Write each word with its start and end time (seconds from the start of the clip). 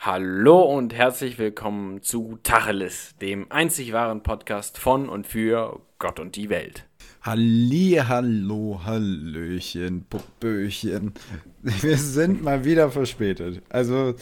Hallo 0.00 0.62
und 0.62 0.94
herzlich 0.94 1.40
willkommen 1.40 2.02
zu 2.02 2.38
Tacheles, 2.44 3.16
dem 3.20 3.50
einzig 3.50 3.92
wahren 3.92 4.22
Podcast 4.22 4.78
von 4.78 5.08
und 5.08 5.26
für 5.26 5.80
Gott 5.98 6.20
und 6.20 6.36
die 6.36 6.48
Welt. 6.50 6.84
Halli, 7.22 8.00
hallo, 8.06 8.80
hallöchen, 8.84 10.06
Puppöchen. 10.08 11.14
Wir 11.62 11.96
sind 11.96 12.44
mal 12.44 12.64
wieder 12.64 12.92
verspätet. 12.92 13.60
Also 13.70 14.14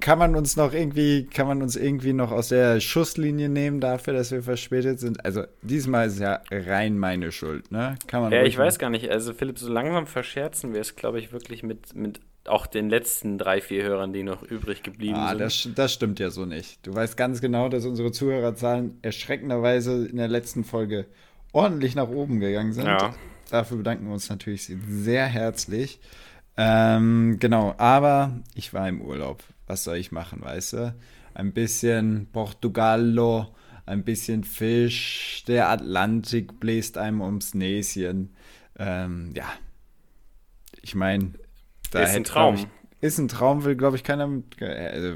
kann 0.00 0.18
man 0.18 0.34
uns 0.34 0.56
noch 0.56 0.72
irgendwie, 0.72 1.24
kann 1.26 1.46
man 1.46 1.62
uns 1.62 1.76
irgendwie 1.76 2.12
noch 2.12 2.32
aus 2.32 2.48
der 2.48 2.80
Schusslinie 2.80 3.48
nehmen 3.48 3.80
dafür, 3.80 4.12
dass 4.12 4.32
wir 4.32 4.42
verspätet 4.42 4.98
sind? 4.98 5.24
Also 5.24 5.44
diesmal 5.62 6.08
ist 6.08 6.18
ja 6.18 6.40
rein 6.50 6.98
meine 6.98 7.30
Schuld, 7.30 7.70
ne? 7.70 7.94
Kann 8.08 8.22
man 8.22 8.32
ja, 8.32 8.42
ich 8.42 8.58
weiß 8.58 8.80
gar 8.80 8.90
nicht. 8.90 9.08
Also 9.08 9.32
Philipp, 9.32 9.58
so 9.58 9.72
langsam 9.72 10.06
verscherzen 10.06 10.74
wir 10.74 10.80
es, 10.80 10.96
glaube 10.96 11.20
ich, 11.20 11.32
wirklich 11.32 11.62
mit, 11.62 11.94
mit 11.94 12.20
auch 12.48 12.66
den 12.66 12.88
letzten 12.90 13.38
drei, 13.38 13.60
vier 13.60 13.84
Hörern, 13.84 14.12
die 14.12 14.22
noch 14.22 14.42
übrig 14.42 14.82
geblieben 14.82 15.16
ah, 15.16 15.30
sind. 15.30 15.40
Das, 15.40 15.68
das 15.74 15.92
stimmt 15.92 16.18
ja 16.18 16.30
so 16.30 16.44
nicht. 16.44 16.84
Du 16.86 16.94
weißt 16.94 17.16
ganz 17.16 17.40
genau, 17.40 17.68
dass 17.68 17.84
unsere 17.84 18.12
Zuhörerzahlen 18.12 18.98
erschreckenderweise 19.02 20.06
in 20.06 20.16
der 20.16 20.28
letzten 20.28 20.64
Folge 20.64 21.06
ordentlich 21.52 21.94
nach 21.94 22.08
oben 22.08 22.40
gegangen 22.40 22.72
sind. 22.72 22.86
Ja. 22.86 23.14
Dafür 23.50 23.76
bedanken 23.78 24.06
wir 24.06 24.14
uns 24.14 24.28
natürlich 24.28 24.72
sehr 24.88 25.26
herzlich. 25.26 26.00
Ähm, 26.56 27.36
genau, 27.38 27.74
aber 27.78 28.40
ich 28.54 28.74
war 28.74 28.88
im 28.88 29.00
Urlaub. 29.00 29.42
Was 29.66 29.84
soll 29.84 29.96
ich 29.96 30.12
machen, 30.12 30.42
weißt 30.42 30.72
du? 30.74 30.94
Ein 31.34 31.52
bisschen 31.52 32.28
Portugallo, 32.32 33.54
ein 33.86 34.04
bisschen 34.04 34.44
Fisch, 34.44 35.44
der 35.46 35.68
Atlantik 35.70 36.60
bläst 36.60 36.98
einem 36.98 37.20
ums 37.20 37.54
Näschen. 37.54 38.34
Ähm, 38.78 39.32
ja, 39.34 39.46
ich 40.82 40.94
meine, 40.94 41.32
da 41.92 42.02
ist 42.02 42.16
ein 42.16 42.24
Traum. 42.24 42.54
Ich, 42.56 42.66
ist 43.00 43.18
ein 43.18 43.28
Traum, 43.28 43.64
will, 43.64 43.76
glaube 43.76 43.96
ich, 43.96 44.04
keiner. 44.04 44.28
Äh, 44.58 45.14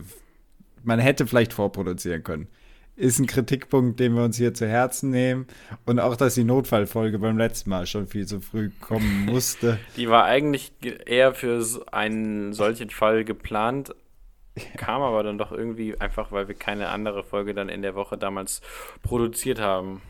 man 0.83 0.99
hätte 0.99 1.27
vielleicht 1.27 1.53
vorproduzieren 1.53 2.23
können. 2.23 2.49
Ist 2.95 3.19
ein 3.19 3.27
Kritikpunkt, 3.27 4.01
den 4.01 4.15
wir 4.15 4.25
uns 4.25 4.39
hier 4.39 4.55
zu 4.55 4.67
Herzen 4.67 5.11
nehmen. 5.11 5.47
Und 5.85 6.01
auch, 6.01 6.17
dass 6.17 6.35
die 6.35 6.45
Notfallfolge 6.45 7.19
beim 7.19 7.37
letzten 7.37 7.71
Mal 7.71 7.87
schon 7.87 8.07
viel 8.07 8.27
zu 8.27 8.41
früh 8.41 8.71
kommen 8.81 9.27
musste. 9.27 9.79
Die 9.97 10.09
war 10.09 10.25
eigentlich 10.25 10.73
eher 10.83 11.35
für 11.35 11.63
einen 11.93 12.55
solchen 12.55 12.91
Fall 12.91 13.25
geplant, 13.25 13.95
kam 14.77 15.03
aber 15.03 15.23
dann 15.23 15.37
doch 15.37 15.53
irgendwie 15.53 16.01
einfach, 16.01 16.33
weil 16.33 16.49
wir 16.49 16.55
keine 16.55 16.89
andere 16.89 17.23
Folge 17.23 17.53
dann 17.53 17.69
in 17.69 17.83
der 17.83 17.95
Woche 17.95 18.17
damals 18.17 18.63
produziert 19.03 19.61
haben. 19.61 20.01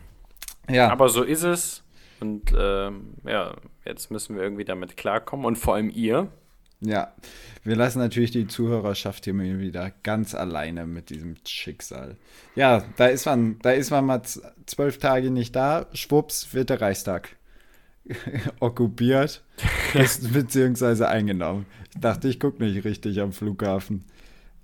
Ja. 0.69 0.89
Aber 0.89 1.09
so 1.09 1.23
ist 1.23 1.43
es. 1.43 1.83
Und 2.19 2.53
äh, 2.53 2.91
ja, 3.25 3.53
jetzt 3.85 4.11
müssen 4.11 4.35
wir 4.35 4.43
irgendwie 4.43 4.65
damit 4.65 4.97
klarkommen. 4.97 5.45
Und 5.45 5.57
vor 5.57 5.75
allem 5.75 5.89
ihr. 5.89 6.29
Ja, 6.79 7.11
wir 7.63 7.75
lassen 7.75 7.99
natürlich 7.99 8.31
die 8.31 8.47
Zuhörerschaft 8.47 9.25
hier 9.25 9.33
wieder 9.35 9.91
ganz 10.03 10.35
alleine 10.35 10.85
mit 10.85 11.09
diesem 11.09 11.35
Schicksal. 11.45 12.17
Ja, 12.55 12.83
da 12.97 13.07
ist 13.07 13.25
man, 13.25 13.57
da 13.63 13.71
ist 13.71 13.89
man 13.89 14.05
mal 14.05 14.21
zwölf 14.65 14.99
Tage 14.99 15.31
nicht 15.31 15.55
da, 15.55 15.87
schwupps, 15.93 16.53
wird 16.53 16.69
der 16.69 16.81
Reichstag 16.81 17.35
okkupiert, 18.59 19.43
beziehungsweise 20.31 21.07
eingenommen. 21.09 21.65
Ich 21.93 21.99
dachte, 21.99 22.27
ich 22.27 22.39
gucke 22.39 22.63
nicht 22.63 22.85
richtig 22.85 23.19
am 23.21 23.33
Flughafen. 23.33 24.05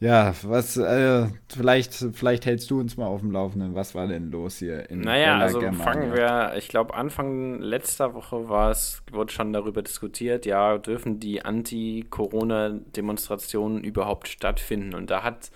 Ja, 0.03 0.35
was, 0.43 0.75
äh, 0.75 1.27
vielleicht, 1.47 1.93
vielleicht 1.93 2.45
hältst 2.45 2.69
du 2.69 2.77
uns 2.77 2.97
mal 2.97 3.05
auf 3.05 3.21
dem 3.21 3.31
Laufenden. 3.31 3.73
Was 3.73 3.95
war 3.95 4.05
denn 4.05 4.31
los 4.31 4.57
hier 4.57 4.89
in 4.89 4.99
Naja, 4.99 5.37
also 5.37 5.59
Germania? 5.59 5.85
fangen 5.85 6.13
wir, 6.13 6.55
ich 6.57 6.67
glaube, 6.67 6.93
Anfang 6.93 7.61
letzter 7.61 8.13
Woche 8.13 8.49
war 8.49 8.69
es, 8.69 9.01
wurde 9.13 9.31
schon 9.31 9.53
darüber 9.53 9.81
diskutiert, 9.81 10.45
ja, 10.45 10.77
dürfen 10.77 11.21
die 11.21 11.45
Anti-Corona-Demonstrationen 11.45 13.81
überhaupt 13.81 14.27
stattfinden? 14.27 14.93
Und 14.93 15.09
da 15.09 15.23
hat 15.23 15.51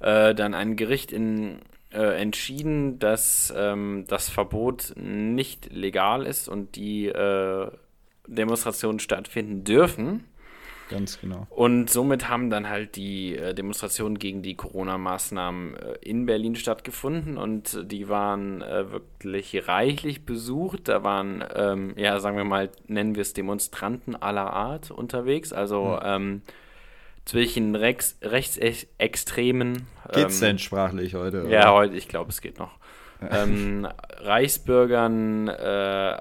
äh, 0.00 0.34
dann 0.34 0.54
ein 0.54 0.74
Gericht 0.74 1.12
in, 1.12 1.60
äh, 1.92 2.20
entschieden, 2.20 2.98
dass 2.98 3.54
ähm, 3.56 4.04
das 4.08 4.28
Verbot 4.28 4.94
nicht 4.96 5.72
legal 5.72 6.26
ist 6.26 6.48
und 6.48 6.74
die 6.74 7.06
äh, 7.06 7.70
Demonstrationen 8.26 8.98
stattfinden 8.98 9.62
dürfen. 9.62 10.24
Ganz 10.88 11.20
genau. 11.20 11.46
Und 11.50 11.90
somit 11.90 12.28
haben 12.28 12.48
dann 12.48 12.68
halt 12.68 12.96
die 12.96 13.36
äh, 13.36 13.54
Demonstrationen 13.54 14.18
gegen 14.18 14.42
die 14.42 14.54
Corona-Maßnahmen 14.54 15.76
äh, 15.76 15.94
in 16.00 16.26
Berlin 16.26 16.54
stattgefunden 16.54 17.38
und 17.38 17.90
die 17.90 18.08
waren 18.08 18.62
äh, 18.62 18.90
wirklich 18.90 19.66
reichlich 19.66 20.24
besucht. 20.24 20.88
Da 20.88 21.02
waren, 21.02 21.44
ähm, 21.54 21.94
ja, 21.96 22.20
sagen 22.20 22.36
wir 22.36 22.44
mal, 22.44 22.70
nennen 22.86 23.16
wir 23.16 23.22
es 23.22 23.32
Demonstranten 23.32 24.14
aller 24.14 24.52
Art 24.52 24.90
unterwegs. 24.90 25.52
Also 25.52 25.98
hm. 26.00 26.02
ähm, 26.04 26.42
zwischen 27.24 27.74
Rex 27.74 28.16
Rechtsextremen. 28.22 29.86
Geht's 30.12 30.40
ähm, 30.40 30.48
denn 30.48 30.58
sprachlich 30.58 31.14
heute? 31.14 31.42
Oder? 31.42 31.50
Ja, 31.50 31.72
heute, 31.72 31.96
ich 31.96 32.08
glaube, 32.08 32.30
es 32.30 32.40
geht 32.40 32.58
noch. 32.58 32.78
ähm, 33.30 33.88
Reichsbürgern, 34.18 35.48
äh, 35.48 36.20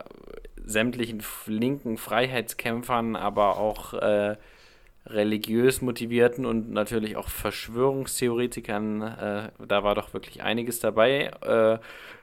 sämtlichen 0.66 1.22
linken 1.46 1.98
Freiheitskämpfern, 1.98 3.16
aber 3.16 3.58
auch 3.58 3.94
äh, 3.94 4.36
religiös 5.08 5.82
motivierten 5.82 6.46
und 6.46 6.72
natürlich 6.72 7.16
auch 7.16 7.30
Verschwörungstheoretikern, 7.30 9.02
äh, 9.02 9.50
da 9.68 9.84
war 9.84 9.96
doch 9.96 10.14
wirklich 10.14 10.42
einiges 10.42 10.80
dabei. 10.80 11.32
Äh, 11.42 11.78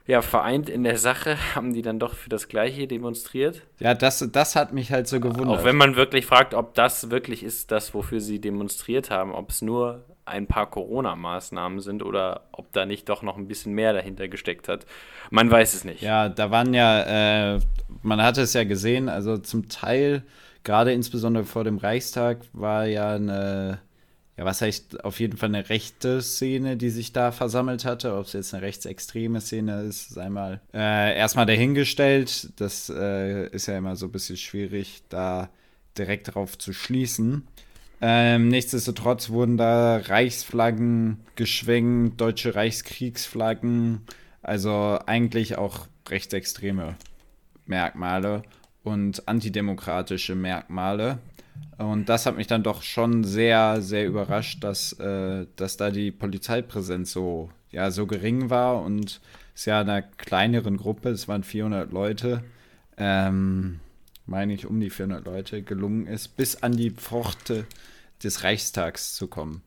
ja, 0.07 0.21
vereint 0.21 0.69
in 0.69 0.83
der 0.83 0.99
Sache 0.99 1.37
haben 1.55 1.73
die 1.73 1.83
dann 1.83 1.99
doch 1.99 2.15
für 2.15 2.29
das 2.29 2.49
Gleiche 2.49 2.89
demonstriert. 2.89 3.63
Ja, 3.79 3.95
das, 3.95 4.29
das 4.33 4.57
hat 4.57 4.73
mich 4.73 4.91
halt 4.91 5.07
so 5.07 5.21
gewundert. 5.21 5.61
Auch 5.61 5.65
wenn 5.65 5.77
man 5.77 5.95
wirklich 5.95 6.27
fragt, 6.27 6.55
ob 6.55 6.75
das 6.75 7.11
wirklich 7.11 7.45
ist, 7.45 7.71
das, 7.71 7.95
wofür 7.95 8.21
sie 8.21 8.41
demonstriert 8.41 9.11
haben, 9.11 9.33
ob 9.33 9.51
es 9.51 9.63
nur 9.63 10.05
ein 10.25 10.47
paar 10.47 10.71
Corona-Maßnahmen 10.71 11.81
sind 11.81 12.03
oder 12.03 12.43
ob 12.53 12.73
da 12.73 12.87
nicht 12.87 13.09
doch 13.09 13.23
noch 13.23 13.37
ein 13.37 13.49
bisschen 13.49 13.75
mehr 13.75 13.93
dahinter 13.93 14.29
gesteckt 14.29 14.69
hat. 14.69 14.87
Man 15.31 15.51
weiß 15.51 15.75
es 15.75 15.85
nicht. 15.85 16.01
Ja, 16.01 16.29
da 16.29 16.51
waren 16.51 16.75
ja, 16.75 17.55
äh, 17.55 17.61
man 18.03 18.23
hatte 18.23 18.43
es 18.43 18.55
ja 18.55 18.65
gesehen, 18.65 19.09
also 19.09 19.37
zum 19.39 19.69
Teil 19.69 20.25
gerade 20.65 20.93
insbesondere 20.93 21.45
vor 21.45 21.65
dem 21.65 21.79
Reichstag 21.79 22.39
war 22.53 22.87
ja 22.87 23.15
eine, 23.15 23.81
ja, 24.37 24.45
was 24.45 24.61
heißt 24.61 25.05
auf 25.05 25.21
jeden 25.21 25.37
Fall 25.37 25.49
eine 25.49 25.69
rechte 25.69 26.23
Szene, 26.23 26.77
die 26.77 26.91
sich 26.91 27.13
da 27.13 27.33
versammelt 27.33 27.85
hatte. 27.85 28.17
Ob 28.17 28.27
es 28.27 28.33
jetzt 28.33 28.55
eine 28.55 28.63
rechtsextreme 28.63 29.41
Szene 29.41 29.83
ist, 29.83 30.11
sei 30.11 30.29
mal 30.29 30.61
äh, 30.73 31.17
erstmal 31.17 31.47
dahingestellt. 31.47 32.51
Das 32.57 32.91
äh, 32.91 33.49
ist 33.49 33.67
ja 33.67 33.79
immer 33.79 33.97
so 33.97 34.07
ein 34.07 34.13
bisschen 34.13 34.37
schwierig, 34.37 35.03
da 35.09 35.51
direkt 35.99 36.35
drauf 36.35 36.59
zu 36.59 36.73
schließen. 36.73 37.47
Ähm, 38.01 38.49
nichtsdestotrotz 38.49 39.31
wurden 39.31 39.57
da 39.57 39.99
Reichsflaggen 39.99 41.21
geschwenkt, 41.37 42.21
deutsche 42.21 42.57
Reichskriegsflaggen, 42.57 44.01
also 44.43 44.99
eigentlich 45.07 45.57
auch 45.57 45.87
rechtsextreme 46.09 46.97
Merkmale 47.67 48.43
und 48.83 49.29
antidemokratische 49.29 50.35
Merkmale. 50.35 51.19
Und 51.79 52.09
das 52.09 52.27
hat 52.27 52.37
mich 52.37 52.47
dann 52.47 52.63
doch 52.63 52.83
schon 52.83 53.25
sehr, 53.25 53.83
sehr 53.83 54.07
überrascht, 54.07 54.63
dass, 54.63 54.93
äh, 54.95 55.47
dass 55.57 55.77
da 55.77 55.91
die 55.91 56.11
Polizeipräsenz 56.11 57.13
so, 57.13 57.51
ja, 57.71 57.91
so 57.91 58.07
gering 58.07 58.51
war 58.51 58.83
und 58.83 59.21
es 59.55 59.65
ja 59.67 59.81
einer 59.81 60.03
kleineren 60.03 60.77
Gruppe, 60.77 61.11
es 61.11 61.29
waren 61.29 61.45
400 61.45 61.93
Leute, 61.93 62.43
ähm, 62.97 63.81
meine 64.27 64.55
ich 64.55 64.67
um 64.67 64.81
die 64.81 64.91
400 64.91 65.25
Leute, 65.25 65.63
gelungen 65.63 66.07
ist, 66.07 66.37
bis 66.37 66.63
an 66.63 66.73
die 66.77 66.91
Pforte 66.91 67.67
des 68.23 68.45
Reichstags 68.45 69.15
zu 69.15 69.27
kommen. 69.27 69.63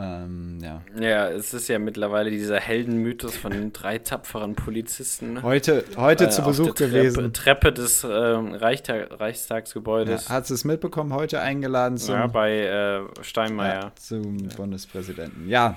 Ähm, 0.00 0.58
ja. 0.62 0.80
ja, 1.00 1.28
es 1.28 1.52
ist 1.52 1.66
ja 1.68 1.80
mittlerweile 1.80 2.30
dieser 2.30 2.60
Heldenmythos 2.60 3.36
von 3.36 3.50
den 3.50 3.72
drei 3.72 3.98
tapferen 3.98 4.54
Polizisten. 4.54 5.42
Heute, 5.42 5.84
heute 5.96 6.26
äh, 6.26 6.30
zu 6.30 6.42
Besuch 6.42 6.74
Treppe, 6.74 6.86
gewesen. 6.86 7.32
Treppe 7.32 7.72
des 7.72 8.04
äh, 8.04 8.08
Reichstag, 8.08 9.18
Reichstagsgebäudes. 9.18 10.28
Ja, 10.28 10.34
hat 10.36 10.48
es 10.48 10.64
mitbekommen, 10.64 11.12
heute 11.12 11.40
eingeladen 11.40 11.98
zum, 11.98 12.14
ja, 12.14 12.26
bei 12.28 12.60
äh, 12.60 13.00
Steinmeier. 13.22 13.82
Ja, 13.82 13.92
zum 13.96 14.38
ja. 14.38 14.56
Bundespräsidenten. 14.56 15.48
Ja, 15.48 15.76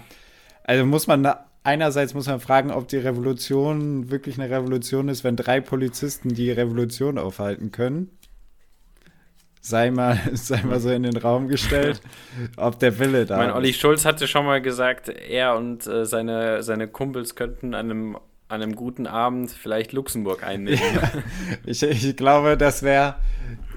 also 0.63 0.85
muss 0.85 1.07
man 1.07 1.27
einerseits 1.63 2.13
muss 2.13 2.27
man 2.27 2.39
fragen, 2.39 2.69
ob 2.69 2.87
die 2.89 2.97
Revolution 2.97 4.11
wirklich 4.11 4.39
eine 4.39 4.55
Revolution 4.55 5.09
ist, 5.09 5.23
wenn 5.23 5.35
drei 5.35 5.61
Polizisten 5.61 6.29
die 6.29 6.51
Revolution 6.51 7.17
aufhalten 7.17 7.71
können 7.71 8.11
sei 9.61 9.91
mal, 9.91 10.19
sei 10.33 10.61
mal 10.63 10.79
so 10.79 10.89
in 10.89 11.03
den 11.03 11.15
Raum 11.15 11.47
gestellt, 11.47 12.01
ob 12.57 12.79
der 12.79 12.99
Wille 12.99 13.25
da 13.25 13.35
ist. 13.35 13.47
Mein 13.47 13.55
Olli 13.55 13.73
Schulz 13.73 14.03
hatte 14.03 14.27
schon 14.27 14.45
mal 14.45 14.61
gesagt, 14.61 15.07
er 15.07 15.55
und 15.55 15.87
äh, 15.87 16.05
seine, 16.05 16.63
seine 16.63 16.87
Kumpels 16.87 17.35
könnten 17.35 17.73
an 17.73 17.89
einem, 17.91 18.15
an 18.49 18.61
einem 18.61 18.75
guten 18.75 19.07
Abend 19.07 19.51
vielleicht 19.51 19.93
Luxemburg 19.93 20.43
einnehmen. 20.43 20.81
Ja, 20.95 21.11
ich, 21.65 21.83
ich 21.83 22.17
glaube, 22.17 22.57
das 22.57 22.83
wäre, 22.83 23.15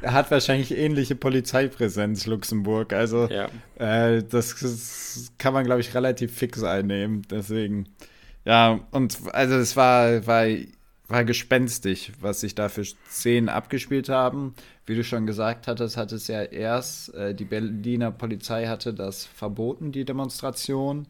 hat 0.02 0.30
wahrscheinlich 0.30 0.76
ähnliche 0.76 1.14
Polizeipräsenz, 1.14 2.26
Luxemburg. 2.26 2.92
Also 2.92 3.28
ja. 3.28 3.48
äh, 3.76 4.22
das, 4.22 4.58
das, 4.58 5.32
kann 5.38 5.52
man, 5.52 5.64
glaube 5.64 5.82
ich, 5.82 5.94
relativ 5.94 6.34
fix 6.34 6.62
einnehmen. 6.64 7.22
Deswegen, 7.30 7.88
ja, 8.44 8.80
und 8.90 9.18
also 9.32 9.54
es 9.56 9.76
war, 9.76 10.26
war 10.26 10.46
war 11.08 11.24
gespenstisch, 11.24 12.12
was 12.20 12.40
sich 12.40 12.54
da 12.54 12.68
für 12.68 12.84
Szenen 12.84 13.48
abgespielt 13.48 14.08
haben. 14.08 14.54
Wie 14.86 14.94
du 14.94 15.04
schon 15.04 15.26
gesagt 15.26 15.66
hattest, 15.66 15.96
hat 15.96 16.12
es 16.12 16.26
ja 16.26 16.42
erst, 16.42 17.14
äh, 17.14 17.34
die 17.34 17.44
Berliner 17.44 18.10
Polizei 18.10 18.66
hatte 18.66 18.92
das 18.92 19.24
verboten, 19.24 19.92
die 19.92 20.04
Demonstration. 20.04 21.06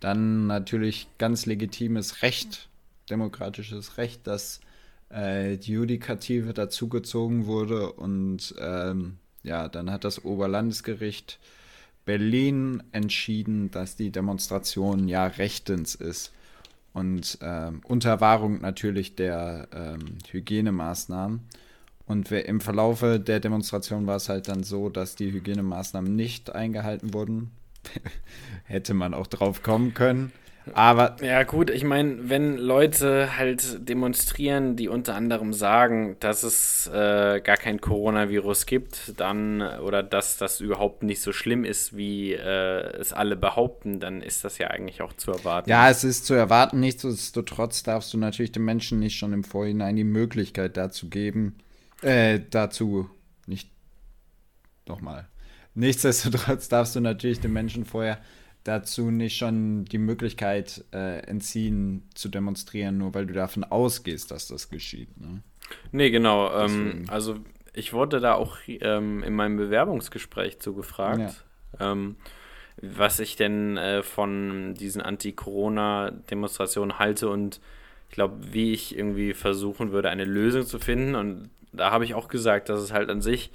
Dann 0.00 0.46
natürlich 0.46 1.08
ganz 1.18 1.46
legitimes 1.46 2.22
Recht, 2.22 2.68
demokratisches 3.08 3.96
Recht, 3.96 4.26
dass 4.26 4.60
äh, 5.08 5.56
die 5.56 5.72
Judikative 5.72 6.52
dazugezogen 6.52 7.46
wurde. 7.46 7.92
Und 7.92 8.54
ähm, 8.58 9.16
ja, 9.42 9.68
dann 9.68 9.90
hat 9.90 10.04
das 10.04 10.24
Oberlandesgericht 10.24 11.38
Berlin 12.04 12.82
entschieden, 12.92 13.70
dass 13.70 13.96
die 13.96 14.10
Demonstration 14.10 15.08
ja 15.08 15.26
rechtens 15.26 15.94
ist 15.94 16.32
und 16.94 17.38
ähm, 17.42 17.80
unter 17.84 18.20
Wahrung 18.20 18.60
natürlich 18.60 19.16
der 19.16 19.68
ähm, 19.72 20.18
Hygienemaßnahmen. 20.30 21.40
Und 22.06 22.30
im 22.30 22.60
Verlaufe 22.60 23.18
der 23.18 23.40
Demonstration 23.40 24.06
war 24.06 24.16
es 24.16 24.28
halt 24.28 24.48
dann 24.48 24.62
so, 24.62 24.90
dass 24.90 25.16
die 25.16 25.32
Hygienemaßnahmen 25.32 26.14
nicht 26.14 26.54
eingehalten 26.54 27.14
wurden. 27.14 27.50
Hätte 28.64 28.94
man 28.94 29.14
auch 29.14 29.26
drauf 29.26 29.62
kommen 29.62 29.94
können. 29.94 30.32
Aber 30.72 31.16
ja, 31.22 31.42
gut, 31.42 31.68
ich 31.68 31.84
meine, 31.84 32.30
wenn 32.30 32.56
Leute 32.56 33.36
halt 33.36 33.86
demonstrieren, 33.86 34.76
die 34.76 34.88
unter 34.88 35.14
anderem 35.14 35.52
sagen, 35.52 36.16
dass 36.20 36.42
es 36.42 36.86
äh, 36.86 37.40
gar 37.42 37.56
kein 37.58 37.80
Coronavirus 37.80 38.64
gibt, 38.64 39.20
dann 39.20 39.60
oder 39.60 40.02
dass 40.02 40.38
das 40.38 40.60
überhaupt 40.60 41.02
nicht 41.02 41.20
so 41.20 41.32
schlimm 41.32 41.64
ist, 41.64 41.96
wie 41.96 42.32
äh, 42.32 42.96
es 42.98 43.12
alle 43.12 43.36
behaupten, 43.36 44.00
dann 44.00 44.22
ist 44.22 44.44
das 44.44 44.56
ja 44.56 44.68
eigentlich 44.68 45.02
auch 45.02 45.12
zu 45.12 45.32
erwarten. 45.32 45.68
Ja, 45.68 45.90
es 45.90 46.02
ist 46.02 46.24
zu 46.24 46.32
erwarten. 46.32 46.80
Nichtsdestotrotz 46.80 47.82
darfst 47.82 48.14
du 48.14 48.18
natürlich 48.18 48.52
den 48.52 48.64
Menschen 48.64 49.00
nicht 49.00 49.18
schon 49.18 49.34
im 49.34 49.44
Vorhinein 49.44 49.96
die 49.96 50.04
Möglichkeit 50.04 50.78
dazu 50.78 51.10
geben, 51.10 51.56
äh, 52.04 52.40
dazu 52.50 53.08
nicht 53.46 53.70
nochmal. 54.86 55.28
Nichtsdestotrotz 55.74 56.68
darfst 56.68 56.94
du 56.94 57.00
natürlich 57.00 57.40
den 57.40 57.52
Menschen 57.52 57.84
vorher 57.84 58.20
dazu 58.62 59.10
nicht 59.10 59.36
schon 59.36 59.84
die 59.84 59.98
Möglichkeit 59.98 60.84
äh, 60.92 61.18
entziehen 61.26 62.08
zu 62.14 62.28
demonstrieren, 62.28 62.96
nur 62.98 63.14
weil 63.14 63.26
du 63.26 63.34
davon 63.34 63.64
ausgehst, 63.64 64.30
dass 64.30 64.48
das 64.48 64.70
geschieht. 64.70 65.20
Ne? 65.20 65.42
Nee, 65.92 66.10
genau. 66.10 66.52
Ähm, 66.56 67.04
also 67.08 67.36
ich 67.74 67.92
wurde 67.92 68.20
da 68.20 68.34
auch 68.34 68.56
ähm, 68.68 69.22
in 69.22 69.34
meinem 69.34 69.56
Bewerbungsgespräch 69.56 70.60
zu 70.60 70.74
gefragt, 70.74 71.44
ja. 71.78 71.92
ähm, 71.92 72.16
was 72.80 73.20
ich 73.20 73.36
denn 73.36 73.76
äh, 73.76 74.02
von 74.02 74.74
diesen 74.74 75.02
Anti-Corona-Demonstrationen 75.02 76.98
halte 76.98 77.28
und 77.28 77.60
ich 78.08 78.14
glaube, 78.14 78.52
wie 78.52 78.72
ich 78.72 78.96
irgendwie 78.96 79.34
versuchen 79.34 79.92
würde, 79.92 80.08
eine 80.08 80.24
Lösung 80.24 80.64
zu 80.64 80.78
finden. 80.78 81.16
Und 81.16 81.50
da 81.76 81.90
habe 81.90 82.04
ich 82.04 82.14
auch 82.14 82.28
gesagt, 82.28 82.68
dass 82.68 82.80
es 82.80 82.92
halt 82.92 83.10
an 83.10 83.20
sich 83.20 83.50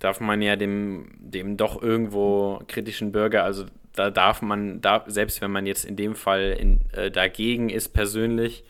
darf 0.00 0.18
man 0.18 0.42
ja 0.42 0.56
dem, 0.56 1.10
dem 1.18 1.56
doch 1.56 1.80
irgendwo 1.80 2.60
kritischen 2.66 3.12
Bürger, 3.12 3.44
also 3.44 3.66
da 3.94 4.10
darf 4.10 4.42
man, 4.42 4.80
da, 4.80 5.04
selbst 5.06 5.40
wenn 5.40 5.52
man 5.52 5.66
jetzt 5.66 5.84
in 5.84 5.94
dem 5.94 6.16
Fall 6.16 6.56
in, 6.58 6.80
äh, 6.92 7.10
dagegen 7.10 7.68
ist 7.68 7.90
persönlich, 7.90 8.64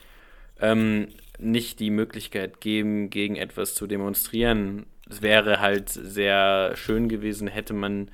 ähm, 0.61 1.09
nicht 1.39 1.81
die 1.81 1.91
Möglichkeit 1.91 2.61
geben, 2.61 3.09
gegen 3.09 3.37
etwas 3.37 3.75
zu 3.75 3.87
demonstrieren. 3.87 4.87
Es 5.09 5.23
wäre 5.23 5.61
halt 5.61 5.89
sehr 5.89 6.73
schön 6.75 7.09
gewesen, 7.09 7.49
hätte 7.49 7.75
man 7.75 8.11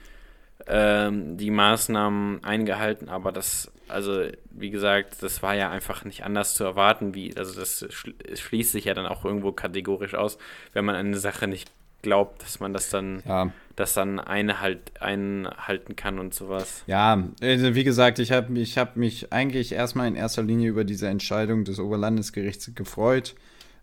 ähm, 0.67 1.37
die 1.37 1.51
Maßnahmen 1.51 2.45
eingehalten, 2.45 3.09
aber 3.09 3.33
das, 3.33 3.73
also 3.89 4.25
wie 4.51 4.71
gesagt, 4.71 5.23
das 5.23 5.43
war 5.43 5.55
ja 5.55 5.71
einfach 5.71 6.05
nicht 6.05 6.25
anders 6.25 6.55
zu 6.55 6.65
erwarten, 6.65 7.15
wie, 7.15 7.37
also 7.37 7.59
das 7.59 7.87
schließt 8.35 8.73
sich 8.73 8.87
ja 8.87 8.95
dann 8.95 9.07
auch 9.07 9.25
irgendwo 9.25 9.53
kategorisch 9.53 10.15
aus, 10.15 10.39
wenn 10.73 10.85
man 10.85 10.95
eine 10.95 11.19
Sache 11.19 11.47
nicht 11.47 11.71
glaubt, 12.03 12.43
dass 12.43 12.61
man 12.61 12.73
das 12.73 12.91
dann, 12.91 13.23
ja. 13.27 13.51
das 13.75 13.95
dann 13.95 14.21
einhalt, 14.21 15.01
einhalten 15.01 15.97
kann 15.97 16.19
und 16.19 16.35
sowas. 16.35 16.83
Ja, 16.87 17.25
also 17.41 17.75
wie 17.75 17.85
gesagt, 17.85 18.19
ich 18.19 18.33
habe 18.33 18.57
ich 18.59 18.79
hab 18.79 18.97
mich 18.97 19.33
eigentlich 19.33 19.73
erstmal 19.73 20.07
in 20.09 20.15
erster 20.15 20.43
Linie 20.43 20.71
über 20.71 20.85
diese 20.85 21.09
Entscheidung 21.09 21.65
des 21.65 21.81
Oberlandesgerichts 21.81 22.73
gefreut, 22.75 23.35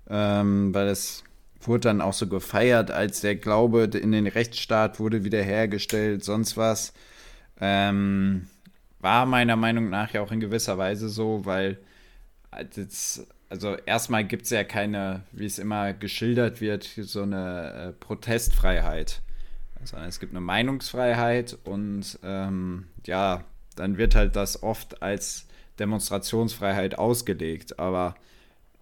ähm, 0.09 0.73
weil 0.73 0.87
es 0.87 1.23
wurde 1.61 1.81
dann 1.81 2.01
auch 2.01 2.13
so 2.13 2.27
gefeiert, 2.27 2.91
als 2.91 3.21
der 3.21 3.35
Glaube 3.35 3.83
in 3.83 4.11
den 4.11 4.27
Rechtsstaat 4.27 4.99
wurde 4.99 5.23
wiederhergestellt, 5.23 6.23
sonst 6.23 6.57
was. 6.57 6.93
Ähm, 7.59 8.47
war 9.03 9.25
meiner 9.25 9.55
Meinung 9.55 9.89
nach 9.89 10.13
ja 10.13 10.21
auch 10.21 10.31
in 10.31 10.39
gewisser 10.39 10.77
Weise 10.77 11.09
so, 11.09 11.45
weil 11.45 11.77
jetzt 12.75 13.27
also 13.53 13.75
erstmal 13.85 14.23
gibt 14.23 14.45
es 14.45 14.49
ja 14.49 14.63
keine, 14.63 15.21
wie 15.31 15.45
es 15.45 15.59
immer 15.59 15.93
geschildert 15.93 16.59
wird, 16.59 16.85
so 16.85 17.21
eine 17.21 17.89
äh, 17.89 17.91
Protestfreiheit. 17.91 19.21
Also 19.79 19.95
es 19.97 20.19
gibt 20.19 20.33
eine 20.33 20.41
Meinungsfreiheit 20.41 21.59
und 21.63 22.17
ähm, 22.23 22.87
ja, 23.05 23.43
dann 23.75 23.97
wird 23.99 24.15
halt 24.15 24.35
das 24.35 24.63
oft 24.63 25.03
als 25.03 25.45
Demonstrationsfreiheit 25.77 26.97
ausgelegt. 26.97 27.77
Aber 27.77 28.15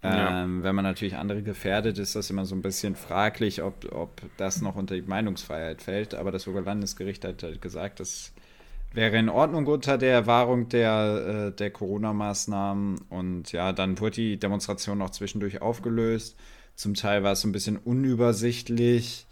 ähm, 0.03 0.59
ja. 0.59 0.63
wenn 0.63 0.75
man 0.75 0.85
natürlich 0.85 1.17
andere 1.17 1.43
gefährdet, 1.43 1.97
ist 1.97 2.15
das 2.15 2.29
immer 2.29 2.45
so 2.45 2.55
ein 2.55 2.61
bisschen 2.61 2.95
fraglich, 2.95 3.61
ob, 3.61 3.91
ob 3.91 4.21
das 4.37 4.61
noch 4.61 4.77
unter 4.77 4.95
die 4.95 5.01
Meinungsfreiheit 5.01 5.81
fällt. 5.81 6.15
Aber 6.15 6.31
das 6.31 6.47
Oberlandesgericht 6.47 7.25
hat 7.25 7.43
halt 7.43 7.61
gesagt, 7.61 7.99
dass 7.99 8.31
wäre 8.93 9.17
in 9.17 9.29
Ordnung 9.29 9.67
unter 9.67 9.97
der 9.97 10.27
Wahrung 10.27 10.69
der, 10.69 11.47
äh, 11.49 11.55
der 11.55 11.71
Corona-Maßnahmen. 11.71 12.99
Und 13.09 13.51
ja, 13.51 13.71
dann 13.71 13.99
wurde 13.99 14.15
die 14.15 14.39
Demonstration 14.39 14.97
noch 14.97 15.11
zwischendurch 15.11 15.61
aufgelöst. 15.61 16.37
Zum 16.75 16.93
Teil 16.95 17.23
war 17.23 17.33
es 17.33 17.41
so 17.41 17.47
ein 17.47 17.53
bisschen 17.53 17.77
unübersichtlich, 17.77 19.27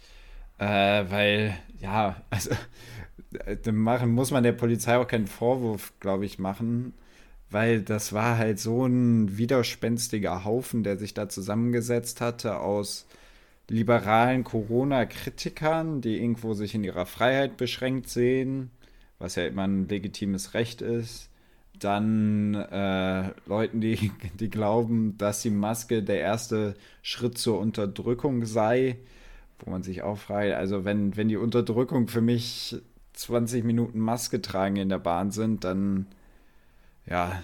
äh, 0.58 0.64
weil, 0.64 1.56
ja, 1.80 2.22
also 2.30 2.50
äh, 3.46 3.72
machen, 3.72 4.12
muss 4.12 4.30
man 4.30 4.42
der 4.42 4.52
Polizei 4.52 4.96
auch 4.96 5.06
keinen 5.06 5.26
Vorwurf, 5.26 5.92
glaube 6.00 6.24
ich, 6.24 6.38
machen, 6.38 6.94
weil 7.50 7.82
das 7.82 8.12
war 8.12 8.38
halt 8.38 8.60
so 8.60 8.86
ein 8.86 9.36
widerspenstiger 9.36 10.44
Haufen, 10.44 10.84
der 10.84 10.96
sich 10.98 11.14
da 11.14 11.28
zusammengesetzt 11.28 12.20
hatte 12.20 12.58
aus 12.58 13.06
liberalen 13.68 14.44
Corona-Kritikern, 14.44 16.00
die 16.00 16.20
irgendwo 16.20 16.54
sich 16.54 16.74
in 16.74 16.84
ihrer 16.84 17.06
Freiheit 17.06 17.56
beschränkt 17.56 18.08
sehen 18.08 18.70
was 19.20 19.36
ja 19.36 19.46
immer 19.46 19.64
ein 19.64 19.86
legitimes 19.86 20.54
Recht 20.54 20.82
ist. 20.82 21.30
Dann 21.78 22.54
äh, 22.54 23.30
Leuten, 23.46 23.80
die, 23.80 24.10
die 24.40 24.50
glauben, 24.50 25.16
dass 25.16 25.42
die 25.42 25.50
Maske 25.50 26.02
der 26.02 26.20
erste 26.20 26.74
Schritt 27.02 27.38
zur 27.38 27.60
Unterdrückung 27.60 28.44
sei, 28.44 28.96
wo 29.60 29.70
man 29.70 29.84
sich 29.84 30.02
auch 30.02 30.18
fragt, 30.18 30.52
also 30.54 30.84
wenn, 30.84 31.16
wenn 31.16 31.28
die 31.28 31.36
Unterdrückung 31.36 32.08
für 32.08 32.22
mich 32.22 32.76
20 33.12 33.64
Minuten 33.64 34.00
Maske 34.00 34.42
tragen 34.42 34.76
in 34.76 34.88
der 34.88 34.98
Bahn 34.98 35.30
sind, 35.30 35.64
dann 35.64 36.06
ja, 37.06 37.42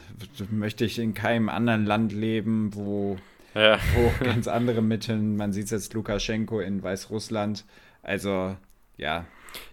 möchte 0.51 0.85
ich 0.85 0.99
in 0.99 1.13
keinem 1.13 1.49
anderen 1.49 1.85
Land 1.85 2.13
leben, 2.13 2.75
wo, 2.75 3.17
ja. 3.55 3.79
wo 3.95 4.25
ganz 4.25 4.49
andere 4.49 4.81
Mittel, 4.81 5.19
man 5.19 5.53
sieht 5.53 5.67
es 5.67 5.71
jetzt 5.71 5.95
Lukaschenko 5.95 6.61
in 6.61 6.83
Weißrussland, 6.83 7.65
also 8.03 8.57
ja, 8.97 9.27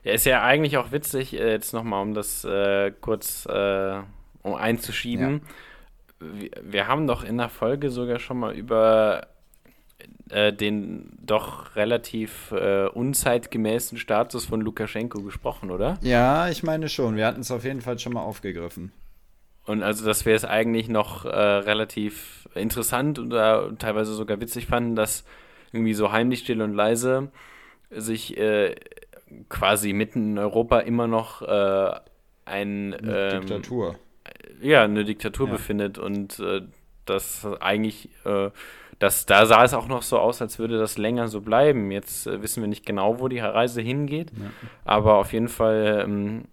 ja, 0.03 0.13
ist 0.13 0.25
ja 0.25 0.43
eigentlich 0.43 0.77
auch 0.77 0.91
witzig, 0.91 1.33
äh, 1.33 1.51
jetzt 1.51 1.73
nochmal, 1.73 2.01
um 2.01 2.13
das 2.13 2.43
äh, 2.45 2.91
kurz 3.01 3.45
äh, 3.45 3.99
um 4.41 4.55
einzuschieben. 4.55 5.41
Ja. 5.41 6.27
Wir, 6.39 6.51
wir, 6.61 6.87
haben 6.87 7.07
doch 7.07 7.23
in 7.23 7.37
der 7.37 7.49
Folge 7.49 7.89
sogar 7.89 8.19
schon 8.19 8.39
mal 8.39 8.53
über 8.53 9.27
äh, 10.29 10.53
den 10.53 11.11
doch 11.21 11.75
relativ 11.75 12.51
äh, 12.51 12.87
unzeitgemäßen 12.87 13.97
Status 13.97 14.45
von 14.45 14.61
Lukaschenko 14.61 15.21
gesprochen, 15.21 15.69
oder? 15.69 15.97
Ja, 16.01 16.49
ich 16.49 16.63
meine 16.63 16.89
schon. 16.89 17.17
Wir 17.17 17.27
hatten 17.27 17.41
es 17.41 17.51
auf 17.51 17.63
jeden 17.65 17.81
Fall 17.81 17.99
schon 17.99 18.13
mal 18.13 18.21
aufgegriffen. 18.21 18.91
Und 19.65 19.81
also, 19.81 20.05
dass 20.05 20.25
wir 20.25 20.35
es 20.35 20.43
eigentlich 20.43 20.89
noch 20.89 21.25
äh, 21.25 21.29
relativ 21.29 22.49
interessant 22.53 23.17
oder 23.17 23.71
teilweise 23.77 24.13
sogar 24.13 24.41
witzig 24.41 24.67
fanden, 24.67 24.95
dass 24.95 25.23
irgendwie 25.71 25.93
so 25.93 26.11
heimlich 26.11 26.39
still 26.39 26.61
und 26.61 26.73
leise 26.73 27.31
sich 27.89 28.37
äh, 28.37 28.75
quasi 29.49 29.93
mitten 29.93 30.31
in 30.31 30.37
Europa 30.37 30.79
immer 30.79 31.07
noch 31.07 31.41
äh, 31.41 31.91
ein 32.45 32.93
eine 32.93 33.31
ähm, 33.31 33.41
Diktatur. 33.41 33.95
Ja, 34.61 34.83
eine 34.83 35.03
Diktatur 35.03 35.47
ja. 35.47 35.53
befindet 35.53 35.97
und 35.97 36.39
äh, 36.39 36.61
das 37.05 37.45
eigentlich, 37.59 38.09
äh, 38.25 38.49
das, 38.99 39.25
da 39.25 39.45
sah 39.45 39.63
es 39.63 39.73
auch 39.73 39.87
noch 39.87 40.01
so 40.01 40.17
aus, 40.19 40.41
als 40.41 40.59
würde 40.59 40.77
das 40.77 40.97
länger 40.97 41.27
so 41.27 41.41
bleiben. 41.41 41.91
Jetzt 41.91 42.27
äh, 42.27 42.41
wissen 42.41 42.61
wir 42.61 42.67
nicht 42.67 42.85
genau, 42.85 43.19
wo 43.19 43.27
die 43.27 43.39
Reise 43.39 43.81
hingeht, 43.81 44.31
ja. 44.31 44.49
aber 44.85 45.15
auf 45.15 45.33
jeden 45.33 45.49
Fall 45.49 46.03
ähm, 46.05 46.45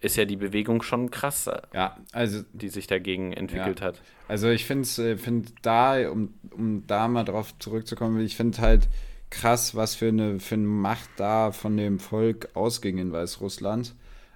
ist 0.00 0.16
ja 0.16 0.24
die 0.24 0.36
Bewegung 0.36 0.82
schon 0.82 1.10
krass, 1.10 1.50
ja, 1.74 1.96
also, 2.12 2.42
die 2.52 2.68
sich 2.68 2.86
dagegen 2.86 3.32
entwickelt 3.32 3.80
ja. 3.80 3.86
hat. 3.86 4.02
Also 4.28 4.48
ich 4.48 4.64
finde 4.64 4.86
äh, 5.02 5.16
find 5.16 5.54
da, 5.62 6.10
um, 6.10 6.34
um 6.50 6.86
da 6.86 7.08
mal 7.08 7.24
drauf 7.24 7.58
zurückzukommen, 7.58 8.20
ich 8.20 8.36
finde 8.36 8.58
halt, 8.58 8.88
krass, 9.30 9.74
was 9.74 9.94
für 9.94 10.08
eine, 10.08 10.40
für 10.40 10.54
eine 10.54 10.66
Macht 10.66 11.10
da 11.16 11.52
von 11.52 11.76
dem 11.76 11.98
Volk 11.98 12.50
ausging 12.54 12.98
in 12.98 13.12
Weißrussland. 13.12 13.94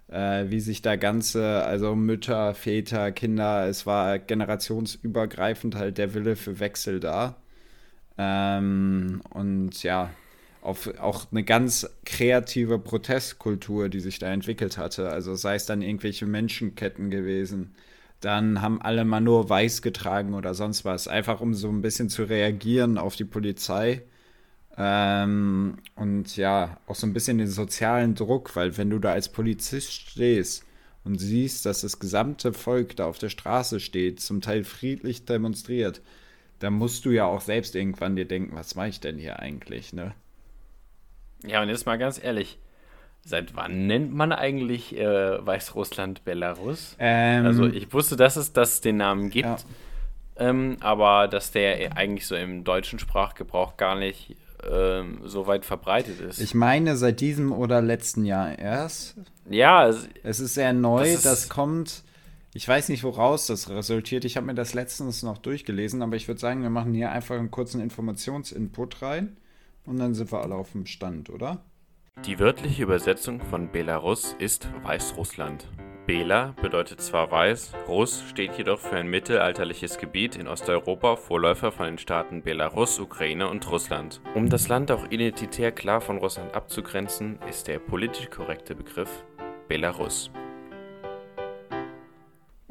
Äh, 0.08 0.50
wie 0.50 0.60
sich 0.60 0.82
da 0.82 0.96
ganze, 0.96 1.62
also 1.64 1.94
Mütter, 1.94 2.54
Väter, 2.54 3.12
Kinder, 3.12 3.68
es 3.68 3.86
war 3.86 4.18
generationsübergreifend 4.18 5.76
halt 5.76 5.98
der 5.98 6.14
Wille 6.14 6.36
für 6.36 6.58
Wechsel 6.58 6.98
da. 7.00 7.36
Ähm, 8.18 9.22
und 9.30 9.82
ja, 9.82 10.10
auf 10.62 10.90
auch 10.98 11.26
eine 11.30 11.44
ganz 11.44 11.88
kreative 12.04 12.78
Protestkultur, 12.78 13.88
die 13.88 14.00
sich 14.00 14.18
da 14.18 14.28
entwickelt 14.30 14.78
hatte. 14.78 15.10
Also 15.10 15.34
sei 15.34 15.54
es 15.54 15.66
dann 15.66 15.82
irgendwelche 15.82 16.26
Menschenketten 16.26 17.10
gewesen. 17.10 17.74
Dann 18.20 18.60
haben 18.60 18.82
alle 18.82 19.04
mal 19.04 19.20
nur 19.20 19.48
weiß 19.48 19.80
getragen 19.82 20.34
oder 20.34 20.54
sonst 20.54 20.84
was, 20.84 21.08
einfach 21.08 21.40
um 21.40 21.54
so 21.54 21.68
ein 21.68 21.80
bisschen 21.82 22.10
zu 22.10 22.24
reagieren 22.24 22.98
auf 22.98 23.16
die 23.16 23.24
Polizei. 23.24 24.02
Ähm, 24.76 25.78
und 25.96 26.36
ja, 26.36 26.78
auch 26.86 26.94
so 26.94 27.06
ein 27.06 27.12
bisschen 27.12 27.38
den 27.38 27.48
sozialen 27.48 28.14
Druck, 28.14 28.54
weil 28.56 28.76
wenn 28.78 28.90
du 28.90 28.98
da 28.98 29.12
als 29.12 29.28
Polizist 29.28 29.92
stehst 29.92 30.64
und 31.04 31.18
siehst, 31.18 31.66
dass 31.66 31.80
das 31.82 31.98
gesamte 31.98 32.52
Volk 32.52 32.96
da 32.96 33.06
auf 33.06 33.18
der 33.18 33.28
Straße 33.30 33.80
steht, 33.80 34.20
zum 34.20 34.40
Teil 34.40 34.64
friedlich 34.64 35.24
demonstriert, 35.24 36.00
dann 36.60 36.74
musst 36.74 37.04
du 37.04 37.10
ja 37.10 37.24
auch 37.24 37.40
selbst 37.40 37.74
irgendwann 37.74 38.16
dir 38.16 38.26
denken, 38.26 38.54
was 38.54 38.74
mache 38.74 38.88
ich 38.88 39.00
denn 39.00 39.18
hier 39.18 39.38
eigentlich, 39.40 39.92
ne? 39.92 40.14
Ja, 41.42 41.62
und 41.62 41.68
jetzt 41.70 41.86
mal 41.86 41.96
ganz 41.96 42.22
ehrlich, 42.22 42.58
seit 43.24 43.56
wann 43.56 43.86
nennt 43.86 44.12
man 44.12 44.30
eigentlich 44.32 44.96
äh, 44.96 45.44
Weißrussland 45.44 46.24
Belarus? 46.24 46.96
Ähm, 46.98 47.46
also 47.46 47.66
ich 47.66 47.92
wusste, 47.92 48.16
dass 48.16 48.36
es, 48.36 48.52
dass 48.52 48.74
es 48.74 48.80
den 48.82 48.98
Namen 48.98 49.30
gibt, 49.30 49.46
Ja. 49.46 49.56
ähm, 50.36 50.76
aber 50.80 51.28
dass 51.28 51.50
der 51.50 51.96
eigentlich 51.96 52.26
so 52.26 52.36
im 52.36 52.62
deutschen 52.62 52.98
Sprachgebrauch 52.98 53.78
gar 53.78 53.98
nicht 53.98 54.36
ähm, 54.68 55.20
so 55.24 55.46
weit 55.46 55.64
verbreitet 55.64 56.20
ist. 56.20 56.40
Ich 56.40 56.54
meine, 56.54 56.96
seit 56.96 57.20
diesem 57.20 57.52
oder 57.52 57.80
letzten 57.82 58.24
Jahr 58.24 58.58
erst. 58.58 59.16
ja, 59.48 59.88
es, 59.88 60.08
Es 60.22 60.40
ist 60.40 60.54
sehr 60.54 60.72
neu, 60.72 61.12
Das 61.12 61.22
das, 61.22 61.38
ist- 61.44 61.48
kommt. 61.50 62.02
Ich 62.52 62.66
weiß 62.66 62.88
nicht, 62.88 63.04
woraus 63.04 63.46
das 63.46 63.70
resultiert. 63.70 64.24
Ich 64.24 64.36
habe 64.36 64.46
mir 64.46 64.54
das 64.54 64.74
letztens 64.74 65.22
noch 65.22 65.38
durchgelesen, 65.38 66.02
aber 66.02 66.16
ich 66.16 66.26
würde 66.26 66.40
sagen, 66.40 66.62
wir 66.62 66.70
machen 66.70 66.94
hier 66.94 67.12
einfach 67.12 67.36
einen 67.36 67.52
kurzen 67.52 67.80
Informationsinput 67.80 69.02
rein 69.02 69.36
und 69.84 69.98
dann 69.98 70.14
sind 70.14 70.32
wir 70.32 70.40
alle 70.42 70.56
auf 70.56 70.72
dem 70.72 70.86
Stand, 70.86 71.30
oder? 71.30 71.62
Die 72.26 72.40
wörtliche 72.40 72.82
Übersetzung 72.82 73.40
von 73.40 73.70
Belarus 73.70 74.34
ist 74.40 74.68
Weißrussland. 74.82 75.68
Bela 76.10 76.56
bedeutet 76.60 77.00
zwar 77.00 77.30
weiß, 77.30 77.70
Russ 77.86 78.24
steht 78.28 78.58
jedoch 78.58 78.80
für 78.80 78.96
ein 78.96 79.06
mittelalterliches 79.06 79.96
Gebiet 79.96 80.34
in 80.34 80.48
Osteuropa, 80.48 81.14
Vorläufer 81.14 81.70
von 81.70 81.86
den 81.86 81.98
Staaten 81.98 82.42
Belarus, 82.42 82.98
Ukraine 82.98 83.48
und 83.48 83.70
Russland. 83.70 84.20
Um 84.34 84.50
das 84.50 84.66
Land 84.66 84.90
auch 84.90 85.08
identitär 85.10 85.70
klar 85.70 86.00
von 86.00 86.18
Russland 86.18 86.52
abzugrenzen, 86.52 87.38
ist 87.48 87.68
der 87.68 87.78
politisch 87.78 88.28
korrekte 88.28 88.74
Begriff 88.74 89.22
Belarus. 89.68 90.32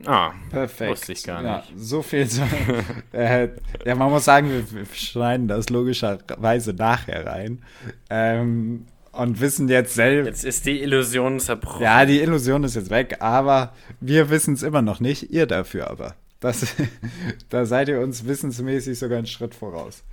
Ah, 0.05 0.33
Perfekt. 0.49 0.91
Wusste 0.91 1.13
ich 1.13 1.23
gar 1.23 1.41
Ja, 1.41 1.57
nicht. 1.59 1.71
so 1.77 2.01
viel 2.01 2.27
zu. 2.27 2.41
äh, 3.13 3.47
ja, 3.85 3.95
man 3.95 4.11
muss 4.11 4.25
sagen, 4.25 4.49
wir, 4.51 4.69
wir 4.69 4.85
schneiden 4.93 5.47
das 5.47 5.69
logischerweise 5.69 6.73
nachher 6.73 7.25
rein. 7.25 7.63
Ähm, 8.09 8.85
und 9.19 9.41
wissen 9.41 9.67
jetzt 9.67 9.93
selbst. 9.95 10.27
jetzt 10.27 10.45
ist 10.45 10.65
die 10.65 10.81
Illusion 10.81 11.39
zerbrochen. 11.39 11.81
Ja, 11.81 12.05
die 12.05 12.21
Illusion 12.21 12.63
ist 12.63 12.75
jetzt 12.75 12.89
weg, 12.89 13.17
aber 13.19 13.73
wir 13.99 14.29
wissen 14.29 14.53
es 14.53 14.63
immer 14.63 14.81
noch 14.81 14.99
nicht. 14.99 15.31
Ihr 15.31 15.45
dafür 15.45 15.89
aber. 15.89 16.15
Das, 16.39 16.75
da 17.49 17.65
seid 17.65 17.89
ihr 17.89 17.99
uns 17.99 18.25
wissensmäßig 18.25 18.97
sogar 18.97 19.17
einen 19.17 19.27
Schritt 19.27 19.53
voraus. 19.55 20.03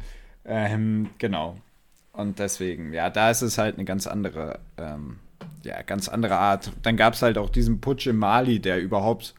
Ähm, 0.45 1.11
genau. 1.19 1.57
Und 2.13 2.39
deswegen, 2.39 2.93
ja, 2.93 3.11
da 3.11 3.31
ist 3.31 3.43
es 3.43 3.59
halt 3.59 3.77
eine 3.77 3.85
ganz 3.85 4.07
andere, 4.07 4.59
ähm, 4.79 5.19
ja, 5.63 5.83
ganz 5.83 6.09
andere 6.09 6.37
Art. 6.37 6.73
Dann 6.83 6.97
gab 6.97 7.15
es 7.15 7.23
halt 7.23 7.39
auch 7.39 7.51
diesen 7.51 7.81
Putsch 7.81 8.07
in 8.07 8.17
Mali, 8.17 8.59
der 8.61 8.81
überhaupt, 8.81 9.35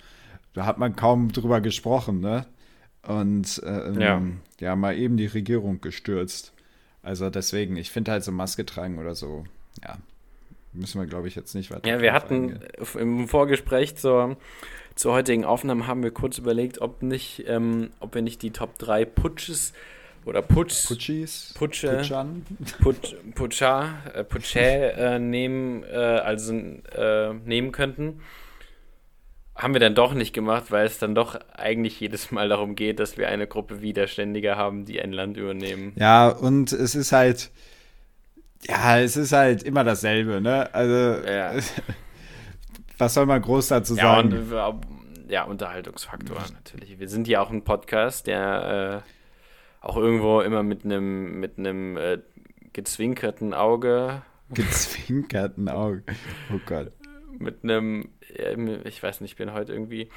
da 0.53 0.65
hat 0.65 0.77
man 0.77 0.95
kaum 0.95 1.31
drüber 1.31 1.59
gesprochen, 1.59 2.19
ne? 2.19 2.45
Und 3.01 3.61
ähm, 3.65 3.99
Ja. 4.01 4.21
ja, 4.59 4.75
mal 4.75 4.97
eben 4.97 5.17
die 5.17 5.25
Regierung 5.27 5.81
gestürzt. 5.81 6.53
Also 7.01 7.29
deswegen, 7.29 7.77
ich 7.77 7.89
finde 7.89 8.11
halt 8.11 8.23
so 8.23 8.31
Maske 8.31 8.65
tragen 8.65 8.99
oder 8.99 9.15
so, 9.15 9.45
ja, 9.83 9.97
müssen 10.73 11.01
wir, 11.01 11.07
glaube 11.07 11.27
ich, 11.27 11.35
jetzt 11.35 11.53
nicht 11.55 11.71
weiter. 11.71 11.87
Ja, 11.87 12.01
wir 12.01 12.13
hatten 12.13 12.53
eingehen. 12.53 12.61
äh, 12.95 12.99
im 12.99 13.27
Vorgespräch 13.27 13.95
zur, 13.95 14.37
zur 14.95 15.13
heutigen 15.13 15.45
Aufnahme 15.45 15.87
haben 15.87 16.03
wir 16.03 16.11
kurz 16.11 16.37
überlegt, 16.37 16.81
ob 16.81 17.01
nicht, 17.03 17.43
ähm, 17.47 17.91
ob 17.99 18.15
wir 18.15 18.21
nicht 18.21 18.41
die 18.41 18.51
Top 18.51 18.77
3 18.79 19.05
Putsches 19.05 19.73
oder 20.27 20.41
Putsch, 20.41 20.87
Putschis, 20.87 21.53
Putsche, 21.57 21.97
Putschan. 21.97 22.45
Putsch, 22.81 23.15
Putscha, 23.33 23.93
äh, 24.13 24.23
Putschä 24.25 24.89
äh, 24.89 25.19
nehmen, 25.19 25.83
äh, 25.83 25.95
also 25.95 26.53
äh, 26.53 27.33
nehmen 27.45 27.71
könnten. 27.71 28.19
Haben 29.55 29.73
wir 29.73 29.79
dann 29.79 29.95
doch 29.95 30.13
nicht 30.13 30.33
gemacht, 30.33 30.65
weil 30.69 30.85
es 30.85 30.99
dann 30.99 31.15
doch 31.15 31.39
eigentlich 31.55 31.99
jedes 31.99 32.29
Mal 32.31 32.49
darum 32.49 32.75
geht, 32.75 32.99
dass 32.99 33.17
wir 33.17 33.29
eine 33.29 33.47
Gruppe 33.47 33.81
Widerständiger 33.81 34.57
haben, 34.57 34.85
die 34.85 35.01
ein 35.01 35.13
Land 35.13 35.37
übernehmen. 35.37 35.93
Ja, 35.95 36.27
und 36.27 36.73
es 36.73 36.93
ist 36.93 37.11
halt, 37.13 37.49
ja, 38.65 38.99
es 38.99 39.17
ist 39.17 39.31
halt 39.33 39.63
immer 39.63 39.83
dasselbe, 39.83 40.41
ne? 40.41 40.73
Also, 40.73 41.27
Ja. 41.27 41.53
was 42.97 43.13
soll 43.13 43.25
man 43.25 43.41
groß 43.41 43.67
dazu 43.67 43.95
Ja, 43.95 44.15
sagen? 44.15 44.33
und 44.33 44.51
äh, 44.51 45.33
ja, 45.33 45.43
Unterhaltungsfaktor 45.43 46.37
natürlich. 46.53 46.99
Wir 46.99 47.09
sind 47.09 47.27
ja 47.27 47.41
auch 47.41 47.49
ein 47.51 47.63
Podcast, 47.63 48.27
der 48.27 49.03
äh, 49.03 49.85
auch 49.85 49.97
irgendwo 49.97 50.41
immer 50.41 50.63
mit 50.63 50.85
einem 50.85 51.39
mit 51.39 51.57
einem 51.57 51.97
äh, 51.97 52.19
gezwinkerten 52.73 53.53
Auge, 53.53 54.21
Gezwinkerten 54.53 55.67
Augen. 55.69 56.03
Oh 56.53 56.59
Gott. 56.65 56.91
mit 57.37 57.63
einem, 57.63 58.09
ich 58.85 59.03
weiß 59.03 59.19
nicht, 59.21 59.31
ich 59.31 59.37
bin 59.37 59.51
heute 59.53 59.73
irgendwie 59.73 60.09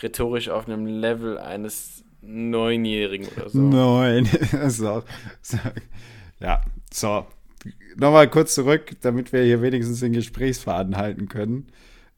rhetorisch 0.00 0.48
auf 0.48 0.66
einem 0.68 0.86
Level 0.86 1.36
eines 1.38 2.04
Neunjährigen 2.20 3.26
oder 3.36 3.48
so. 3.50 3.58
Nein. 3.58 4.26
so, 4.68 5.02
so. 5.42 5.58
Ja, 6.38 6.60
so. 6.92 7.26
Nochmal 7.96 8.28
kurz 8.28 8.54
zurück, 8.54 8.96
damit 9.00 9.32
wir 9.32 9.42
hier 9.42 9.62
wenigstens 9.62 10.00
den 10.00 10.12
Gesprächsfaden 10.12 10.96
halten 10.96 11.28
können. 11.28 11.68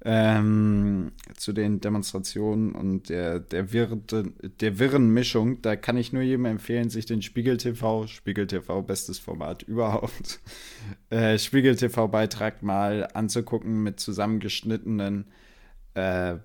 Ähm, 0.06 1.12
zu 1.34 1.54
den 1.54 1.80
Demonstrationen 1.80 2.72
und 2.72 3.08
der, 3.08 3.40
der, 3.40 3.72
wirrte, 3.72 4.34
der 4.60 4.78
wirren 4.78 5.08
Mischung. 5.14 5.62
Da 5.62 5.76
kann 5.76 5.96
ich 5.96 6.12
nur 6.12 6.20
jedem 6.20 6.44
empfehlen, 6.44 6.90
sich 6.90 7.06
den 7.06 7.22
Spiegel 7.22 7.56
TV, 7.56 8.06
Spiegel 8.06 8.46
TV, 8.46 8.82
bestes 8.82 9.18
Format 9.18 9.62
überhaupt, 9.62 10.40
äh, 11.10 11.38
Spiegel 11.38 11.76
TV-Beitrag 11.76 12.62
mal 12.62 13.08
anzugucken 13.14 13.82
mit 13.82 13.98
zusammengeschnittenen 13.98 15.24
äh, 15.94 16.36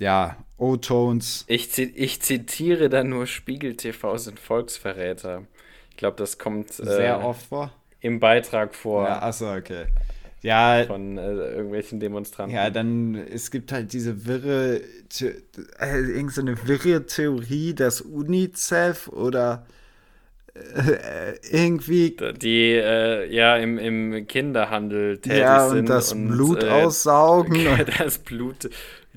ja, 0.00 0.36
O-Tones. 0.56 1.44
Ich, 1.46 1.70
zi 1.70 1.84
ich 1.84 2.20
zitiere 2.20 2.88
da 2.88 3.04
nur 3.04 3.26
Spiegel 3.26 3.76
TV 3.76 4.16
sind 4.16 4.40
Volksverräter. 4.40 5.46
Ich 5.90 5.96
glaube, 5.96 6.16
das 6.16 6.38
kommt 6.38 6.72
Sehr 6.72 7.20
äh, 7.20 7.24
oft 7.24 7.46
vor. 7.46 7.72
Im 8.00 8.20
Beitrag 8.20 8.74
vor 8.74 9.04
Ja, 9.04 9.22
achso, 9.22 9.52
okay. 9.54 9.86
Ja, 10.40 10.84
von 10.86 11.18
äh, 11.18 11.32
irgendwelchen 11.32 11.98
Demonstranten. 11.98 12.54
Ja, 12.54 12.70
dann, 12.70 13.16
es 13.16 13.50
gibt 13.50 13.72
halt 13.72 13.92
diese 13.92 14.24
wirre, 14.24 14.80
äh, 14.80 16.00
irgend 16.00 16.32
so 16.32 16.40
eine 16.40 16.56
wirre 16.66 17.06
Theorie, 17.06 17.74
dass 17.74 18.00
UNICEF 18.00 19.08
oder 19.08 19.66
äh, 20.54 21.34
irgendwie 21.50 22.16
die 22.40 22.72
äh, 22.72 23.32
ja 23.32 23.56
im, 23.56 23.78
im 23.78 24.26
Kinderhandel 24.26 25.18
tätig 25.18 25.40
ja, 25.40 25.68
sind 25.68 25.80
und 25.80 25.88
das 25.88 26.14
Blut 26.14 26.62
äh, 26.62 26.68
aussaugen. 26.68 27.66
das 27.98 28.18
Blut 28.18 28.70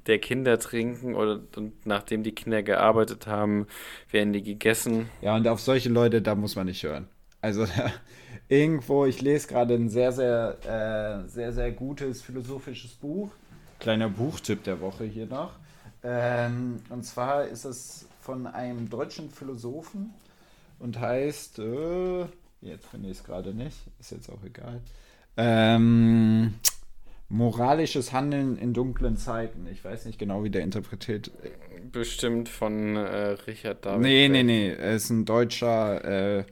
der 0.08 0.20
Kinder 0.20 0.58
trinken 0.58 1.16
oder 1.16 1.40
und 1.56 1.86
nachdem 1.86 2.24
die 2.24 2.32
Kinder 2.32 2.64
gearbeitet 2.64 3.28
haben, 3.28 3.68
werden 4.10 4.34
die 4.34 4.42
gegessen. 4.44 5.10
Ja, 5.22 5.36
und 5.36 5.48
auf 5.48 5.60
solche 5.60 5.90
Leute, 5.90 6.22
da 6.22 6.36
muss 6.36 6.56
man 6.56 6.66
nicht 6.66 6.84
hören. 6.84 7.08
Also 7.42 7.66
irgendwo, 8.51 9.05
ich 9.05 9.22
lese 9.22 9.48
gerade 9.48 9.75
ein 9.75 9.89
sehr, 9.89 10.12
sehr, 10.12 10.58
äh, 10.65 11.29
sehr, 11.29 11.53
sehr 11.53 11.72
gutes 11.72 12.22
philosophisches 12.22 12.91
Buch. 12.91 13.31
Kleiner 13.79 14.10
Buchtipp 14.10 14.63
der 14.65 14.81
Woche 14.81 15.05
hier 15.05 15.25
noch. 15.25 15.53
Ähm, 16.03 16.81
und 16.89 17.03
zwar 17.05 17.46
ist 17.46 17.63
es 17.63 18.08
von 18.20 18.48
einem 18.48 18.89
deutschen 18.89 19.29
Philosophen 19.29 20.13
und 20.79 21.00
heißt, 21.00 21.60
äh, 21.60 22.25
jetzt 22.62 22.88
finde 22.88 23.10
ich 23.10 23.20
es 23.20 23.24
gerade 23.24 23.53
nicht, 23.53 23.77
ist 24.00 24.12
jetzt 24.12 24.29
auch 24.29 24.43
egal. 24.43 24.81
Ähm, 25.38 26.55
moralisches 27.29 28.12
Handeln 28.12 28.58
in 28.58 28.74
dunklen 28.74 29.15
Zeiten. 29.15 29.65
Ich 29.72 29.86
weiß 29.86 30.05
nicht 30.05 30.20
genau, 30.20 30.43
wie 30.43 30.50
der 30.50 30.63
interpretiert. 30.63 31.31
Bestimmt 31.91 32.50
von 32.50 32.98
äh, 32.98 33.38
Richard 33.48 33.86
David. 33.86 34.01
Nee, 34.01 34.27
nee, 34.27 34.43
nee. 34.43 34.72
Er 34.72 34.96
ist 34.96 35.10
ein 35.10 35.24
deutscher 35.24 36.39
äh, 36.39 36.43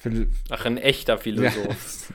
Phil 0.00 0.28
Ach, 0.48 0.64
ein 0.64 0.78
echter 0.78 1.18
Philosoph. 1.18 2.14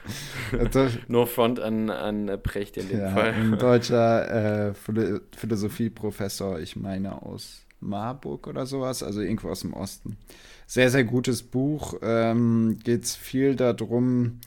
Ja, 0.52 0.90
Nur 1.08 1.28
Front 1.28 1.60
an, 1.60 1.92
an 1.92 2.26
Brecht 2.42 2.78
in 2.78 2.90
dem 2.90 3.00
ja, 3.00 3.12
Fall. 3.12 3.34
ein 3.34 3.52
deutscher 3.60 4.70
äh, 4.70 4.74
Philo 4.74 5.20
Philosophieprofessor, 5.38 6.60
ich 6.60 6.76
meine 6.76 7.22
aus 7.22 7.64
Marburg 7.80 8.48
oder 8.48 8.66
sowas, 8.66 9.04
also 9.04 9.22
irgendwo 9.22 9.50
aus 9.50 9.60
dem 9.60 9.74
Osten. 9.74 10.18
Sehr, 10.66 10.90
sehr 10.90 11.04
gutes 11.04 11.44
Buch. 11.44 11.94
Ähm, 12.02 12.80
Geht 12.84 13.04
es 13.04 13.16
viel 13.16 13.56
darum, 13.56 14.40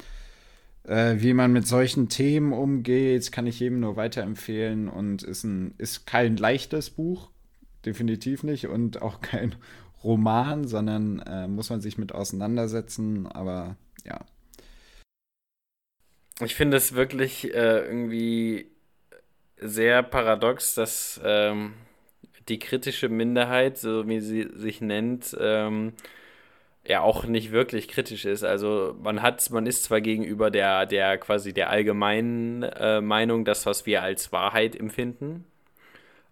äh, 0.82 1.14
wie 1.18 1.32
man 1.32 1.52
mit 1.52 1.64
solchen 1.64 2.08
Themen 2.08 2.52
umgeht. 2.52 3.30
Kann 3.30 3.46
ich 3.46 3.60
jedem 3.60 3.78
nur 3.78 3.94
weiterempfehlen 3.94 4.88
und 4.88 5.22
ist, 5.22 5.44
ein, 5.44 5.74
ist 5.78 6.08
kein 6.08 6.36
leichtes 6.36 6.90
Buch, 6.90 7.30
definitiv 7.86 8.42
nicht, 8.42 8.66
und 8.66 9.00
auch 9.00 9.20
kein 9.20 9.54
Roman, 10.04 10.66
sondern 10.66 11.20
äh, 11.20 11.48
muss 11.48 11.70
man 11.70 11.80
sich 11.80 11.98
mit 11.98 12.12
auseinandersetzen. 12.12 13.26
Aber 13.26 13.76
ja. 14.04 14.20
Ich 16.40 16.54
finde 16.54 16.76
es 16.76 16.94
wirklich 16.94 17.52
äh, 17.52 17.84
irgendwie 17.84 18.70
sehr 19.60 20.02
paradox, 20.02 20.74
dass 20.74 21.20
ähm, 21.24 21.74
die 22.48 22.58
kritische 22.58 23.08
Minderheit, 23.08 23.78
so 23.78 24.06
wie 24.08 24.20
sie 24.20 24.48
sich 24.54 24.80
nennt, 24.80 25.36
ähm, 25.40 25.94
ja 26.86 27.02
auch 27.02 27.24
nicht 27.24 27.50
wirklich 27.52 27.88
kritisch 27.88 28.24
ist. 28.24 28.44
Also 28.44 28.96
man 29.02 29.20
hat, 29.20 29.50
man 29.50 29.66
ist 29.66 29.84
zwar 29.84 30.00
gegenüber 30.00 30.50
der, 30.50 30.86
der 30.86 31.18
quasi 31.18 31.52
der 31.52 31.70
allgemeinen 31.70 32.62
äh, 32.62 33.00
Meinung, 33.00 33.44
das, 33.44 33.66
was 33.66 33.84
wir 33.84 34.02
als 34.02 34.32
Wahrheit 34.32 34.74
empfinden, 34.74 35.44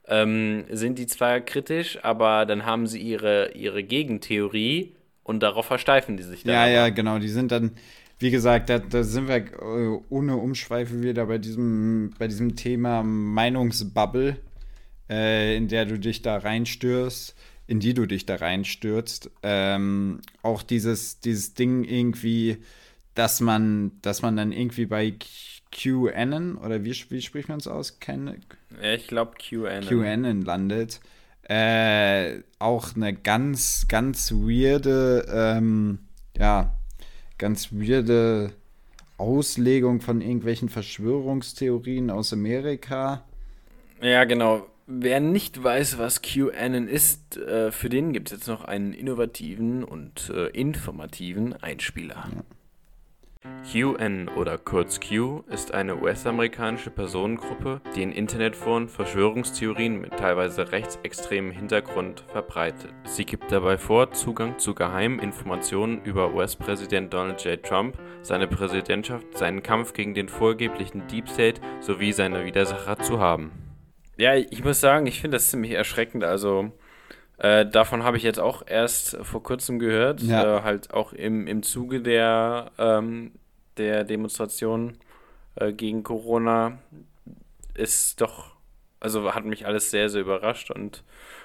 ähm, 0.08 0.64
sind 0.70 0.98
die 0.98 1.06
zwar 1.06 1.40
kritisch, 1.40 1.98
aber 2.02 2.46
dann 2.46 2.64
haben 2.64 2.86
sie 2.86 3.00
ihre, 3.00 3.52
ihre 3.52 3.82
Gegentheorie 3.82 4.94
und 5.22 5.42
darauf 5.42 5.66
versteifen 5.66 6.16
die 6.16 6.22
sich 6.22 6.44
dann. 6.44 6.54
Ja, 6.54 6.62
aber. 6.62 6.70
ja, 6.70 6.88
genau. 6.90 7.18
Die 7.18 7.28
sind 7.28 7.50
dann, 7.50 7.72
wie 8.18 8.30
gesagt, 8.30 8.70
da, 8.70 8.78
da 8.78 9.02
sind 9.02 9.28
wir 9.28 9.36
äh, 9.36 10.00
ohne 10.08 10.36
Umschweife 10.36 11.02
wieder 11.02 11.26
bei 11.26 11.38
diesem, 11.38 12.14
bei 12.18 12.28
diesem 12.28 12.54
Thema 12.54 13.02
Meinungsbubble, 13.02 14.36
äh, 15.10 15.56
in 15.56 15.68
der 15.68 15.86
du 15.86 15.98
dich 15.98 16.22
da 16.22 16.36
reinstürzt, 16.36 17.34
in 17.66 17.80
die 17.80 17.94
du 17.94 18.06
dich 18.06 18.26
da 18.26 18.36
reinstürzt. 18.36 19.30
Ähm, 19.42 20.20
auch 20.42 20.62
dieses, 20.62 21.20
dieses 21.20 21.54
Ding 21.54 21.82
irgendwie, 21.82 22.58
dass 23.14 23.40
man, 23.40 23.92
dass 24.02 24.22
man 24.22 24.36
dann 24.36 24.52
irgendwie 24.52 24.86
bei 24.86 25.14
QAnon 25.76 26.56
oder 26.56 26.84
wie, 26.84 26.94
wie 27.10 27.20
spricht 27.20 27.48
man 27.48 27.58
es 27.58 27.66
aus? 27.66 28.00
Ken 28.00 28.40
ja, 28.82 28.92
ich 28.94 29.06
glaube 29.06 29.34
QAnon. 29.38 29.86
QAnon 29.86 30.42
landet. 30.42 31.00
Äh, 31.48 32.40
auch 32.58 32.96
eine 32.96 33.14
ganz, 33.14 33.86
ganz 33.88 34.32
weirde, 34.32 35.26
ähm, 35.30 36.00
ja, 36.36 36.74
ganz 37.38 37.72
weirde 37.72 38.52
Auslegung 39.18 40.00
von 40.00 40.20
irgendwelchen 40.20 40.68
Verschwörungstheorien 40.68 42.10
aus 42.10 42.32
Amerika. 42.32 43.24
Ja, 44.00 44.24
genau. 44.24 44.66
Wer 44.88 45.20
nicht 45.20 45.62
weiß, 45.62 45.98
was 45.98 46.22
QAnon 46.22 46.88
ist, 46.88 47.36
äh, 47.36 47.70
für 47.70 47.88
den 47.88 48.12
gibt 48.12 48.28
es 48.28 48.38
jetzt 48.38 48.48
noch 48.48 48.64
einen 48.64 48.92
innovativen 48.92 49.84
und 49.84 50.30
äh, 50.30 50.48
informativen 50.48 51.52
Einspieler. 51.54 52.28
Ja. 52.34 52.55
QN 53.70 54.28
oder 54.36 54.58
kurz 54.58 55.00
Q 55.00 55.42
ist 55.50 55.74
eine 55.74 55.96
US-amerikanische 55.96 56.90
Personengruppe, 56.90 57.80
die 57.94 58.02
in 58.02 58.12
Internetforen 58.12 58.88
Verschwörungstheorien 58.88 60.00
mit 60.00 60.16
teilweise 60.16 60.70
rechtsextremem 60.70 61.50
Hintergrund 61.50 62.24
verbreitet. 62.28 62.94
Sie 63.04 63.24
gibt 63.24 63.50
dabei 63.50 63.76
vor, 63.76 64.12
Zugang 64.12 64.58
zu 64.58 64.74
geheimen 64.74 65.18
Informationen 65.18 66.00
über 66.04 66.32
US-Präsident 66.32 67.12
Donald 67.12 67.44
J. 67.44 67.60
Trump, 67.62 67.98
seine 68.22 68.46
Präsidentschaft, 68.46 69.36
seinen 69.36 69.62
Kampf 69.62 69.94
gegen 69.94 70.14
den 70.14 70.28
vorgeblichen 70.28 71.06
Deep 71.08 71.28
State 71.28 71.60
sowie 71.80 72.12
seine 72.12 72.44
Widersacher 72.44 72.98
zu 73.00 73.18
haben. 73.18 73.50
Ja, 74.16 74.34
ich 74.34 74.64
muss 74.64 74.80
sagen, 74.80 75.06
ich 75.06 75.20
finde 75.20 75.36
das 75.36 75.50
ziemlich 75.50 75.72
erschreckend. 75.72 76.24
Also, 76.24 76.72
äh, 77.38 77.66
davon 77.66 78.02
habe 78.02 78.16
ich 78.16 78.22
jetzt 78.22 78.40
auch 78.40 78.62
erst 78.66 79.16
vor 79.22 79.42
kurzem 79.42 79.78
gehört, 79.78 80.22
ja. 80.22 80.58
äh, 80.58 80.62
halt 80.62 80.92
auch 80.92 81.12
im, 81.12 81.46
im 81.46 81.62
Zuge 81.62 82.00
der, 82.00 82.70
ähm, 82.78 83.32
der 83.76 84.04
Demonstration 84.04 84.96
äh, 85.56 85.72
gegen 85.72 86.02
Corona 86.02 86.78
ist 87.74 88.20
doch, 88.20 88.54
also 89.00 89.34
hat 89.34 89.44
mich 89.44 89.66
alles 89.66 89.90
sehr, 89.90 90.08
sehr 90.08 90.22
überrascht 90.22 90.70
und 90.70 91.02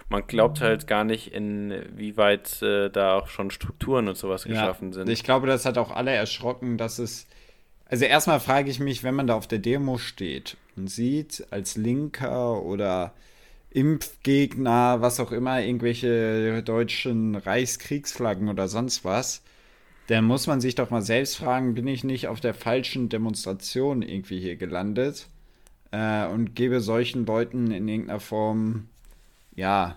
man 0.07 0.27
glaubt 0.27 0.62
halt 0.62 0.88
gar 0.88 1.03
nicht, 1.03 1.33
inwieweit 1.33 2.62
äh, 2.62 2.89
da 2.89 3.15
auch 3.17 3.27
schon 3.27 3.50
Strukturen 3.50 4.07
und 4.07 4.17
sowas 4.17 4.43
ja, 4.43 4.51
geschaffen 4.51 4.93
sind. 4.93 5.10
Ich 5.10 5.24
glaube, 5.24 5.48
das 5.48 5.65
hat 5.65 5.77
auch 5.77 5.91
alle 5.91 6.12
erschrocken, 6.12 6.77
dass 6.77 7.00
es. 7.00 7.27
Also 7.86 8.05
erstmal 8.05 8.39
frage 8.39 8.69
ich 8.69 8.79
mich, 8.79 9.03
wenn 9.03 9.15
man 9.15 9.27
da 9.27 9.36
auf 9.36 9.48
der 9.48 9.60
Demo 9.60 9.98
steht 9.98 10.55
und 10.77 10.89
sieht, 10.89 11.45
als 11.50 11.75
Linker 11.75 12.62
oder 12.62 13.13
Impfgegner, 13.72 15.01
was 15.01 15.20
auch 15.20 15.32
immer, 15.32 15.62
irgendwelche 15.62 16.62
deutschen 16.63 17.36
Reichskriegsflaggen 17.36 18.50
oder 18.50 18.67
sonst 18.67 19.06
was, 19.06 19.41
dann 20.08 20.26
muss 20.26 20.48
man 20.48 20.60
sich 20.60 20.76
doch 20.76 20.89
mal 20.89 21.02
selbst 21.02 21.38
fragen, 21.38 21.74
bin 21.74 21.88
ich 21.88 22.04
nicht 22.04 22.28
auf 22.28 22.41
der 22.41 22.54
falschen 22.54 23.08
Demonstration 23.08 24.02
irgendwie 24.02 24.39
hier 24.39 24.58
gelandet 24.58 25.28
äh, 25.91 26.26
und 26.28 26.56
gebe 26.56 26.82
solchen 26.82 27.26
Leuten 27.26 27.72
in 27.72 27.88
irgendeiner 27.88 28.19
Form, 28.19 28.89
ja, 29.56 29.95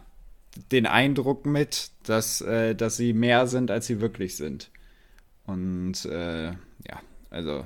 den 0.70 0.86
Eindruck 0.86 1.46
mit, 1.46 1.90
dass, 2.04 2.40
äh, 2.42 2.76
dass 2.76 2.96
sie 2.96 3.12
mehr 3.12 3.48
sind, 3.48 3.72
als 3.72 3.86
sie 3.88 4.00
wirklich 4.00 4.36
sind. 4.36 4.70
Und 5.46 6.04
äh, 6.04 6.50
ja, 6.50 7.00
also 7.30 7.64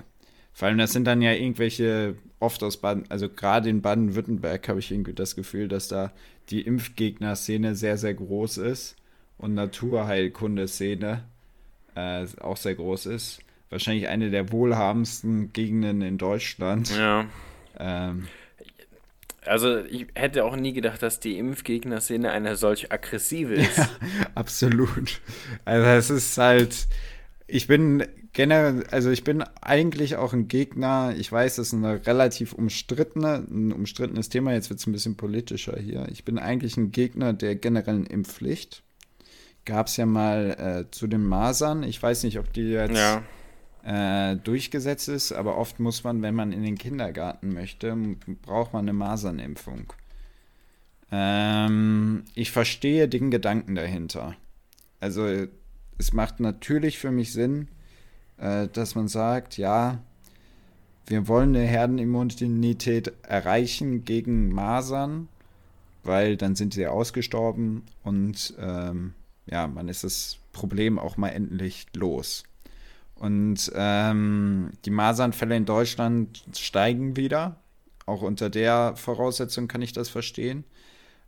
vor 0.58 0.66
allem, 0.66 0.78
das 0.78 0.92
sind 0.92 1.04
dann 1.04 1.22
ja 1.22 1.30
irgendwelche, 1.30 2.16
oft 2.40 2.64
aus 2.64 2.78
Baden, 2.78 3.04
also 3.10 3.28
gerade 3.28 3.70
in 3.70 3.80
Baden-Württemberg 3.80 4.68
habe 4.68 4.80
ich 4.80 4.90
irgendwie 4.90 5.12
das 5.12 5.36
Gefühl, 5.36 5.68
dass 5.68 5.86
da 5.86 6.10
die 6.50 6.62
Impfgegner-Szene 6.62 7.76
sehr, 7.76 7.96
sehr 7.96 8.14
groß 8.14 8.56
ist 8.58 8.96
und 9.38 9.54
Naturheilkunde-Szene 9.54 11.22
äh, 11.94 12.26
auch 12.40 12.56
sehr 12.56 12.74
groß 12.74 13.06
ist. 13.06 13.38
Wahrscheinlich 13.70 14.08
eine 14.08 14.30
der 14.30 14.50
wohlhabendsten 14.50 15.52
Gegenden 15.52 16.02
in 16.02 16.18
Deutschland. 16.18 16.90
Ja. 16.90 17.26
Ähm, 17.78 18.26
also 19.46 19.78
ich 19.84 20.08
hätte 20.16 20.44
auch 20.44 20.56
nie 20.56 20.72
gedacht, 20.72 21.04
dass 21.04 21.20
die 21.20 21.38
Impfgegner-Szene 21.38 22.32
eine 22.32 22.56
solch 22.56 22.90
aggressive 22.90 23.54
ist. 23.54 23.78
Ja, 23.78 23.88
absolut. 24.34 25.20
Also 25.64 25.86
es 25.86 26.10
ist 26.10 26.36
halt, 26.36 26.88
ich 27.46 27.68
bin 27.68 28.04
generell, 28.32 28.84
also 28.90 29.10
ich 29.10 29.24
bin 29.24 29.42
eigentlich 29.60 30.16
auch 30.16 30.32
ein 30.32 30.48
Gegner. 30.48 31.14
Ich 31.16 31.30
weiß, 31.30 31.56
das 31.56 31.68
ist 31.68 31.74
eine 31.74 32.06
relativ 32.06 32.52
umstrittene, 32.52 33.46
ein 33.48 33.72
umstrittenes 33.72 34.28
Thema. 34.28 34.52
Jetzt 34.52 34.70
wird 34.70 34.80
es 34.80 34.86
ein 34.86 34.92
bisschen 34.92 35.16
politischer 35.16 35.78
hier. 35.78 36.06
Ich 36.10 36.24
bin 36.24 36.38
eigentlich 36.38 36.76
ein 36.76 36.92
Gegner 36.92 37.32
der 37.32 37.56
generellen 37.56 38.06
Impfpflicht. 38.06 38.82
Gab 39.64 39.88
es 39.88 39.96
ja 39.96 40.06
mal 40.06 40.86
äh, 40.86 40.90
zu 40.90 41.06
den 41.06 41.24
Masern. 41.24 41.82
Ich 41.82 42.02
weiß 42.02 42.22
nicht, 42.24 42.38
ob 42.38 42.52
die 42.52 42.70
jetzt 42.70 42.96
ja. 42.96 44.32
äh, 44.32 44.36
durchgesetzt 44.36 45.08
ist, 45.08 45.32
aber 45.32 45.58
oft 45.58 45.78
muss 45.80 46.04
man, 46.04 46.22
wenn 46.22 46.34
man 46.34 46.52
in 46.52 46.62
den 46.62 46.78
Kindergarten 46.78 47.52
möchte, 47.52 47.96
braucht 48.42 48.72
man 48.72 48.84
eine 48.84 48.94
Masernimpfung. 48.94 49.92
Ähm, 51.10 52.24
ich 52.34 52.50
verstehe 52.50 53.08
den 53.08 53.30
Gedanken 53.30 53.74
dahinter. 53.74 54.36
Also 55.00 55.26
es 55.98 56.12
macht 56.12 56.40
natürlich 56.40 56.98
für 56.98 57.10
mich 57.10 57.32
Sinn, 57.32 57.68
äh, 58.38 58.68
dass 58.68 58.94
man 58.94 59.08
sagt, 59.08 59.56
ja, 59.56 59.98
wir 61.06 61.26
wollen 61.26 61.56
eine 61.56 61.66
Herdenimmunität 61.66 63.12
erreichen 63.22 64.04
gegen 64.04 64.52
Masern, 64.52 65.28
weil 66.04 66.36
dann 66.36 66.54
sind 66.54 66.74
sie 66.74 66.86
ausgestorben 66.86 67.84
und 68.02 68.54
ähm, 68.58 69.14
ja, 69.46 69.66
man 69.66 69.88
ist 69.88 70.04
das 70.04 70.38
Problem 70.52 70.98
auch 70.98 71.16
mal 71.16 71.30
endlich 71.30 71.86
los. 71.94 72.44
Und 73.14 73.72
ähm, 73.74 74.70
die 74.84 74.90
Masernfälle 74.90 75.56
in 75.56 75.64
Deutschland 75.64 76.44
steigen 76.56 77.16
wieder. 77.16 77.56
Auch 78.06 78.22
unter 78.22 78.48
der 78.48 78.94
Voraussetzung 78.96 79.66
kann 79.66 79.82
ich 79.82 79.92
das 79.92 80.08
verstehen. 80.08 80.64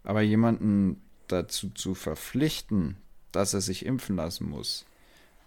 Aber 0.04 0.20
jemanden 0.20 1.00
dazu 1.26 1.70
zu 1.70 1.94
verpflichten, 1.94 2.96
dass 3.32 3.54
er 3.54 3.60
sich 3.60 3.84
impfen 3.84 4.16
lassen 4.16 4.48
muss, 4.48 4.86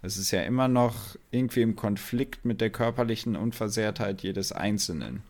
es 0.04 0.18
ist 0.18 0.30
ja 0.32 0.42
immer 0.42 0.68
noch 0.68 1.16
irgendwie 1.30 1.62
im 1.62 1.76
Konflikt 1.76 2.44
mit 2.44 2.60
der 2.60 2.68
körperlichen 2.68 3.36
Unversehrtheit 3.36 4.22
jedes 4.22 4.52
Einzelnen. 4.52 5.22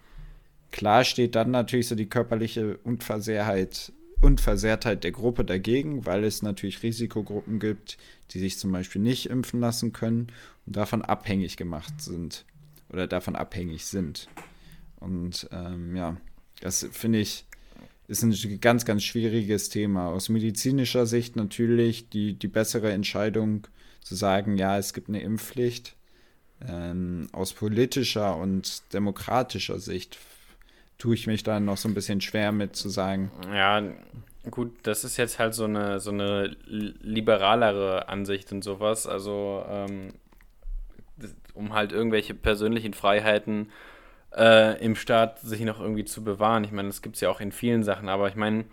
Klar 0.72 1.04
steht 1.04 1.37
dann 1.37 1.52
natürlich 1.52 1.87
so 1.87 1.94
die 1.94 2.08
körperliche 2.08 2.78
Unversehrtheit, 2.78 3.92
Unversehrtheit 4.20 5.04
der 5.04 5.12
Gruppe 5.12 5.44
dagegen, 5.44 6.06
weil 6.06 6.24
es 6.24 6.42
natürlich 6.42 6.82
Risikogruppen 6.82 7.60
gibt, 7.60 7.98
die 8.32 8.40
sich 8.40 8.58
zum 8.58 8.72
Beispiel 8.72 9.00
nicht 9.00 9.30
impfen 9.30 9.60
lassen 9.60 9.92
können 9.92 10.28
und 10.66 10.74
davon 10.74 11.02
abhängig 11.02 11.56
gemacht 11.56 12.00
sind 12.00 12.44
oder 12.90 13.06
davon 13.06 13.37
abhängig 13.37 13.84
sind. 13.84 14.28
Und 14.98 15.48
ähm, 15.52 15.94
ja, 15.94 16.16
das 16.60 16.88
finde 16.90 17.20
ich 17.20 17.46
ist 18.06 18.22
ein 18.22 18.60
ganz, 18.60 18.84
ganz 18.84 19.02
schwieriges 19.02 19.70
Thema. 19.70 20.08
Aus 20.08 20.28
medizinischer 20.28 21.06
Sicht 21.06 21.37
natürlich 21.37 22.10
die, 22.10 22.34
die 22.34 22.48
bessere 22.48 22.92
Entscheidung, 22.92 23.66
zu 24.04 24.14
sagen, 24.14 24.56
ja, 24.56 24.78
es 24.78 24.92
gibt 24.92 25.08
eine 25.08 25.20
Impfpflicht. 25.20 25.96
Ähm, 26.66 27.28
aus 27.32 27.52
politischer 27.52 28.36
und 28.36 28.92
demokratischer 28.92 29.80
Sicht 29.80 30.18
tue 30.98 31.14
ich 31.14 31.26
mich 31.26 31.42
da 31.42 31.58
noch 31.58 31.76
so 31.76 31.88
ein 31.88 31.94
bisschen 31.94 32.20
schwer 32.20 32.52
mit 32.52 32.76
zu 32.76 32.88
sagen. 32.88 33.32
Ja, 33.52 33.82
gut, 34.50 34.72
das 34.84 35.04
ist 35.04 35.16
jetzt 35.16 35.38
halt 35.38 35.54
so 35.54 35.64
eine, 35.64 35.98
so 36.00 36.10
eine 36.10 36.56
liberalere 36.66 38.08
Ansicht 38.08 38.52
und 38.52 38.62
sowas. 38.62 39.06
Also, 39.06 39.64
ähm, 39.68 40.14
um 41.54 41.72
halt 41.72 41.92
irgendwelche 41.92 42.34
persönlichen 42.34 42.94
Freiheiten 42.94 43.70
äh, 44.36 44.82
im 44.84 44.96
Staat 44.96 45.40
sich 45.40 45.60
noch 45.62 45.80
irgendwie 45.80 46.04
zu 46.04 46.22
bewahren. 46.22 46.64
Ich 46.64 46.72
meine, 46.72 46.88
das 46.88 47.02
gibt 47.02 47.16
es 47.16 47.20
ja 47.20 47.30
auch 47.30 47.40
in 47.40 47.52
vielen 47.52 47.82
Sachen, 47.84 48.08
aber 48.08 48.28
ich 48.28 48.36
meine, 48.36 48.64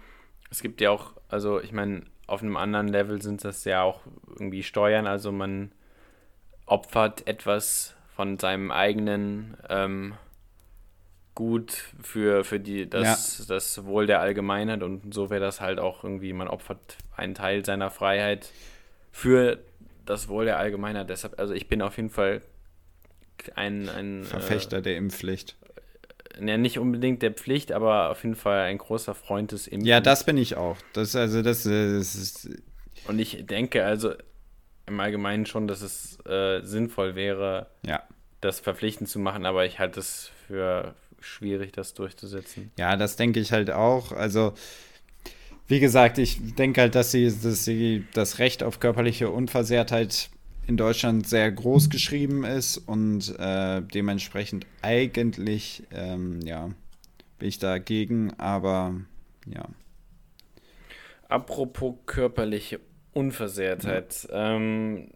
es 0.50 0.62
gibt 0.62 0.82
ja 0.82 0.92
auch, 0.92 1.14
also 1.30 1.62
ich 1.62 1.72
meine, 1.72 2.04
auf 2.32 2.42
einem 2.42 2.56
anderen 2.56 2.88
Level 2.88 3.22
sind 3.22 3.44
das 3.44 3.66
ja 3.66 3.84
auch 3.84 4.02
irgendwie 4.28 4.64
Steuern. 4.64 5.06
Also 5.06 5.32
man 5.32 5.72
opfert 6.66 7.28
etwas 7.28 7.96
von 8.16 8.40
seinem 8.40 8.72
eigenen 8.72 9.58
ähm, 9.70 10.14
Gut 11.34 11.72
für, 12.02 12.44
für 12.44 12.60
die, 12.60 12.90
das, 12.90 13.40
ja. 13.40 13.46
das 13.48 13.86
Wohl 13.86 14.06
der 14.06 14.20
Allgemeinheit 14.20 14.84
und 14.84 15.14
so 15.14 15.30
wäre 15.30 15.40
das 15.40 15.62
halt 15.62 15.80
auch 15.80 16.04
irgendwie, 16.04 16.34
man 16.34 16.50
opfert 16.50 16.98
einen 17.16 17.36
Teil 17.36 17.66
seiner 17.66 17.90
Freiheit 17.90 18.50
für 19.12 19.60
das 20.06 20.28
Wohl 20.28 20.46
der 20.46 20.58
Allgemeinheit. 20.58 21.10
Deshalb, 21.10 21.40
also 21.40 21.54
ich 21.54 21.68
bin 21.68 21.82
auf 21.82 21.96
jeden 21.96 22.10
Fall 22.10 22.42
ein, 23.56 23.88
ein 23.90 24.24
Verfechter 24.24 24.78
äh, 24.78 24.82
der 24.82 24.98
Impfpflicht. 24.98 25.56
Ja, 26.40 26.58
nicht 26.58 26.80
unbedingt 26.80 27.22
der 27.22 27.32
Pflicht, 27.32 27.72
aber 27.72 28.10
auf 28.10 28.24
jeden 28.24 28.36
Fall 28.36 28.62
ein 28.62 28.78
großer 28.78 29.16
Freund 29.16 29.52
des 29.52 29.68
Impfens. 29.68 29.88
Ja, 29.88 30.00
das 30.00 30.26
bin 30.26 30.38
ich 30.38 30.56
auch. 30.56 30.78
Das, 30.94 31.16
also, 31.16 31.42
das, 31.42 31.64
das 31.64 32.16
ist. 32.16 32.50
Und 33.08 33.20
ich 33.20 33.46
denke 33.46 33.84
also 33.84 34.14
im 34.86 35.00
Allgemeinen 35.00 35.46
schon, 35.46 35.68
dass 35.68 35.82
es 35.82 36.18
äh, 36.26 36.62
sinnvoll 36.62 37.16
wäre, 37.16 37.68
ja. 37.86 38.04
das 38.42 38.60
verpflichtend 38.60 39.10
zu 39.10 39.20
machen, 39.20 39.46
aber 39.46 39.66
ich 39.66 39.80
halte 39.80 40.00
es 40.00 40.32
für 40.48 40.96
schwierig, 41.20 41.72
das 41.72 41.94
durchzusetzen. 41.94 42.72
Ja, 42.78 42.98
das 42.98 43.16
denke 43.16 43.40
ich 43.40 43.52
halt 43.52 43.72
auch. 43.72 44.12
Also, 44.12 44.54
wie 45.68 45.80
gesagt, 45.80 46.18
ich 46.18 46.56
denke 46.56 46.82
halt, 46.82 46.96
dass 46.96 47.12
sie, 47.12 47.26
dass 47.26 47.64
sie 47.64 48.06
das 48.14 48.40
Recht 48.40 48.64
auf 48.64 48.80
körperliche 48.80 49.30
Unversehrtheit 49.30 50.30
in 50.68 50.78
Deutschland 50.78 51.28
sehr 51.28 51.52
groß 51.52 51.90
geschrieben 51.90 52.44
ist 52.44 52.78
und 52.78 53.38
äh, 53.40 53.82
dementsprechend 53.82 54.66
eigentlich, 54.82 55.84
ähm, 55.92 56.40
ja, 56.42 56.70
bin 57.40 57.50
ich 57.50 57.60
dagegen, 57.60 58.34
aber 58.38 58.96
ja. 59.48 59.66
Apropos 61.28 61.96
körperliche 62.06 62.80
Unversehrtheit. 63.14 64.28
Ja, 64.30 64.56
ähm, 64.56 65.10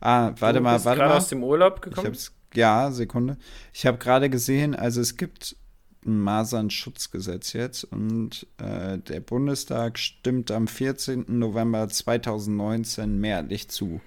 ah, 0.00 0.32
warte 0.38 0.60
mal, 0.60 0.84
warte 0.84 1.00
mal. 1.00 1.16
aus 1.16 1.28
dem 1.28 1.42
Urlaub 1.42 1.82
gekommen? 1.82 2.16
ja, 2.54 2.90
Sekunde. 2.90 3.36
Ich 3.72 3.86
habe 3.86 3.98
gerade 3.98 4.30
gesehen, 4.30 4.74
also 4.74 5.00
es 5.00 5.16
gibt 5.16 5.56
ein 6.06 6.20
Masernschutzgesetz 6.20 7.52
jetzt 7.52 7.84
und 7.84 8.46
äh, 8.58 8.98
der 8.98 9.20
Bundestag 9.20 9.98
stimmt 9.98 10.50
am 10.50 10.68
14. 10.68 11.24
November 11.28 11.88
2019 11.88 13.18
mehrheitlich 13.18 13.68
zu. 13.68 14.00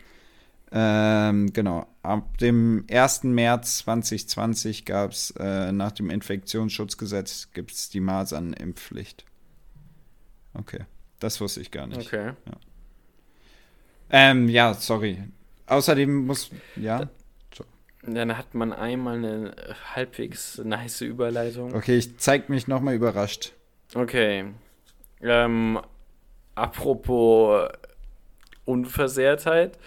Ähm, 0.72 1.52
genau. 1.52 1.88
Ab 2.04 2.38
dem 2.38 2.86
1. 2.92 3.24
März 3.24 3.80
2020 3.80 4.86
gab 4.86 5.12
es 5.12 5.32
äh, 5.40 5.72
nach 5.72 5.92
dem 5.92 6.10
Infektionsschutzgesetz 6.10 7.50
gibt's 7.54 7.90
die 7.90 8.00
Masernimpfpflicht. 8.00 9.26
Okay. 10.54 10.86
Das 11.20 11.42
wusste 11.42 11.62
ich 11.62 11.72
gar 11.72 11.88
nicht. 11.88 12.08
Okay. 12.08 12.34
Ja, 12.46 12.54
ähm, 14.10 14.50
ja 14.50 14.74
sorry. 14.74 15.24
Außerdem 15.68 16.26
muss. 16.26 16.50
Ja. 16.76 17.10
So. 17.56 17.64
Dann 18.04 18.38
hat 18.38 18.54
man 18.56 18.74
einmal 18.74 19.18
eine 19.18 19.56
halbwegs 19.96 20.58
nice 20.60 21.02
Überleitung. 21.02 21.76
Okay, 21.76 21.98
ich 21.98 22.18
zeig 22.18 22.50
mich 22.50 22.68
nochmal 22.68 22.96
überrascht. 22.96 23.54
Okay. 23.94 24.46
Ähm, 25.22 25.80
apropos 26.56 27.70
Unversehrtheit. 28.66 29.78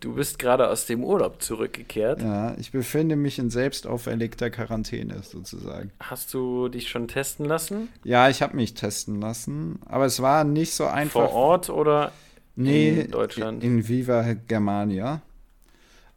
Du 0.00 0.14
bist 0.14 0.38
gerade 0.38 0.70
aus 0.70 0.86
dem 0.86 1.04
Urlaub 1.04 1.42
zurückgekehrt. 1.42 2.22
Ja, 2.22 2.56
ich 2.58 2.72
befinde 2.72 3.16
mich 3.16 3.38
in 3.38 3.50
selbst 3.50 3.86
auferlegter 3.86 4.48
Quarantäne 4.48 5.22
sozusagen. 5.22 5.92
Hast 6.00 6.32
du 6.32 6.68
dich 6.68 6.88
schon 6.88 7.06
testen 7.06 7.44
lassen? 7.44 7.88
Ja, 8.02 8.30
ich 8.30 8.40
habe 8.40 8.56
mich 8.56 8.72
testen 8.72 9.20
lassen, 9.20 9.78
aber 9.84 10.06
es 10.06 10.22
war 10.22 10.44
nicht 10.44 10.72
so 10.72 10.86
einfach. 10.86 11.28
Vor 11.28 11.32
Ort 11.32 11.68
oder 11.68 12.12
nee, 12.56 13.00
in 13.00 13.10
Deutschland? 13.10 13.62
In 13.62 13.86
Viva 13.86 14.32
Germania. 14.48 15.20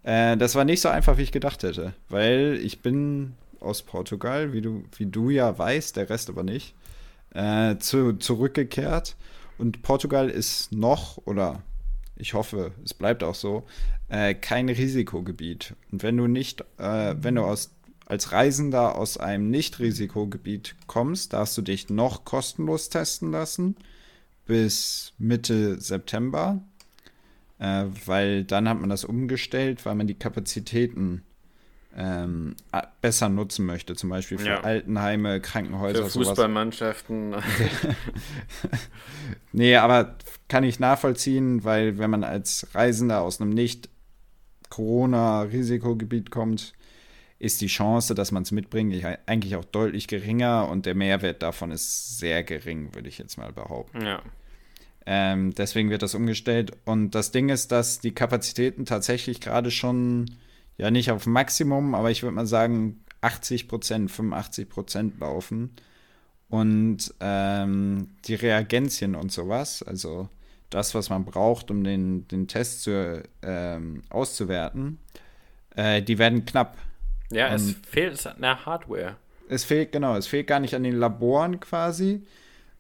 Äh, 0.04 0.38
das 0.38 0.56
war 0.56 0.64
nicht 0.64 0.80
so 0.80 0.88
einfach, 0.88 1.18
wie 1.18 1.24
ich 1.24 1.34
gedacht 1.34 1.64
hätte, 1.64 1.94
weil 2.08 2.58
ich 2.64 2.82
bin 2.82 3.34
aus 3.60 3.82
Portugal, 3.82 4.54
wie 4.54 4.62
du, 4.62 4.86
wie 4.98 5.08
du 5.08 5.30
ja 5.30 5.58
weißt, 5.58 5.98
der 5.98 6.10
Rest 6.10 6.30
aber 6.30 6.44
nicht, 6.44 6.74
äh, 7.34 7.78
zu, 7.80 8.14
zurückgekehrt. 8.14 9.18
Und 9.58 9.82
Portugal 9.82 10.30
ist 10.30 10.72
noch 10.72 11.18
oder 11.26 11.62
ich 12.16 12.34
hoffe, 12.34 12.72
es 12.84 12.94
bleibt 12.94 13.24
auch 13.24 13.36
so, 13.36 13.64
äh, 14.10 14.34
kein 14.34 14.70
Risikogebiet. 14.70 15.76
Und 15.92 16.04
wenn 16.04 16.18
du 16.18 16.28
nicht, 16.28 16.62
äh, 16.78 17.16
wenn 17.20 17.36
du 17.36 17.44
aus, 17.44 17.72
als 18.06 18.32
Reisender 18.32 18.96
aus 18.96 19.18
einem 19.18 19.50
Nicht-Risikogebiet 19.50 20.76
kommst, 20.88 21.34
darfst 21.34 21.58
du 21.58 21.62
dich 21.62 21.90
noch 21.90 22.26
kostenlos 22.26 22.90
testen 22.90 23.32
lassen 23.32 23.76
bis 24.46 25.14
Mitte 25.18 25.80
September, 25.80 26.62
äh, 27.60 27.86
weil 28.06 28.44
dann 28.44 28.68
hat 28.68 28.80
man 28.80 28.90
das 28.90 29.06
umgestellt, 29.06 29.86
weil 29.86 29.96
man 29.96 30.08
die 30.08 30.20
Kapazitäten 30.20 31.24
ähm, 31.96 32.56
besser 33.02 33.30
nutzen 33.30 33.66
möchte, 33.66 33.96
zum 33.96 34.10
Beispiel 34.10 34.38
für 34.38 34.48
ja. 34.48 34.62
Altenheime, 34.62 35.40
Krankenhäuser. 35.42 36.06
Für 36.06 36.10
Fußballmannschaften. 36.12 37.36
nee, 39.52 39.76
aber 39.76 40.18
kann 40.48 40.64
ich 40.64 40.80
nachvollziehen, 40.80 41.64
weil 41.64 41.98
wenn 41.98 42.10
man 42.10 42.24
als 42.24 42.68
Reisender 42.74 43.22
aus 43.22 43.40
einem 43.40 43.52
nicht 43.52 43.90
Corona-Risikogebiet 44.70 46.32
kommt, 46.32 46.74
ist 47.38 47.62
die 47.62 47.68
Chance, 47.68 48.16
dass 48.16 48.32
man 48.32 48.44
es 48.44 48.52
mitbringt, 48.52 49.06
eigentlich 49.26 49.56
auch 49.56 49.66
deutlich 49.66 50.08
geringer 50.08 50.70
und 50.70 50.86
der 50.86 50.96
Mehrwert 50.96 51.44
davon 51.44 51.72
ist 51.72 52.18
sehr 52.18 52.44
gering, 52.44 52.96
würde 52.96 53.10
ich 53.10 53.18
jetzt 53.18 53.38
mal 53.38 53.52
behaupten. 53.52 54.02
Ja. 54.02 54.22
Ähm, 55.06 55.54
deswegen 55.54 55.90
wird 55.90 56.02
das 56.02 56.16
umgestellt. 56.16 56.72
Und 56.86 57.12
das 57.12 57.32
Ding 57.32 57.50
ist, 57.50 57.72
dass 57.72 58.00
die 58.00 58.14
Kapazitäten 58.14 58.86
tatsächlich 58.86 59.42
gerade 59.42 59.70
schon 59.70 60.38
ja 60.78 60.92
nicht 60.92 61.12
auf 61.12 61.26
Maximum, 61.26 61.96
aber 61.96 62.12
ich 62.12 62.24
würde 62.24 62.36
mal 62.36 62.46
sagen 62.46 63.04
80 63.22 63.68
Prozent, 63.68 64.12
85 64.12 64.70
Prozent 64.70 65.20
laufen. 65.20 65.72
Und 66.50 67.14
ähm, 67.20 68.10
die 68.26 68.36
Reagenzien 68.36 69.16
und 69.16 69.32
sowas, 69.32 69.82
also 69.82 70.30
das, 70.70 70.94
was 70.94 71.10
man 71.10 71.26
braucht, 71.26 71.72
um 71.72 71.84
den, 71.84 72.28
den 72.28 72.48
Test 72.48 72.84
zu, 72.84 73.24
ähm, 73.42 74.04
auszuwerten, 74.10 75.00
äh, 75.76 76.02
die 76.02 76.20
werden 76.20 76.46
knapp. 76.46 76.78
Ja, 77.32 77.50
und 77.50 77.56
es 77.56 77.76
fehlt 77.88 78.26
an 78.28 78.42
der 78.42 78.66
Hardware. 78.66 79.16
Es 79.50 79.64
fehlt, 79.64 79.92
genau, 79.92 80.16
es 80.16 80.28
fehlt 80.28 80.48
gar 80.48 80.60
nicht 80.60 80.76
an 80.76 80.84
den 80.84 80.96
Laboren 80.96 81.60
quasi. 81.60 82.24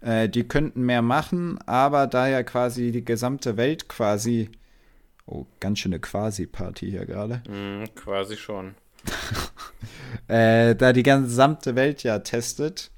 Äh, 0.02 0.30
die 0.30 0.44
könnten 0.44 0.84
mehr 0.84 1.02
machen, 1.02 1.58
aber 1.66 2.08
da 2.08 2.28
ja 2.28 2.44
quasi 2.44 2.92
die 2.92 3.06
gesamte 3.06 3.58
Welt 3.58 3.88
quasi 3.88 4.52
Oh, 5.26 5.46
ganz 5.60 5.80
schöne 5.80 6.00
Quasi-Party 6.00 6.90
hier 6.90 7.06
gerade. 7.06 7.42
Mm, 7.50 7.86
quasi 7.96 8.36
schon. 8.36 8.76
äh, 10.28 10.76
da 10.76 10.94
die 10.94 11.04
gesamte 11.04 11.76
Welt 11.76 12.04
ja 12.04 12.20
testet, 12.20 12.92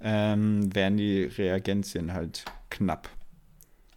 ähm, 0.00 0.74
werden 0.74 0.96
die 0.96 1.24
Reagenzien 1.24 2.12
halt 2.12 2.44
knapp. 2.70 3.08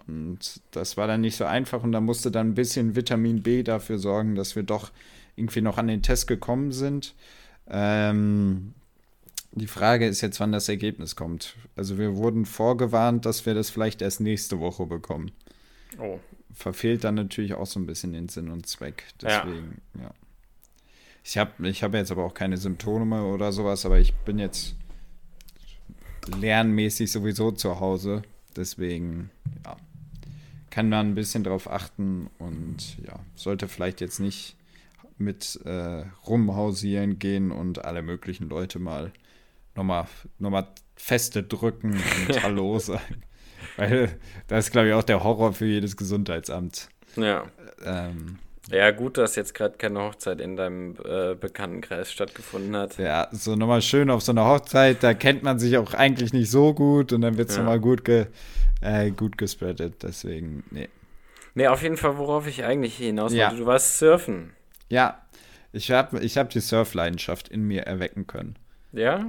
Und 0.07 0.61
das 0.71 0.97
war 0.97 1.07
dann 1.07 1.21
nicht 1.21 1.37
so 1.37 1.45
einfach 1.45 1.83
und 1.83 1.91
da 1.91 2.01
musste 2.01 2.31
dann 2.31 2.49
ein 2.49 2.55
bisschen 2.55 2.95
Vitamin 2.95 3.41
B 3.43 3.63
dafür 3.63 3.97
sorgen, 3.97 4.35
dass 4.35 4.55
wir 4.55 4.63
doch 4.63 4.91
irgendwie 5.35 5.61
noch 5.61 5.77
an 5.77 5.87
den 5.87 6.01
Test 6.01 6.27
gekommen 6.27 6.71
sind. 6.71 7.15
Ähm, 7.67 8.73
die 9.53 9.67
Frage 9.67 10.07
ist 10.07 10.21
jetzt, 10.21 10.39
wann 10.39 10.51
das 10.51 10.69
Ergebnis 10.69 11.15
kommt. 11.15 11.55
Also 11.75 11.97
wir 11.97 12.15
wurden 12.15 12.45
vorgewarnt, 12.45 13.25
dass 13.25 13.45
wir 13.45 13.53
das 13.53 13.69
vielleicht 13.69 14.01
erst 14.01 14.21
nächste 14.21 14.59
Woche 14.59 14.85
bekommen. 14.85 15.31
Oh 15.99 16.19
verfehlt 16.53 17.03
dann 17.03 17.15
natürlich 17.15 17.53
auch 17.53 17.65
so 17.65 17.79
ein 17.79 17.85
bisschen 17.85 18.13
den 18.13 18.29
Sinn 18.29 18.49
und 18.49 18.65
Zweck. 18.65 19.05
Deswegen, 19.21 19.81
ja. 19.95 20.03
ja. 20.03 20.13
Ich 21.23 21.37
habe 21.37 21.69
ich 21.69 21.83
hab 21.83 21.93
jetzt 21.93 22.11
aber 22.11 22.23
auch 22.23 22.33
keine 22.33 22.57
Symptome 22.57 23.23
oder 23.23 23.51
sowas, 23.51 23.85
aber 23.85 23.99
ich 23.99 24.13
bin 24.13 24.39
jetzt 24.39 24.75
lernmäßig 26.39 27.11
sowieso 27.11 27.51
zu 27.51 27.79
Hause. 27.79 28.23
Deswegen, 28.55 29.29
ja, 29.65 29.77
kann 30.69 30.89
man 30.89 31.09
ein 31.09 31.15
bisschen 31.15 31.43
drauf 31.43 31.69
achten 31.69 32.29
und 32.39 32.97
ja, 33.05 33.19
sollte 33.35 33.67
vielleicht 33.67 34.01
jetzt 34.01 34.19
nicht 34.19 34.55
mit 35.17 35.59
äh, 35.65 36.05
rumhausieren 36.25 37.19
gehen 37.19 37.51
und 37.51 37.85
alle 37.85 38.01
möglichen 38.01 38.49
Leute 38.49 38.79
mal 38.79 39.11
nochmal 39.75 40.07
noch 40.39 40.49
mal 40.49 40.67
feste 40.95 41.43
drücken 41.43 41.93
und 41.93 42.43
Hallo 42.43 42.79
sagen. 42.79 43.23
Weil 43.77 44.09
das 44.47 44.65
ist, 44.65 44.71
glaube 44.71 44.89
ich, 44.89 44.93
auch 44.93 45.03
der 45.03 45.23
Horror 45.23 45.53
für 45.53 45.65
jedes 45.65 45.97
Gesundheitsamt. 45.97 46.89
Ja. 47.15 47.45
Ähm, 47.85 48.37
ja, 48.69 48.91
gut, 48.91 49.17
dass 49.17 49.35
jetzt 49.35 49.53
gerade 49.53 49.77
keine 49.77 49.99
Hochzeit 49.99 50.39
in 50.39 50.55
deinem 50.55 50.95
äh, 51.03 51.35
Bekanntenkreis 51.35 52.11
stattgefunden 52.11 52.75
hat. 52.75 52.97
Ja, 52.97 53.27
so 53.31 53.55
nochmal 53.55 53.81
schön 53.81 54.09
auf 54.09 54.21
so 54.21 54.31
einer 54.31 54.45
Hochzeit, 54.45 55.03
da 55.03 55.13
kennt 55.13 55.43
man 55.43 55.59
sich 55.59 55.77
auch 55.77 55.93
eigentlich 55.93 56.31
nicht 56.31 56.49
so 56.49 56.73
gut 56.73 57.11
und 57.11 57.21
dann 57.21 57.37
wird 57.37 57.49
es 57.49 57.55
ja. 57.55 57.63
nochmal 57.63 57.79
gut, 57.79 58.05
ge, 58.05 58.27
äh, 58.81 59.11
gut 59.11 59.37
gespreadet. 59.37 60.03
Deswegen, 60.03 60.63
nee. 60.71 60.89
Nee, 61.53 61.67
auf 61.67 61.81
jeden 61.81 61.97
Fall, 61.97 62.17
worauf 62.17 62.47
ich 62.47 62.63
eigentlich 62.63 62.95
hinaus 62.95 63.31
wollte, 63.31 63.37
ja. 63.37 63.53
du 63.53 63.65
warst 63.65 63.99
surfen. 63.99 64.53
Ja, 64.89 65.21
ich 65.73 65.91
habe 65.91 66.19
ich 66.19 66.37
hab 66.37 66.49
die 66.49 66.59
Surfleidenschaft 66.59 67.49
in 67.49 67.63
mir 67.63 67.81
erwecken 67.83 68.27
können. 68.27 68.55
Ja? 68.93 69.25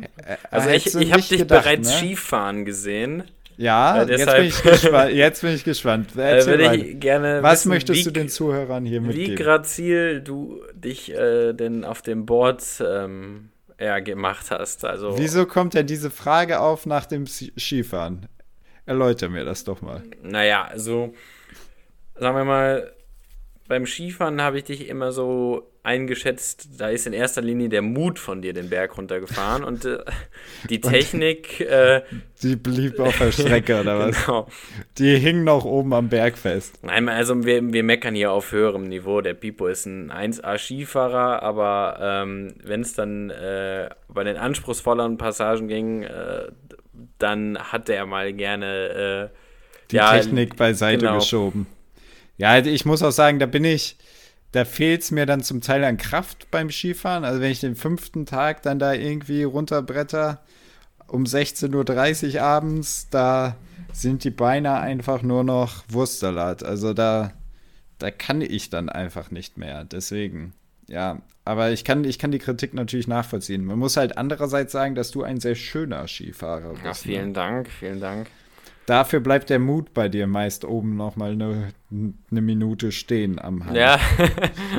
Also 0.50 0.70
ich, 0.70 0.86
ich 0.86 1.12
habe 1.12 1.22
dich 1.22 1.38
gedacht, 1.38 1.64
bereits 1.64 1.88
ne? 1.88 1.96
Skifahren 1.96 2.64
gesehen. 2.64 3.24
Ja, 3.56 4.02
äh, 4.02 4.10
jetzt, 4.10 4.34
bin 4.34 4.44
ich 4.44 4.62
gespannt, 4.62 5.12
jetzt 5.12 5.42
bin 5.42 5.54
ich 5.54 5.64
gespannt. 5.64 6.16
Äh, 6.16 6.76
ich 6.76 7.00
gerne 7.00 7.42
Was 7.42 7.60
wissen, 7.60 7.68
möchtest 7.70 8.00
wie, 8.00 8.04
du 8.04 8.10
den 8.12 8.28
Zuhörern 8.28 8.84
hier 8.84 9.00
mitgeben? 9.00 9.32
Wie 9.32 9.34
grazil 9.34 10.20
du 10.20 10.62
dich 10.74 11.12
äh, 11.14 11.52
denn 11.52 11.84
auf 11.84 12.02
dem 12.02 12.26
Board 12.26 12.62
ähm, 12.80 13.50
ja, 13.82 13.98
gemacht 14.00 14.50
hast. 14.50 14.84
Also, 14.84 15.18
Wieso 15.18 15.46
kommt 15.46 15.74
denn 15.74 15.86
diese 15.86 16.10
Frage 16.10 16.60
auf 16.60 16.86
nach 16.86 17.06
dem 17.06 17.26
Skifahren? 17.26 18.28
Erläuter 18.86 19.28
mir 19.28 19.44
das 19.44 19.64
doch 19.64 19.80
mal. 19.82 20.02
Naja, 20.22 20.64
also 20.64 21.14
sagen 22.14 22.36
wir 22.36 22.44
mal, 22.44 22.92
beim 23.72 23.86
Skifahren 23.86 24.42
habe 24.42 24.58
ich 24.58 24.64
dich 24.64 24.86
immer 24.86 25.12
so 25.12 25.72
eingeschätzt, 25.82 26.78
da 26.78 26.90
ist 26.90 27.06
in 27.06 27.14
erster 27.14 27.40
Linie 27.40 27.70
der 27.70 27.80
Mut 27.80 28.18
von 28.18 28.42
dir 28.42 28.52
den 28.52 28.68
Berg 28.68 28.98
runtergefahren 28.98 29.64
und 29.64 29.86
äh, 29.86 30.00
die 30.68 30.78
Technik. 30.82 31.58
Äh, 31.60 32.02
die 32.42 32.56
blieb 32.56 33.00
auf 33.00 33.16
der 33.16 33.32
Strecke, 33.32 33.80
oder 33.80 33.98
was? 33.98 34.26
Genau. 34.26 34.46
Die 34.98 35.16
hing 35.16 35.44
noch 35.44 35.64
oben 35.64 35.94
am 35.94 36.10
Berg 36.10 36.36
fest. 36.36 36.80
Nein, 36.82 37.08
also 37.08 37.46
wir, 37.46 37.72
wir 37.72 37.82
meckern 37.82 38.14
hier 38.14 38.30
auf 38.30 38.52
höherem 38.52 38.90
Niveau. 38.90 39.22
Der 39.22 39.32
Pipo 39.32 39.66
ist 39.68 39.86
ein 39.86 40.12
1A-Skifahrer, 40.12 41.42
aber 41.42 41.96
ähm, 41.98 42.52
wenn 42.62 42.82
es 42.82 42.92
dann 42.92 43.30
äh, 43.30 43.88
bei 44.06 44.22
den 44.22 44.36
anspruchsvolleren 44.36 45.16
Passagen 45.16 45.66
ging, 45.66 46.02
äh, 46.02 46.48
dann 47.16 47.56
hat 47.56 47.88
er 47.88 48.04
mal 48.04 48.34
gerne 48.34 49.30
äh, 49.32 49.36
die 49.90 49.96
ja, 49.96 50.12
Technik 50.12 50.56
beiseite 50.56 51.06
genau. 51.06 51.20
geschoben. 51.20 51.66
Ja, 52.42 52.58
ich 52.58 52.84
muss 52.84 53.02
auch 53.02 53.12
sagen, 53.12 53.38
da 53.38 53.46
bin 53.46 53.64
ich 53.64 53.96
da 54.52 54.66
fehlt 54.66 55.02
es 55.02 55.10
mir 55.10 55.24
dann 55.26 55.42
zum 55.42 55.62
Teil 55.62 55.82
an 55.82 55.96
Kraft 55.96 56.50
beim 56.50 56.70
Skifahren. 56.70 57.24
Also 57.24 57.40
wenn 57.40 57.50
ich 57.50 57.60
den 57.60 57.74
fünften 57.74 58.26
Tag 58.26 58.62
dann 58.62 58.78
da 58.78 58.92
irgendwie 58.92 59.42
runterbretter 59.42 60.42
um 61.08 61.24
16.30 61.24 62.34
Uhr 62.34 62.42
abends, 62.42 63.08
da 63.10 63.56
sind 63.92 64.24
die 64.24 64.30
Beine 64.30 64.74
einfach 64.78 65.22
nur 65.22 65.42
noch 65.42 65.84
Wurstsalat. 65.88 66.62
Also 66.62 66.92
da, 66.92 67.32
da 67.98 68.10
kann 68.10 68.42
ich 68.42 68.68
dann 68.68 68.90
einfach 68.90 69.30
nicht 69.30 69.56
mehr. 69.56 69.84
Deswegen, 69.84 70.52
ja. 70.86 71.22
Aber 71.44 71.72
ich 71.72 71.84
kann, 71.84 72.04
ich 72.04 72.18
kann 72.18 72.30
die 72.30 72.38
Kritik 72.38 72.72
natürlich 72.72 73.08
nachvollziehen. 73.08 73.64
Man 73.64 73.78
muss 73.78 73.96
halt 73.96 74.16
andererseits 74.16 74.70
sagen, 74.70 74.94
dass 74.94 75.10
du 75.10 75.22
ein 75.22 75.40
sehr 75.40 75.56
schöner 75.56 76.06
Skifahrer 76.06 76.74
bist. 76.74 76.84
Ja, 76.84 76.94
vielen 76.94 77.28
ne? 77.28 77.32
Dank, 77.32 77.68
vielen 77.68 78.00
Dank. 78.00 78.28
Dafür 78.86 79.20
bleibt 79.20 79.50
der 79.50 79.58
Mut 79.58 79.94
bei 79.94 80.08
dir 80.08 80.26
meist 80.26 80.64
oben 80.64 80.96
noch 80.96 81.16
mal 81.16 81.32
eine, 81.32 81.68
eine 81.90 82.40
Minute 82.40 82.90
stehen 82.90 83.38
am 83.38 83.64
Hang. 83.64 83.74
Ja. 83.74 83.98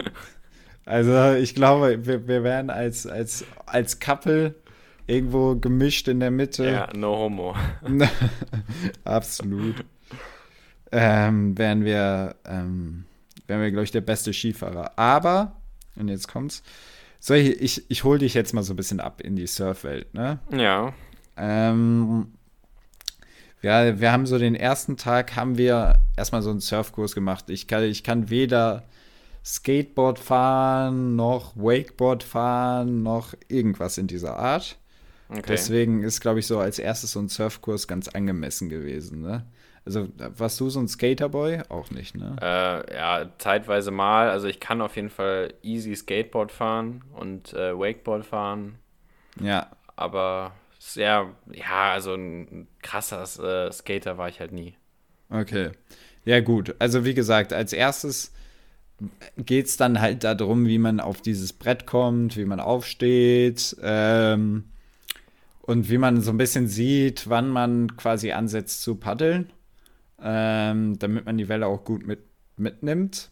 also 0.86 1.34
ich 1.34 1.56
glaube, 1.56 2.06
wir, 2.06 2.28
wir 2.28 2.44
wären 2.44 2.70
als, 2.70 3.08
als, 3.08 3.46
als 3.66 4.00
Couple 4.00 4.56
irgendwo 5.08 5.56
gemischt 5.56 6.08
in 6.08 6.20
der 6.20 6.32
Mitte. 6.32 6.66
Ja, 6.66 6.90
no 6.96 7.18
homo. 7.18 7.56
Absolut. 9.04 9.86
Ähm, 10.92 11.58
wären 11.58 11.86
wir, 11.86 12.36
ähm, 12.46 13.06
wären 13.48 13.62
wir, 13.62 13.72
glaube 13.72 13.86
ich, 13.86 13.92
der 13.92 14.02
beste 14.02 14.34
Skifahrer. 14.34 14.92
Aber, 14.98 15.56
und 15.96 16.10
jetzt 16.10 16.28
kommt's, 16.28 16.62
so, 17.20 17.34
ich, 17.34 17.62
ich, 17.62 17.90
ich 17.90 18.04
hole 18.04 18.20
dich 18.20 18.34
jetzt 18.34 18.54
mal 18.54 18.64
so 18.64 18.74
ein 18.74 18.76
bisschen 18.76 19.00
ab 19.00 19.22
in 19.22 19.38
die 19.38 19.48
Surfwelt, 19.48 20.14
ne? 20.14 20.40
Ja. 20.52 20.94
Ähm, 21.38 22.34
ja, 23.64 24.00
wir 24.00 24.12
haben 24.12 24.26
so 24.26 24.38
den 24.38 24.56
ersten 24.56 24.98
Tag, 24.98 25.36
haben 25.38 25.58
wir 25.58 25.96
erstmal 26.18 26.42
so 26.42 26.50
einen 26.50 26.60
Surfkurs 26.60 27.16
gemacht. 27.16 27.50
Ich 27.50 27.68
kann, 27.68 27.84
ich 27.84 28.04
kann 28.04 28.30
weder 28.30 28.84
Skateboard 29.44 30.20
fahren, 30.20 31.16
noch 31.16 31.56
Wakeboard 31.56 32.24
fahren, 32.24 33.04
noch 33.04 33.34
irgendwas 33.48 33.98
in 33.98 34.08
dieser 34.08 34.38
Art. 34.38 34.78
Okay. 35.30 35.42
Deswegen 35.48 36.04
ist, 36.04 36.20
glaube 36.20 36.40
ich, 36.40 36.48
so 36.48 36.60
als 36.60 36.78
erstes 36.78 37.14
so 37.14 37.20
ein 37.20 37.30
Surfkurs 37.30 37.88
ganz 37.88 38.10
angemessen 38.10 38.68
gewesen. 38.68 39.22
Ne? 39.22 39.46
Also 39.86 40.10
warst 40.18 40.60
du 40.60 40.70
so 40.70 40.82
ein 40.82 40.90
Skaterboy? 40.90 41.62
Auch 41.70 41.90
nicht, 41.90 42.16
ne? 42.16 42.36
Äh, 42.42 42.96
ja, 42.96 43.30
zeitweise 43.38 43.92
mal. 43.92 44.30
Also 44.30 44.48
ich 44.48 44.60
kann 44.60 44.82
auf 44.82 44.98
jeden 44.98 45.10
Fall 45.10 45.54
easy 45.62 45.96
Skateboard 45.96 46.52
fahren 46.52 47.04
und 47.14 47.54
äh, 47.54 47.78
Wakeboard 47.78 48.26
fahren. 48.26 48.76
Ja. 49.40 49.72
Aber 49.96 50.52
sehr, 50.84 51.34
ja, 51.52 51.94
also 51.94 52.14
ein 52.14 52.68
krasser 52.82 53.24
äh, 53.24 53.72
Skater 53.72 54.18
war 54.18 54.28
ich 54.28 54.40
halt 54.40 54.52
nie. 54.52 54.76
Okay. 55.30 55.72
Ja, 56.26 56.42
gut. 56.42 56.76
Also, 56.80 57.06
wie 57.06 57.14
gesagt, 57.14 57.54
als 57.54 57.74
erstes 57.74 58.34
geht 59.38 59.68
es 59.68 59.78
dann 59.78 60.00
halt 60.02 60.24
darum, 60.24 60.68
wie 60.68 60.78
man 60.78 61.00
auf 61.00 61.22
dieses 61.22 61.54
Brett 61.54 61.86
kommt, 61.86 62.38
wie 62.38 62.46
man 62.46 62.60
aufsteht 62.60 63.76
ähm, 63.82 64.66
und 65.62 65.90
wie 65.90 65.98
man 65.98 66.22
so 66.22 66.32
ein 66.32 66.38
bisschen 66.38 66.68
sieht, 66.68 67.30
wann 67.30 67.50
man 67.50 67.98
quasi 67.98 68.32
ansetzt 68.32 68.82
zu 68.84 68.96
paddeln, 68.96 69.52
ähm, 70.22 71.00
damit 71.00 71.26
man 71.26 71.38
die 71.38 71.50
Welle 71.50 71.68
auch 71.68 71.84
gut 71.84 72.06
mit, 72.06 72.20
mitnimmt. 72.58 73.32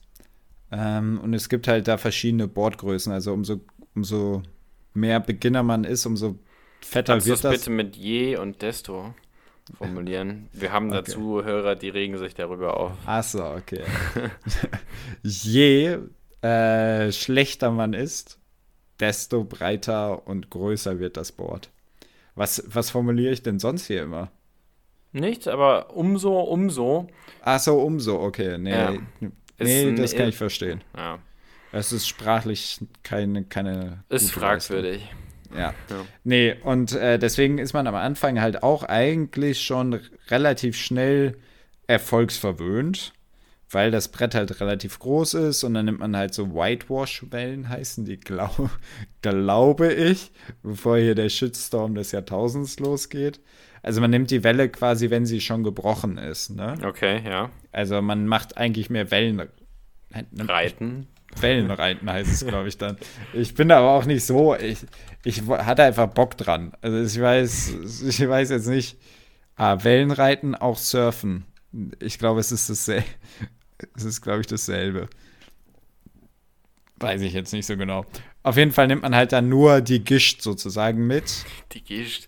Ähm, 0.71 1.19
und 1.21 1.33
es 1.33 1.47
gibt 1.47 1.67
halt 1.67 1.87
da 1.87 1.97
verschiedene 1.97 2.47
Boardgrößen. 2.47 3.11
Also 3.11 3.33
umso, 3.33 3.61
umso 3.93 4.41
mehr 4.93 5.19
Beginner 5.19 5.63
man 5.63 5.83
ist, 5.83 6.05
umso 6.05 6.39
fetter 6.81 7.13
Kannst 7.13 7.27
wird 7.27 7.43
das. 7.43 7.51
bitte 7.51 7.69
mit 7.69 7.95
je 7.95 8.37
und 8.37 8.61
desto 8.61 9.13
formulieren. 9.77 10.49
Wir 10.53 10.71
haben 10.71 10.87
okay. 10.89 10.97
dazu 10.97 11.43
Hörer, 11.43 11.75
die 11.75 11.89
regen 11.89 12.17
sich 12.17 12.33
darüber 12.33 12.77
auf. 12.77 12.93
Achso, 13.05 13.55
okay. 13.55 13.83
je 15.23 15.97
äh, 16.41 17.11
schlechter 17.11 17.71
man 17.71 17.93
ist, 17.93 18.39
desto 18.99 19.43
breiter 19.43 20.27
und 20.27 20.49
größer 20.49 20.99
wird 20.99 21.17
das 21.17 21.31
Board. 21.31 21.69
Was, 22.35 22.63
was 22.67 22.89
formuliere 22.89 23.33
ich 23.33 23.43
denn 23.43 23.59
sonst 23.59 23.87
hier 23.87 24.03
immer? 24.03 24.31
Nichts, 25.11 25.47
aber 25.47 25.95
umso, 25.95 26.39
umso. 26.39 27.07
Achso, 27.41 27.81
umso, 27.81 28.21
okay. 28.21 28.57
Nee, 28.57 28.71
ja. 28.71 28.93
nee 29.59 29.93
das 29.95 30.15
kann 30.15 30.29
ich 30.29 30.37
verstehen. 30.37 30.83
Ja. 30.95 31.19
Es 31.73 31.91
ist 31.91 32.07
sprachlich 32.07 32.79
keine. 33.03 33.43
keine 33.45 34.03
ist 34.09 34.31
fragwürdig. 34.31 35.01
Leistung. 35.01 35.17
Ja. 35.55 35.73
ja. 35.89 36.05
Nee, 36.23 36.55
und 36.63 36.93
äh, 36.93 37.19
deswegen 37.19 37.57
ist 37.57 37.73
man 37.73 37.87
am 37.87 37.95
Anfang 37.95 38.41
halt 38.41 38.63
auch 38.63 38.83
eigentlich 38.83 39.61
schon 39.61 39.99
relativ 40.29 40.77
schnell 40.77 41.37
erfolgsverwöhnt, 41.87 43.13
weil 43.69 43.91
das 43.91 44.09
Brett 44.09 44.35
halt 44.35 44.59
relativ 44.61 44.99
groß 44.99 45.35
ist 45.35 45.63
und 45.63 45.73
dann 45.73 45.85
nimmt 45.85 45.99
man 45.99 46.15
halt 46.15 46.33
so 46.33 46.53
Whitewash-Wellen, 46.53 47.69
heißen 47.69 48.05
die, 48.05 48.19
glaub, 48.19 48.69
glaube 49.21 49.93
ich, 49.93 50.31
bevor 50.63 50.97
hier 50.97 51.15
der 51.15 51.29
Shitstorm 51.29 51.95
des 51.95 52.11
Jahrtausends 52.11 52.79
losgeht. 52.79 53.39
Also 53.83 53.99
man 53.99 54.11
nimmt 54.11 54.29
die 54.29 54.43
Welle 54.43 54.69
quasi, 54.69 55.09
wenn 55.09 55.25
sie 55.25 55.41
schon 55.41 55.63
gebrochen 55.63 56.17
ist. 56.17 56.51
Ne? 56.51 56.77
Okay, 56.85 57.21
ja. 57.25 57.49
Also 57.71 58.01
man 58.01 58.27
macht 58.27 58.57
eigentlich 58.57 58.89
mehr 58.89 59.09
Wellen. 59.09 59.41
Reiten. 60.37 61.07
Wellenreiten 61.39 62.09
heißt 62.09 62.31
es, 62.31 62.45
glaube 62.45 62.67
ich, 62.67 62.77
dann. 62.77 62.97
Ich 63.33 63.53
bin 63.53 63.71
aber 63.71 63.91
auch 63.91 64.05
nicht 64.05 64.25
so, 64.25 64.55
ich, 64.55 64.79
ich 65.23 65.41
hatte 65.47 65.83
einfach 65.83 66.07
Bock 66.07 66.37
dran. 66.37 66.73
Also 66.81 67.01
ich 67.01 67.21
weiß, 67.21 68.03
ich 68.07 68.27
weiß 68.27 68.49
jetzt 68.49 68.67
nicht, 68.67 68.97
ah, 69.55 69.83
Wellenreiten, 69.83 70.55
auch 70.55 70.77
Surfen. 70.77 71.45
Ich 71.99 72.19
glaube, 72.19 72.39
es 72.39 72.51
ist 72.51 72.69
dasselbe. 72.69 73.05
Es 73.95 74.03
ist, 74.03 74.21
glaube 74.21 74.41
ich, 74.41 74.45
dasselbe. 74.45 75.09
Weiß 76.97 77.19
ich 77.21 77.33
jetzt 77.33 77.51
nicht 77.51 77.65
so 77.65 77.75
genau. 77.75 78.05
Auf 78.43 78.55
jeden 78.57 78.71
Fall 78.71 78.85
nimmt 78.85 79.01
man 79.01 79.15
halt 79.15 79.31
dann 79.31 79.49
nur 79.49 79.81
die 79.81 80.03
Gischt 80.03 80.43
sozusagen 80.43 81.07
mit. 81.07 81.45
Die 81.71 81.83
Gischt. 81.83 82.27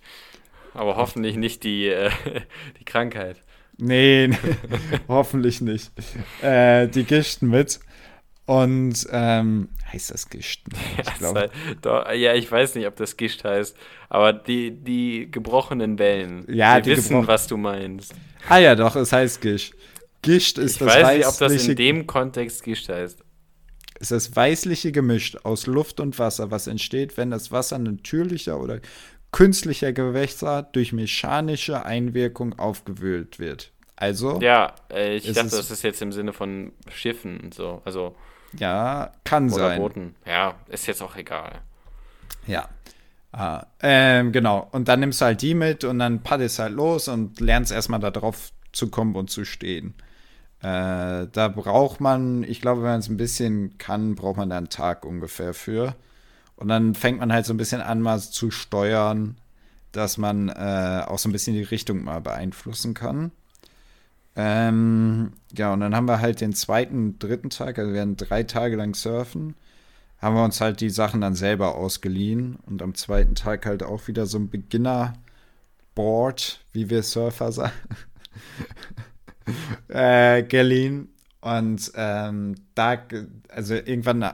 Aber 0.74 0.96
hoffentlich 0.96 1.36
nicht 1.36 1.63
die, 1.63 1.89
äh, 1.89 2.10
die 2.80 2.86
Krankheit. 2.86 3.43
Nee, 3.78 4.30
hoffentlich 5.08 5.62
nicht. 5.62 5.92
Äh, 6.42 6.88
die 6.88 7.04
Gischt 7.04 7.42
mit. 7.42 7.80
Und 8.46 9.08
ähm, 9.12 9.70
heißt 9.92 10.12
das 10.12 10.30
Gischt? 10.30 10.66
Ich 10.98 11.22
ja, 11.22 11.48
doch, 11.82 12.12
ja, 12.12 12.34
ich 12.34 12.52
weiß 12.52 12.76
nicht, 12.76 12.88
ob 12.88 12.96
das 12.98 13.16
Gischt 13.16 13.44
heißt, 13.44 13.76
aber 14.10 14.34
die, 14.34 14.72
die 14.72 15.30
gebrochenen 15.32 15.98
Wellen. 15.98 16.46
Ja, 16.50 16.76
Wir 16.76 16.82
die 16.82 16.98
wissen, 16.98 17.26
was 17.26 17.48
du 17.48 17.56
meinst. 17.56 18.14
Ah 18.50 18.58
ja, 18.58 18.76
doch, 18.76 18.96
es 18.96 19.14
heißt 19.14 19.40
Gischt. 19.42 19.74
Gischt 20.22 20.58
ist 20.58 20.74
ich 20.74 20.78
das 20.80 20.88
weiß 20.88 21.18
nicht, 21.18 21.28
ob 21.28 21.38
das 21.38 21.68
in 21.68 21.76
dem 21.76 22.08
Kontext 22.08 22.64
Gischt 22.64 22.90
heißt. 22.90 23.24
Ist 24.00 24.12
das 24.12 24.36
weißliche 24.36 24.92
Gemisch 24.92 25.38
aus 25.46 25.66
Luft 25.66 26.02
und 26.02 26.20
Wasser, 26.20 26.52
was 26.52 26.68
entsteht, 26.68 27.16
wenn 27.16 27.32
das 27.32 27.52
Wasser 27.52 27.80
natürlicher 27.80 28.60
oder 28.60 28.82
künstlicher 29.34 29.91
Gewässer 29.91 30.63
durch 30.72 30.93
mechanische 30.93 31.86
Einwirkung 31.86 32.58
aufgewühlt 32.58 33.39
wird. 33.39 33.72
Also. 33.98 34.39
Ja, 34.39 34.74
äh, 34.89 35.17
ich 35.17 35.26
dachte, 35.34 35.50
das 35.50 35.69
ist 35.69 35.84
jetzt 35.84 36.02
im 36.02 36.13
Sinne 36.13 36.32
von 36.32 36.72
Schiffen 36.89 37.41
und 37.41 37.54
so. 37.54 37.82
Also. 37.84 38.15
Ja, 38.58 39.12
kann 39.26 39.52
Oder 39.52 39.67
sein. 39.69 39.82
Booten. 39.82 40.15
Ja, 40.26 40.56
ist 40.69 40.88
jetzt 40.88 41.02
auch 41.02 41.15
egal. 41.17 41.62
Ja. 42.48 42.69
Ah, 43.32 43.65
ähm, 43.82 44.32
genau. 44.32 44.67
Und 44.72 44.88
dann 44.88 45.00
nimmst 45.00 45.19
du 45.19 45.26
halt 45.26 45.41
die 45.41 45.56
mit 45.56 45.84
und 45.84 45.98
dann 45.98 46.22
paddelst 46.22 46.60
halt 46.60 46.74
los 46.74 47.08
und 47.08 47.39
lernst 47.39 47.72
erstmal 47.72 48.00
da 48.00 48.12
drauf 48.12 48.52
zu 48.72 48.89
kommen 48.89 49.15
und 49.15 49.32
zu 49.32 49.43
stehen. 49.43 49.96
Äh, 50.60 51.28
da 51.32 51.48
braucht 51.48 52.00
man, 52.00 52.43
ich 52.43 52.62
glaube, 52.62 52.84
wenn 52.84 52.91
man 52.91 53.00
es 53.00 53.10
ein 53.10 53.17
bisschen 53.17 53.80
kann, 53.80 54.13
braucht 54.13 54.38
man 54.38 54.52
da 54.52 54.58
einen 54.58 54.69
Tag 54.69 55.04
ungefähr 55.04 55.56
für. 55.56 55.96
Und 56.56 56.68
dann 56.68 56.96
fängt 56.96 57.20
man 57.20 57.34
halt 57.34 57.46
so 57.46 57.54
ein 57.54 57.58
bisschen 57.58 57.82
an, 57.82 58.02
mal 58.02 58.20
zu 58.20 58.52
steuern, 58.52 59.38
dass 59.92 60.18
man 60.18 60.50
äh, 60.50 61.04
auch 61.08 61.20
so 61.20 61.30
ein 61.30 61.32
bisschen 61.32 61.56
die 61.56 61.63
Richtung 61.63 62.04
mal 62.04 62.22
beeinflussen 62.22 62.94
kann. 62.94 63.32
Ähm, 64.36 65.34
ja, 65.56 65.72
und 65.74 65.80
dann 65.82 65.96
haben 65.96 66.08
wir 66.08 66.20
halt 66.20 66.42
den 66.42 66.54
zweiten, 66.54 67.20
dritten 67.20 67.52
Tag, 67.52 67.78
also 67.78 67.92
wir 67.92 67.96
werden 67.96 68.18
drei 68.18 68.44
Tage 68.44 68.76
lang 68.76 68.96
surfen, 68.96 69.56
haben 70.20 70.36
wir 70.36 70.44
uns 70.44 70.60
halt 70.60 70.82
die 70.82 70.89
Sachen 70.89 71.22
dann 71.22 71.36
selber 71.36 71.76
ausgeliehen 71.76 72.58
und 72.66 72.82
am 72.82 72.96
zweiten 72.96 73.36
Tag 73.36 73.66
halt 73.66 73.84
auch 73.84 74.08
wieder 74.08 74.26
so 74.26 74.39
ein 74.39 74.50
Beginner-Board, 74.50 76.62
wie 76.72 76.89
wir 76.89 77.04
Surfer 77.04 77.52
sagen, 77.52 77.74
äh, 79.89 80.44
geliehen. 80.44 81.10
Und 81.42 81.92
ähm, 81.96 82.56
da, 82.74 82.98
also 83.50 83.76
irgendwann 83.76 84.26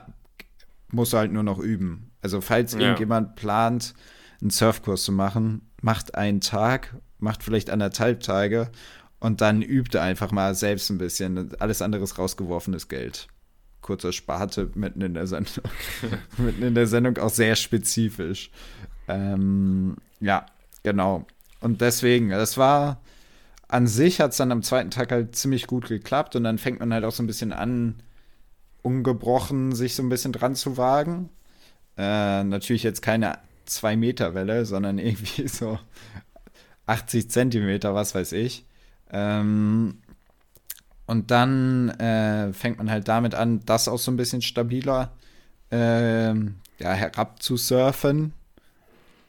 musst 0.92 1.12
du 1.12 1.18
halt 1.18 1.32
nur 1.32 1.42
noch 1.42 1.58
üben. 1.58 2.09
Also 2.22 2.40
falls 2.40 2.72
ja. 2.74 2.80
irgendjemand 2.80 3.36
plant, 3.36 3.94
einen 4.40 4.50
Surfkurs 4.50 5.04
zu 5.04 5.12
machen, 5.12 5.62
macht 5.82 6.14
einen 6.14 6.40
Tag, 6.40 6.96
macht 7.18 7.42
vielleicht 7.42 7.70
anderthalb 7.70 8.20
Tage 8.20 8.70
und 9.18 9.40
dann 9.40 9.62
übte 9.62 10.00
einfach 10.00 10.32
mal 10.32 10.54
selbst 10.54 10.90
ein 10.90 10.98
bisschen. 10.98 11.54
Alles 11.58 11.82
andere 11.82 12.04
ist 12.04 12.18
rausgeworfenes 12.18 12.88
Geld. 12.88 13.28
Kurzer 13.82 14.12
Sparte 14.12 14.70
mitten 14.74 15.00
in 15.02 15.14
der 15.14 15.26
Sendung. 15.26 15.64
mitten 16.38 16.62
in 16.62 16.74
der 16.74 16.86
Sendung 16.86 17.16
auch 17.18 17.30
sehr 17.30 17.56
spezifisch. 17.56 18.50
Ähm, 19.08 19.96
ja, 20.20 20.46
genau. 20.82 21.26
Und 21.60 21.80
deswegen, 21.80 22.30
das 22.30 22.56
war 22.56 23.00
an 23.70 23.86
sich 23.86 24.20
hat 24.20 24.32
es 24.32 24.36
dann 24.36 24.50
am 24.50 24.62
zweiten 24.62 24.90
Tag 24.90 25.12
halt 25.12 25.36
ziemlich 25.36 25.66
gut 25.66 25.86
geklappt 25.86 26.34
und 26.34 26.42
dann 26.44 26.58
fängt 26.58 26.80
man 26.80 26.92
halt 26.92 27.04
auch 27.04 27.12
so 27.12 27.22
ein 27.22 27.28
bisschen 27.28 27.52
an, 27.52 28.02
ungebrochen 28.82 29.72
sich 29.72 29.94
so 29.94 30.02
ein 30.02 30.08
bisschen 30.08 30.32
dran 30.32 30.56
zu 30.56 30.76
wagen. 30.76 31.28
Äh, 32.00 32.44
natürlich 32.44 32.82
jetzt 32.82 33.02
keine 33.02 33.38
2-Meter-Welle, 33.68 34.64
sondern 34.64 34.98
irgendwie 34.98 35.46
so 35.46 35.78
80 36.86 37.30
Zentimeter, 37.30 37.94
was 37.94 38.14
weiß 38.14 38.32
ich. 38.32 38.64
Ähm, 39.12 39.98
und 41.04 41.30
dann 41.30 41.90
äh, 41.90 42.54
fängt 42.54 42.78
man 42.78 42.90
halt 42.90 43.06
damit 43.08 43.34
an, 43.34 43.60
das 43.66 43.86
auch 43.86 43.98
so 43.98 44.10
ein 44.10 44.16
bisschen 44.16 44.40
stabiler 44.40 45.12
äh, 45.70 46.32
ja, 46.32 46.92
herab. 46.94 47.38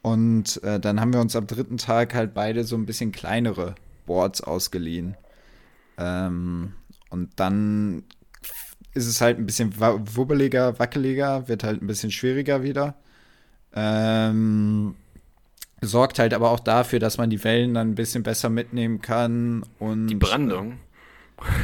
Und 0.00 0.62
äh, 0.62 0.80
dann 0.80 0.98
haben 0.98 1.12
wir 1.12 1.20
uns 1.20 1.36
am 1.36 1.46
dritten 1.46 1.76
Tag 1.76 2.14
halt 2.14 2.32
beide 2.32 2.64
so 2.64 2.76
ein 2.76 2.86
bisschen 2.86 3.12
kleinere 3.12 3.74
Boards 4.06 4.40
ausgeliehen. 4.40 5.16
Ähm, 5.98 6.72
und 7.10 7.32
dann 7.36 8.04
ist 8.94 9.06
es 9.06 9.20
halt 9.20 9.38
ein 9.38 9.46
bisschen 9.46 9.74
wubbeliger, 9.78 10.78
wackeliger, 10.78 11.48
wird 11.48 11.64
halt 11.64 11.82
ein 11.82 11.86
bisschen 11.86 12.10
schwieriger 12.10 12.62
wieder. 12.62 12.94
Ähm, 13.74 14.94
sorgt 15.80 16.18
halt 16.18 16.34
aber 16.34 16.50
auch 16.50 16.60
dafür, 16.60 16.98
dass 16.98 17.18
man 17.18 17.30
die 17.30 17.42
Wellen 17.42 17.74
dann 17.74 17.90
ein 17.90 17.94
bisschen 17.94 18.22
besser 18.22 18.50
mitnehmen 18.50 19.00
kann 19.00 19.64
und 19.78 20.08
die 20.08 20.14
Brandung. 20.14 20.78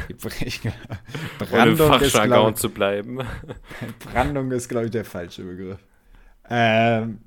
Die 0.08 0.14
Brandung 1.38 2.00
ist, 2.00 2.20
glaub, 2.20 2.56
zu 2.56 2.70
bleiben. 2.70 3.20
Brandung 4.00 4.50
ist, 4.50 4.68
glaube 4.68 4.86
ich, 4.86 4.90
der 4.90 5.04
falsche 5.04 5.44
Begriff. 5.44 5.78
Ähm, 6.48 7.18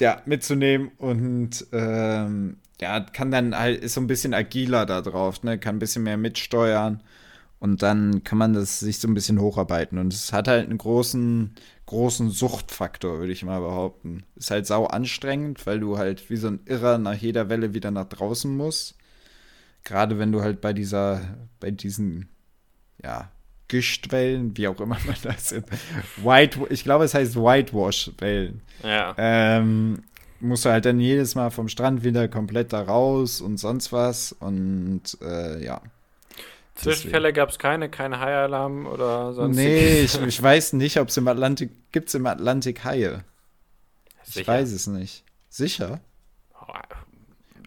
ja, 0.00 0.20
mitzunehmen 0.26 0.90
und 0.98 1.64
ähm, 1.72 2.56
ja, 2.80 3.00
kann 3.00 3.30
dann 3.30 3.56
halt, 3.56 3.82
ist 3.82 3.94
so 3.94 4.00
ein 4.00 4.08
bisschen 4.08 4.34
agiler 4.34 4.84
da 4.84 5.00
drauf, 5.00 5.44
ne? 5.44 5.58
Kann 5.58 5.76
ein 5.76 5.78
bisschen 5.78 6.02
mehr 6.02 6.16
mitsteuern 6.16 7.00
und 7.64 7.82
dann 7.82 8.22
kann 8.24 8.36
man 8.36 8.52
das 8.52 8.78
sich 8.78 8.98
so 8.98 9.08
ein 9.08 9.14
bisschen 9.14 9.40
hocharbeiten. 9.40 9.96
Und 9.96 10.12
es 10.12 10.34
hat 10.34 10.48
halt 10.48 10.68
einen 10.68 10.76
großen, 10.76 11.54
großen 11.86 12.28
Suchtfaktor, 12.28 13.20
würde 13.20 13.32
ich 13.32 13.42
mal 13.42 13.60
behaupten. 13.60 14.24
Ist 14.36 14.50
halt 14.50 14.66
sau 14.66 14.84
anstrengend, 14.84 15.66
weil 15.66 15.80
du 15.80 15.96
halt 15.96 16.28
wie 16.28 16.36
so 16.36 16.48
ein 16.48 16.60
Irrer 16.66 16.98
nach 16.98 17.14
jeder 17.14 17.48
Welle 17.48 17.72
wieder 17.72 17.90
nach 17.90 18.04
draußen 18.04 18.54
musst. 18.54 18.96
Gerade 19.82 20.18
wenn 20.18 20.30
du 20.30 20.42
halt 20.42 20.60
bei 20.60 20.74
dieser, 20.74 21.22
bei 21.58 21.70
diesen, 21.70 22.28
ja, 23.02 23.30
Gischtwellen, 23.68 24.54
wie 24.58 24.68
auch 24.68 24.78
immer 24.78 24.98
man 25.06 25.16
das 25.22 25.52
nennt. 25.52 25.64
White, 26.22 26.66
ich 26.68 26.84
glaube, 26.84 27.06
es 27.06 27.14
heißt 27.14 27.34
Whitewash-Wellen. 27.34 28.60
Ja. 28.82 29.14
Ähm, 29.16 30.02
musst 30.38 30.66
du 30.66 30.68
halt 30.68 30.84
dann 30.84 31.00
jedes 31.00 31.34
Mal 31.34 31.48
vom 31.48 31.68
Strand 31.68 32.04
wieder 32.04 32.28
komplett 32.28 32.74
da 32.74 32.82
raus 32.82 33.40
und 33.40 33.56
sonst 33.56 33.90
was. 33.90 34.32
Und 34.32 35.16
äh, 35.22 35.64
ja. 35.64 35.80
Zwischenfälle 36.74 37.32
gab 37.32 37.50
es 37.50 37.58
keine, 37.58 37.88
keine 37.88 38.18
Haialarm 38.18 38.86
oder 38.86 39.32
sonst. 39.32 39.56
Nee, 39.56 40.00
ich, 40.00 40.20
ich, 40.20 40.42
weiß 40.42 40.72
nicht, 40.72 40.98
ob 40.98 41.08
es 41.08 41.16
im 41.16 41.28
Atlantik, 41.28 41.70
gibt 41.92 42.08
es 42.08 42.14
im 42.14 42.26
Atlantik 42.26 42.84
Haie? 42.84 43.24
Sicher? 44.24 44.40
Ich 44.40 44.48
weiß 44.48 44.72
es 44.72 44.86
nicht. 44.88 45.24
Sicher? 45.48 46.00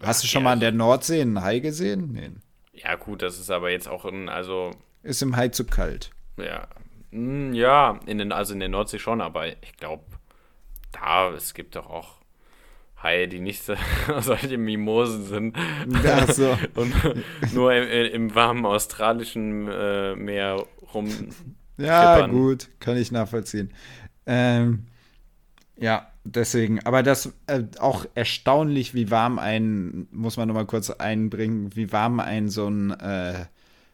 Hast 0.02 0.22
du 0.22 0.28
schon 0.28 0.42
ja, 0.42 0.44
mal 0.44 0.52
an 0.52 0.60
der 0.60 0.72
Nordsee 0.72 1.20
einen 1.20 1.42
Hai 1.42 1.58
gesehen? 1.58 2.12
Nee. 2.12 2.30
Ja, 2.72 2.94
gut, 2.94 3.22
das 3.22 3.38
ist 3.38 3.50
aber 3.50 3.70
jetzt 3.70 3.88
auch 3.88 4.04
ein, 4.04 4.28
also. 4.28 4.70
Ist 5.02 5.22
im 5.22 5.36
Hai 5.36 5.48
zu 5.48 5.64
kalt. 5.64 6.10
Ja. 6.36 6.68
Hm, 7.10 7.52
ja, 7.54 7.98
in 8.06 8.18
den, 8.18 8.32
also 8.32 8.52
in 8.52 8.60
der 8.60 8.68
Nordsee 8.68 8.98
schon, 8.98 9.20
aber 9.20 9.48
ich 9.48 9.76
glaube, 9.76 10.04
da, 10.92 11.30
es 11.30 11.54
gibt 11.54 11.74
doch 11.74 11.88
auch 11.88 12.17
Haie, 13.02 13.28
die 13.28 13.40
nicht 13.40 13.62
so, 13.62 13.74
solche 14.20 14.58
Mimosen 14.58 15.24
sind. 15.24 15.56
Ja, 16.02 16.32
so. 16.32 16.58
und 16.74 16.92
nur 17.54 17.72
im, 17.72 18.12
im, 18.12 18.34
warmen 18.34 18.66
australischen 18.66 19.68
äh, 19.68 20.16
Meer 20.16 20.66
rum. 20.92 21.08
Ja, 21.76 22.26
gut, 22.26 22.68
kann 22.80 22.96
ich 22.96 23.12
nachvollziehen. 23.12 23.72
Ähm, 24.26 24.86
ja, 25.76 26.10
deswegen, 26.24 26.84
aber 26.84 27.04
das 27.04 27.32
äh, 27.46 27.62
auch 27.78 28.04
erstaunlich, 28.16 28.94
wie 28.94 29.12
warm 29.12 29.38
ein, 29.38 30.08
muss 30.10 30.36
man 30.36 30.48
nochmal 30.48 30.66
kurz 30.66 30.90
einbringen, 30.90 31.76
wie 31.76 31.92
warm 31.92 32.18
ein 32.18 32.48
so 32.48 32.68
ein 32.68 32.90
äh, 32.90 33.46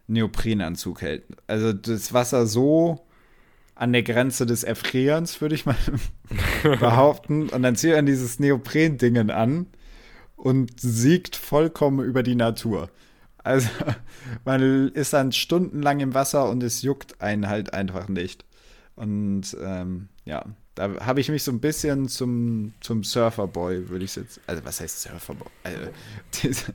Neoprenanzug 0.06 1.02
hält. 1.02 1.24
Also 1.46 1.74
das 1.74 2.14
Wasser 2.14 2.46
so 2.46 3.06
an 3.74 3.92
der 3.92 4.02
Grenze 4.02 4.46
des 4.46 4.64
Erfrierens, 4.64 5.40
würde 5.40 5.54
ich 5.54 5.66
mal 5.66 5.76
behaupten. 6.62 7.48
Und 7.48 7.62
dann 7.62 7.76
zieht 7.76 7.92
er 7.92 8.02
dieses 8.02 8.38
Neopren-Dingen 8.38 9.30
an 9.30 9.66
und 10.37 10.80
siegt 10.80 11.37
vollkommen 11.37 12.04
über 12.04 12.22
die 12.22 12.37
Natur. 12.37 12.90
Also 13.38 13.68
man 14.44 14.88
ist 14.88 15.12
dann 15.12 15.32
stundenlang 15.32 16.00
im 16.00 16.14
Wasser 16.14 16.48
und 16.48 16.62
es 16.62 16.82
juckt 16.82 17.20
einen 17.20 17.48
halt 17.48 17.74
einfach 17.74 18.08
nicht. 18.08 18.44
Und 18.96 19.56
ähm, 19.60 20.08
ja, 20.24 20.44
da 20.74 21.04
habe 21.04 21.20
ich 21.20 21.28
mich 21.28 21.42
so 21.42 21.52
ein 21.52 21.60
bisschen 21.60 22.08
zum, 22.08 22.74
zum 22.80 23.04
Surferboy, 23.04 23.88
würde 23.88 24.04
ich 24.04 24.16
jetzt. 24.16 24.40
Also, 24.46 24.64
was 24.64 24.80
heißt 24.80 25.02
Surferboy? 25.02 25.48
Also, 25.62 25.78
diese, 26.42 26.74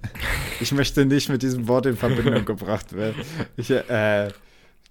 ich 0.60 0.72
möchte 0.72 1.06
nicht 1.06 1.30
mit 1.30 1.42
diesem 1.42 1.68
Wort 1.68 1.86
in 1.86 1.98
Verbindung 1.98 2.46
gebracht 2.46 2.94
werden. 2.94 3.24
Ich, 3.58 3.70
äh, 3.70 4.30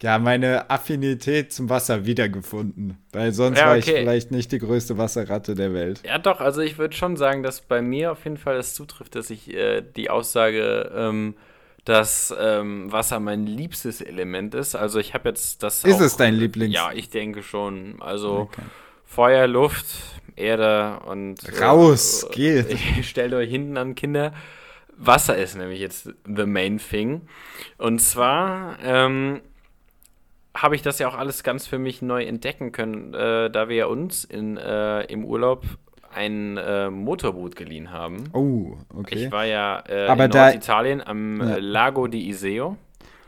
ja, 0.03 0.19
meine 0.19 0.71
Affinität 0.71 1.53
zum 1.53 1.69
Wasser 1.69 2.07
wiedergefunden. 2.07 2.99
Weil 3.13 3.33
sonst 3.33 3.59
ja, 3.59 3.65
okay. 3.65 3.71
war 3.71 3.79
ich 3.79 3.85
vielleicht 3.85 4.31
nicht 4.31 4.53
die 4.53 4.59
größte 4.59 4.97
Wasserratte 4.97 5.55
der 5.55 5.75
Welt. 5.75 6.03
Ja, 6.05 6.19
doch, 6.19 6.41
also 6.41 6.61
ich 6.61 6.79
würde 6.79 6.95
schon 6.95 7.17
sagen, 7.17 7.43
dass 7.43 7.61
bei 7.61 7.83
mir 7.83 8.13
auf 8.13 8.23
jeden 8.25 8.37
Fall 8.37 8.57
das 8.57 8.75
zutrifft, 8.75 9.17
dass 9.17 9.31
ich 9.31 9.53
äh, 9.53 9.83
die 9.83 10.09
Aussage, 10.09 10.93
ähm, 10.95 11.35
dass 11.85 12.33
ähm, 12.39 12.93
Wasser 12.93 13.19
mein 13.19 13.47
liebstes 13.47 14.01
Element 14.01 14.55
ist. 14.55 14.77
Also 14.77 15.01
ich 15.01 15.15
habe 15.15 15.31
jetzt 15.31 15.63
das. 15.63 15.83
Ist 15.83 15.97
auch, 15.97 16.01
es 16.01 16.17
dein 16.17 16.35
Lieblings? 16.35 16.75
Ja, 16.75 16.93
ich 16.93 17.11
denke 17.11 17.43
schon. 17.43 17.97
Also 18.01 18.51
okay. 18.51 18.63
Feuer, 19.05 19.49
Luft, 19.49 19.87
Erde 20.37 21.01
und. 21.07 21.41
Raus, 21.61 22.25
äh, 22.25 22.35
geht. 22.35 22.79
Stellt 23.03 23.35
euch 23.35 23.51
hinten 23.51 23.77
an, 23.77 23.97
Kinder. 23.97 24.33
Wasser 24.97 25.37
ist 25.37 25.57
nämlich 25.57 25.81
jetzt 25.81 26.11
the 26.25 26.45
main 26.45 26.79
thing. 26.79 27.23
Und 27.79 28.01
zwar 28.01 28.79
ähm, 28.83 29.41
habe 30.62 30.75
ich 30.75 30.83
das 30.83 30.99
ja 30.99 31.09
auch 31.09 31.16
alles 31.16 31.42
ganz 31.42 31.66
für 31.66 31.79
mich 31.79 32.03
neu 32.03 32.25
entdecken 32.25 32.73
können, 32.73 33.14
äh, 33.14 33.51
da 33.51 33.68
wir 33.68 33.77
ja 33.77 33.87
uns 33.87 34.25
in, 34.25 34.57
äh, 34.57 35.03
im 35.05 35.25
Urlaub 35.25 35.64
ein 36.12 36.57
äh, 36.57 36.90
Motorboot 36.90 37.55
geliehen 37.55 37.92
haben. 37.92 38.25
Oh, 38.33 38.77
okay. 38.94 39.27
Ich 39.27 39.33
war 39.33 39.44
ja 39.44 39.83
äh, 39.88 40.07
Aber 40.07 40.25
in 40.25 40.31
da, 40.31 40.47
Norditalien 40.47 41.07
am 41.07 41.40
ja. 41.40 41.57
Lago 41.59 42.07
di 42.07 42.29
Iseo. 42.29 42.77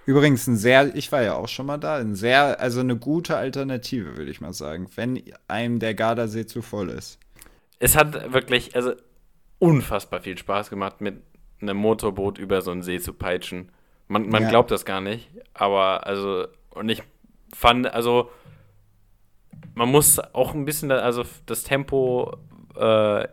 Übrigens 0.07 0.47
ein 0.47 0.57
sehr, 0.57 0.95
ich 0.97 1.13
war 1.13 1.23
ja 1.23 1.35
auch 1.35 1.47
schon 1.47 1.67
mal 1.67 1.79
da, 1.79 1.97
ein 1.97 2.15
sehr, 2.15 2.59
also 2.59 2.81
eine 2.81 2.97
gute 2.97 3.37
Alternative, 3.37 4.17
würde 4.17 4.31
ich 4.31 4.41
mal 4.41 4.53
sagen, 4.53 4.89
wenn 4.97 5.23
einem 5.47 5.79
der 5.79 5.95
Gardasee 5.95 6.47
zu 6.47 6.63
voll 6.63 6.89
ist. 6.89 7.19
Es 7.79 7.97
hat 7.97 8.33
wirklich, 8.33 8.75
also 8.75 8.95
unfassbar 9.59 10.21
viel 10.21 10.37
Spaß 10.37 10.71
gemacht, 10.71 11.01
mit 11.01 11.23
einem 11.61 11.77
Motorboot 11.77 12.39
über 12.39 12.63
so 12.63 12.71
einen 12.71 12.83
See 12.83 12.99
zu 12.99 13.13
peitschen. 13.13 13.71
Man, 14.09 14.29
man 14.29 14.45
ja. 14.45 14.49
glaubt 14.49 14.71
das 14.71 14.85
gar 14.85 15.01
nicht, 15.01 15.29
aber 15.55 16.07
also, 16.07 16.47
und 16.71 16.89
ich 16.89 17.03
fand, 17.55 17.93
also 17.93 18.31
man 19.75 19.89
muss 19.89 20.19
auch 20.35 20.55
ein 20.55 20.65
bisschen, 20.65 20.91
also 20.91 21.25
das 21.47 21.63
Tempo 21.63 22.37
äh, 22.77 23.27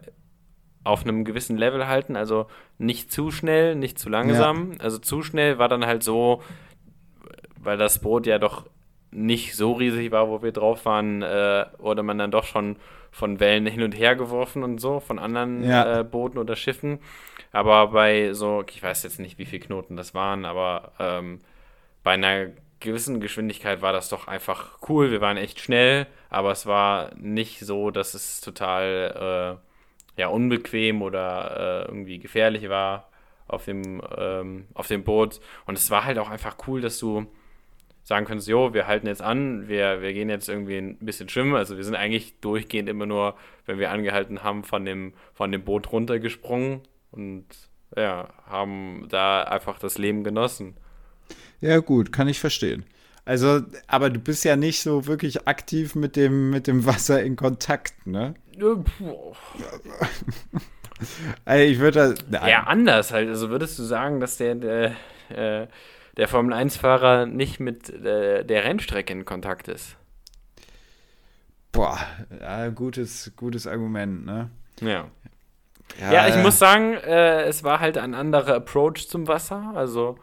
auf 0.83 1.03
einem 1.03 1.25
gewissen 1.25 1.57
Level 1.57 1.87
halten, 1.87 2.15
also 2.15 2.47
nicht 2.77 3.11
zu 3.11 3.31
schnell, 3.31 3.75
nicht 3.75 3.99
zu 3.99 4.09
langsam. 4.09 4.73
Ja. 4.73 4.79
Also 4.79 4.99
zu 4.99 5.21
schnell 5.21 5.57
war 5.59 5.67
dann 5.67 5.85
halt 5.85 6.03
so, 6.03 6.41
weil 7.59 7.77
das 7.77 7.99
Boot 7.99 8.25
ja 8.25 8.39
doch 8.39 8.65
nicht 9.11 9.55
so 9.55 9.73
riesig 9.73 10.11
war, 10.11 10.29
wo 10.29 10.41
wir 10.41 10.51
drauf 10.51 10.85
waren, 10.85 11.21
äh, 11.21 11.65
wurde 11.77 12.03
man 12.03 12.17
dann 12.17 12.31
doch 12.31 12.43
schon 12.45 12.77
von 13.11 13.39
Wellen 13.39 13.65
hin 13.65 13.81
und 13.83 13.93
her 13.93 14.15
geworfen 14.15 14.63
und 14.63 14.79
so, 14.79 14.99
von 14.99 15.17
anderen 15.19 15.63
Ja. 15.63 15.99
äh, 15.99 16.03
Booten 16.03 16.37
oder 16.37 16.55
Schiffen. 16.55 16.99
Aber 17.51 17.87
bei 17.87 18.33
so, 18.33 18.63
ich 18.69 18.81
weiß 18.83 19.03
jetzt 19.03 19.19
nicht, 19.19 19.37
wie 19.39 19.45
viele 19.45 19.65
Knoten 19.65 19.95
das 19.97 20.13
waren, 20.13 20.45
aber 20.45 20.91
ähm, 20.99 21.39
bei 22.03 22.11
einer 22.11 22.47
gewissen 22.79 23.19
Geschwindigkeit 23.19 23.81
war 23.81 23.93
das 23.93 24.09
doch 24.09 24.27
einfach 24.27 24.77
cool. 24.89 25.11
Wir 25.11 25.21
waren 25.21 25.37
echt 25.37 25.59
schnell, 25.59 26.07
aber 26.29 26.51
es 26.51 26.65
war 26.65 27.11
nicht 27.15 27.59
so, 27.59 27.91
dass 27.91 28.13
es 28.13 28.41
total 28.41 29.59
äh, 30.17 30.21
ja, 30.21 30.27
unbequem 30.27 31.01
oder 31.01 31.85
äh, 31.85 31.87
irgendwie 31.87 32.19
gefährlich 32.19 32.69
war 32.69 33.09
auf 33.47 33.65
dem, 33.65 34.01
ähm, 34.17 34.67
auf 34.73 34.87
dem 34.87 35.03
Boot. 35.03 35.39
Und 35.65 35.77
es 35.77 35.89
war 35.89 36.03
halt 36.03 36.17
auch 36.19 36.29
einfach 36.29 36.57
cool, 36.67 36.81
dass 36.81 36.97
du 36.99 37.27
sagen 38.03 38.25
könntest, 38.25 38.47
jo, 38.47 38.73
wir 38.73 38.87
halten 38.87 39.07
jetzt 39.07 39.21
an, 39.21 39.67
wir, 39.67 40.01
wir 40.01 40.13
gehen 40.13 40.29
jetzt 40.29 40.47
irgendwie 40.47 40.77
ein 40.77 40.97
bisschen 40.99 41.29
schwimmen. 41.29 41.55
Also 41.55 41.75
wir 41.75 41.83
sind 41.83 41.95
eigentlich 41.95 42.39
durchgehend 42.39 42.87
immer 42.87 43.05
nur, 43.05 43.35
wenn 43.65 43.79
wir 43.79 43.91
angehalten 43.91 44.43
haben, 44.43 44.63
von 44.63 44.85
dem, 44.85 45.13
von 45.33 45.51
dem 45.51 45.63
Boot 45.63 45.91
runtergesprungen 45.91 46.81
und 47.11 47.45
ja, 47.95 48.29
haben 48.45 49.07
da 49.09 49.43
einfach 49.43 49.79
das 49.79 49.97
Leben 49.97 50.23
genossen. 50.23 50.75
Ja, 51.61 51.79
gut, 51.79 52.11
kann 52.11 52.27
ich 52.27 52.39
verstehen. 52.39 52.85
Also, 53.25 53.61
aber 53.87 54.09
du 54.09 54.19
bist 54.19 54.45
ja 54.45 54.55
nicht 54.55 54.81
so 54.81 55.05
wirklich 55.05 55.47
aktiv 55.47 55.95
mit 55.95 56.15
dem, 56.15 56.49
mit 56.49 56.65
dem 56.65 56.85
Wasser 56.85 57.21
in 57.21 57.35
Kontakt, 57.35 58.07
ne? 58.07 58.35
Also 58.57 58.85
ich 61.63 61.79
würde. 61.79 62.15
Ja, 62.31 62.63
anders 62.63 63.11
halt. 63.11 63.27
Also 63.27 63.49
würdest 63.49 63.77
du 63.79 63.83
sagen, 63.83 64.19
dass 64.21 64.37
der, 64.37 64.55
der, 64.55 64.95
äh, 65.29 65.67
der 66.15 66.27
Formel-1-Fahrer 66.27 67.25
nicht 67.25 67.59
mit 67.59 67.89
äh, 67.89 68.45
der 68.45 68.63
Rennstrecke 68.63 69.11
in 69.11 69.25
Kontakt 69.25 69.67
ist? 69.67 69.97
Boah, 71.73 71.99
ja, 72.39 72.69
gutes, 72.69 73.33
gutes 73.35 73.67
Argument, 73.67 74.25
ne? 74.25 74.49
Ja. 74.81 75.11
Ja, 75.99 76.27
ich 76.27 76.35
muss 76.37 76.59
sagen, 76.59 76.93
äh, 76.93 77.43
es 77.43 77.63
war 77.63 77.79
halt 77.79 77.97
ein 77.97 78.13
anderer 78.13 78.55
Approach 78.55 79.07
zum 79.07 79.27
Wasser. 79.27 79.73
Also 79.75 80.17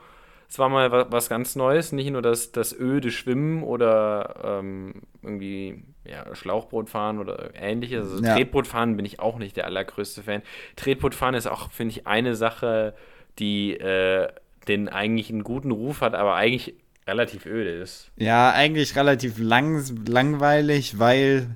es 0.49 0.59
war 0.59 0.69
mal 0.69 0.91
wa 0.93 1.07
was 1.11 1.29
ganz 1.29 1.57
Neues, 1.57 1.93
nicht 1.93 2.11
nur 2.11 2.23
das, 2.23 2.53
das 2.53 2.79
öde 2.79 3.11
Schwimmen 3.11 3.63
oder 3.63 4.61
ähm, 4.61 5.03
irgendwie 5.23 5.83
ja, 6.05 6.35
Schlauchbootfahren 6.35 7.19
oder 7.19 7.51
ähnliches. 7.55 8.11
Also 8.11 8.23
Ja. 8.25 8.35
Tretbootfahren 8.35 8.97
bin 8.97 9.05
ich 9.07 9.21
auch 9.21 9.39
nicht 9.39 9.57
der 9.57 9.67
allergrößte 9.67 10.23
Fan. 10.23 10.43
Tretbootfahren 10.77 11.35
ist 11.35 11.47
auch, 11.47 11.71
finde 11.73 11.93
ich, 11.93 12.07
eine 12.07 12.37
Sache, 12.37 12.95
die 13.39 13.75
äh, 13.75 14.29
den 14.69 14.89
eigentlich 14.89 15.31
einen 15.31 15.45
guten 15.45 15.71
Ruf 15.71 16.01
hat, 16.01 16.15
aber 16.15 16.35
eigentlich 16.35 16.75
relativ 17.07 17.47
öde 17.47 17.71
ist. 17.71 18.11
Ja, 18.17 18.51
eigentlich 18.53 18.97
relativ 18.97 19.39
lang, 19.39 19.85
langweilig, 20.07 20.99
weil 20.99 21.55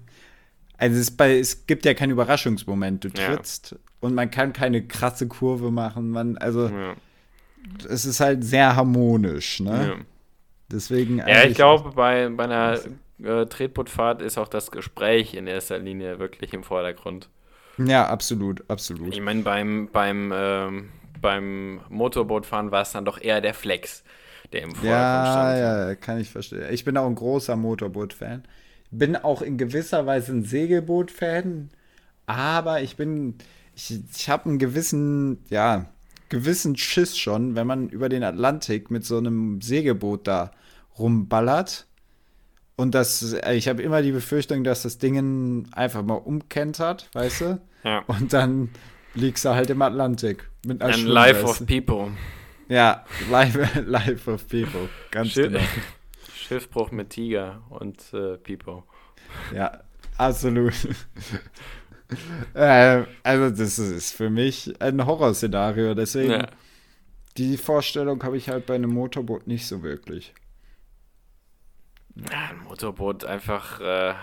also 0.77 0.99
es, 1.01 1.11
bei, 1.11 1.39
es 1.39 1.67
gibt 1.67 1.85
ja 1.85 1.95
keinen 1.95 2.11
Überraschungsmoment. 2.11 3.05
Du 3.05 3.09
Ja. 3.09 3.35
trittst 3.35 3.77
und 4.01 4.15
man 4.15 4.31
kann 4.31 4.53
keine 4.53 4.87
krasse 4.87 5.27
Kurve 5.27 5.71
machen. 5.71 6.11
Man, 6.11 6.39
also 6.39 6.69
Ja, 6.69 6.95
es 7.89 8.05
ist 8.05 8.21
halt 8.21 8.45
sehr 8.45 8.77
harmonisch, 8.77 9.61
ne? 9.61 9.95
ja. 9.99 10.05
Deswegen 10.71 11.19
ja 11.19 11.45
ich 11.45 11.55
glaube, 11.55 11.93
bei, 11.93 12.29
bei 12.29 12.45
einer 12.45 12.79
äh, 13.23 13.47
Tretbootfahrt 13.47 14.23
ist 14.23 14.39
auch 14.39 14.49
das 14.49 14.71
Gespräch 14.71 15.35
in 15.35 15.47
erster 15.47 15.79
Linie 15.79 16.19
wirklich 16.19 16.53
im 16.53 16.63
Vordergrund. 16.65 17.29
Ja, 17.79 18.07
absolut, 18.09 18.69
absolut. 18.69 19.15
Ich 19.15 19.21
meine, 19.21 19.43
beim, 19.43 19.89
beim, 19.93 20.33
ähm, 20.35 20.91
beim 21.21 21.81
Motorbootfahren 21.89 22.71
war 22.71 22.83
es 22.83 22.93
dann 22.93 23.05
doch 23.05 23.21
eher 23.21 23.41
der 23.41 23.55
Flex, 23.55 24.03
der 24.53 24.63
im 24.63 24.75
Vordergrund 24.75 25.27
Ja, 25.27 25.33
stand. 25.33 25.59
ja, 25.59 25.95
kann 25.95 26.19
ich 26.21 26.31
verstehen. 26.31 26.67
Ich 26.73 26.85
bin 26.85 26.97
auch 26.97 27.07
ein 27.07 27.15
großer 27.15 27.57
Motorboot-Fan. 27.57 28.45
Bin 28.91 29.17
auch 29.17 29.43
in 29.43 29.59
gewisser 29.59 30.07
Weise 30.07 30.33
ein 30.33 30.45
Segelboot-Fan, 30.45 31.71
aber 32.27 32.83
ich 32.83 32.97
bin, 32.97 33.37
ich, 33.75 34.01
ich 34.15 34.31
habe 34.31 34.47
einen 34.51 34.59
gewissen, 34.59 35.45
ja, 35.51 35.87
gewissen 36.29 36.77
Schiss 36.77 37.19
schon, 37.19 37.55
wenn 37.57 37.67
man 37.67 37.89
über 37.89 38.09
den 38.09 38.23
Atlantik 38.23 38.91
mit 38.91 39.05
so 39.05 39.19
einem 39.19 39.61
Segelboot 39.61 40.27
da 40.27 40.51
rumballert. 40.99 41.87
Und 42.77 42.95
das, 42.95 43.37
ich 43.53 43.69
habe 43.69 43.83
immer 43.83 44.03
die 44.03 44.13
Befürchtung, 44.13 44.63
dass 44.63 44.83
das 44.83 44.99
Ding 44.99 45.67
einfach 45.73 46.03
mal 46.03 46.15
umkentert, 46.15 47.09
weißt 47.13 47.41
du? 47.41 47.61
Ja. 47.85 48.05
Und 48.07 48.33
dann 48.33 48.71
liegst 49.15 49.45
du 49.45 49.51
halt 49.51 49.71
im 49.71 49.83
Atlantik 49.83 50.49
mit 50.65 50.83
einer 50.83 50.95
Ein 50.95 51.07
Life 51.07 51.45
of 51.45 51.67
People. 51.67 52.13
Ja, 52.69 53.05
life, 53.31 53.81
life 53.87 54.31
of 54.31 54.47
people. 54.47 54.89
Ganz 55.11 55.31
Schiff 55.31 55.49
genau. 55.49 55.61
Schiffbruch 56.35 56.91
mit 56.93 57.11
Tiger 57.11 57.63
und 57.71 58.13
äh, 58.13 58.37
Pipo. 58.39 58.85
Ja, 59.55 59.81
absolut. 60.17 60.75
äh, 62.55 63.05
also, 63.23 63.51
das 63.51 63.79
ist 63.79 64.15
für 64.15 64.31
mich 64.31 64.81
ein 64.81 65.05
Horrorszenario. 65.05 65.95
Deswegen, 65.95 66.33
Ja. 66.33 66.47
die 67.37 67.57
Vorstellung 67.57 68.23
habe 68.23 68.37
ich 68.37 68.49
halt 68.49 68.67
bei 68.67 68.75
einem 68.75 68.91
Motorboot 68.91 69.47
nicht 69.47 69.67
so 69.67 69.83
wirklich. 69.83 70.33
Ja, 72.17 72.51
ein 72.51 72.65
Motorboot 72.65 73.25
einfach. 73.25 73.81
Äh, 73.81 74.15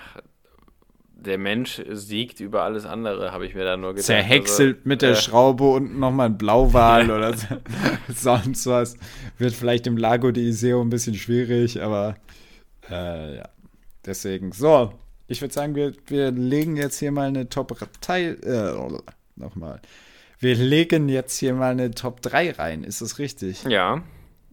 der 1.17 1.37
Mensch 1.37 1.81
siegt 1.91 2.39
über 2.39 2.63
alles 2.63 2.85
andere, 2.85 3.31
habe 3.31 3.45
ich 3.47 3.55
mir 3.55 3.63
da 3.63 3.77
nur 3.77 3.91
gedacht. 3.93 4.05
Zerhäckselt 4.05 4.77
Also, 4.77 4.87
mit 4.89 5.01
der 5.01 5.11
äh, 5.11 5.15
Schraube 5.15 5.63
und 5.63 5.97
nochmal 5.97 6.27
ein 6.27 6.37
Blauwal 6.37 7.09
oder 7.17 7.33
so, 7.35 7.47
sonst 8.13 8.67
was. 8.67 8.97
Wird 9.37 9.53
vielleicht 9.53 9.87
im 9.87 9.97
Lago 9.97 10.31
di 10.31 10.47
Iseo 10.47 10.81
ein 10.81 10.89
bisschen 10.89 11.15
schwierig, 11.15 11.81
aber 11.81 12.15
äh, 12.89 13.37
ja. 13.37 13.49
Deswegen, 14.05 14.51
so. 14.51 14.93
Ich 15.27 15.41
würde 15.41 15.53
sagen, 15.53 15.75
wir, 15.75 15.93
wir 16.07 16.31
legen 16.31 16.77
jetzt 16.77 16.99
hier 16.99 17.11
mal 17.11 17.27
eine 17.27 17.49
Top 17.49 17.75
Teil. 18.01 18.37
Äh, 18.43 19.39
nochmal. 19.39 19.81
Wir 20.39 20.55
legen 20.55 21.09
jetzt 21.09 21.37
hier 21.37 21.53
mal 21.53 21.71
eine 21.71 21.91
Top 21.91 22.21
3 22.21 22.51
rein. 22.51 22.83
Ist 22.83 23.01
das 23.01 23.19
richtig? 23.19 23.63
Ja, 23.63 24.03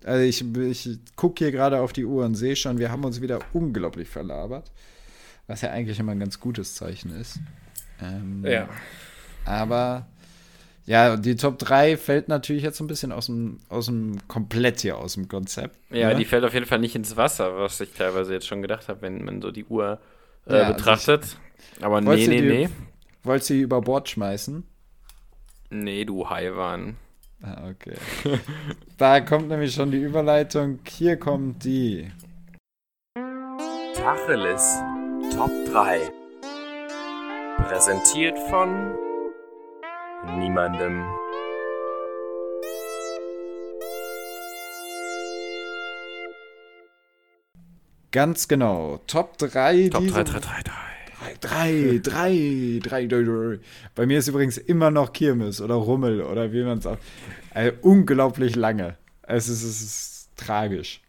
Also 0.05 0.23
ich, 0.23 0.45
ich 0.57 0.99
gucke 1.17 1.45
hier 1.45 1.53
gerade 1.53 1.81
auf 1.81 1.93
die 1.93 2.05
Uhr 2.05 2.25
und 2.25 2.35
sehe 2.35 2.57
schon, 2.57 2.79
wir 2.79 2.91
haben 2.91 3.05
uns 3.05 3.21
wieder 3.21 3.41
unglaublich 3.53 4.09
verlabert. 4.09 4.71
Was 5.47 5.61
ja 5.61 5.71
eigentlich 5.71 5.99
immer 5.99 6.13
ein 6.13 6.21
ganz 6.21 6.41
gutes 6.41 6.75
Zeichen 6.75 7.11
ist. 7.11 7.41
Ähm, 8.01 8.45
ja. 8.47 8.69
aber 9.45 10.07
ja, 10.87 11.17
die 11.17 11.37
Top 11.37 11.59
3 11.59 11.97
fällt 11.97 12.29
natürlich 12.29 12.63
jetzt 12.63 12.79
so 12.79 12.85
ein 12.85 12.89
bisschen 12.89 13.13
aus 13.13 13.27
dem, 13.27 13.61
aus 13.69 13.87
dem 13.87 14.17
komplett 14.27 14.81
hier 14.81 14.99
aus 14.99 15.15
dem 15.15 15.29
Konzept. 15.29 15.77
Ja, 15.91 16.09
ne? 16.09 16.17
die 16.17 16.25
fällt 16.25 16.45
auf 16.45 16.55
jeden 16.55 16.67
Fall 16.67 16.81
nicht 16.81 16.97
ins 16.97 17.17
Wasser, 17.17 17.57
was 17.57 17.81
ich 17.81 17.93
teilweise 17.93 18.33
jetzt 18.33 18.47
schon 18.47 18.63
gedacht 18.63 18.89
habe, 18.89 19.03
wenn 19.03 19.25
man 19.25 19.41
so 19.41 19.53
die 19.53 19.65
Uhr 19.65 20.01
äh, 20.47 20.53
Ja, 20.57 20.63
also 20.65 20.75
betrachtet. 20.75 21.37
Aber 21.81 22.01
nee, 22.01 22.27
nee, 22.27 22.41
die- 22.41 22.49
nee. 22.49 22.69
Wolltest 23.25 23.51
du 23.51 23.55
die 23.55 23.61
über 23.61 23.81
Bord 23.81 24.09
schmeißen? 24.09 24.65
Nee, 25.71 26.05
du 26.05 26.29
Haiwan. 26.29 26.97
Ah, 27.43 27.69
okay. 27.71 27.97
da 28.99 29.21
kommt 29.21 29.49
nämlich 29.49 29.75
schon 29.75 29.91
die 29.91 30.01
Überleitung. 30.03 30.81
Hier 30.89 31.17
kommt 31.17 31.65
die. 31.65 32.11
Tacheles 33.95 34.79
Top 35.35 35.51
3. 35.73 36.01
Präsentiert 37.69 38.39
von 38.51 38.95
niemandem. 40.39 41.05
Ganz 48.13 48.47
genau. 48.47 49.01
Top 49.07 49.39
3 49.39 49.89
Top 49.89 50.03
diese 50.03 50.23
3, 50.23 50.23
3, 50.25 50.41
3, 50.41 50.63
3. 50.63 50.73
Drei, 51.41 52.01
drei, 52.03 52.81
drei, 52.83 53.07
drei, 53.07 53.07
drei. 53.07 53.59
Bei 53.95 54.07
mir 54.07 54.19
ist 54.19 54.29
übrigens 54.29 54.59
immer 54.59 54.91
noch 54.91 55.13
Kirmes 55.13 55.61
oder 55.61 55.75
Rummel 55.75 56.23
oder 56.23 56.53
wie 56.53 56.63
man 56.63 56.79
es 56.79 56.87
auch. 56.87 56.99
Also 57.55 57.73
unglaublich 57.83 58.57
lange. 58.57 58.97
Es 59.23 59.49
ist, 59.49 59.63
es 59.63 59.83
ist 59.83 60.29
tragisch. 60.37 61.01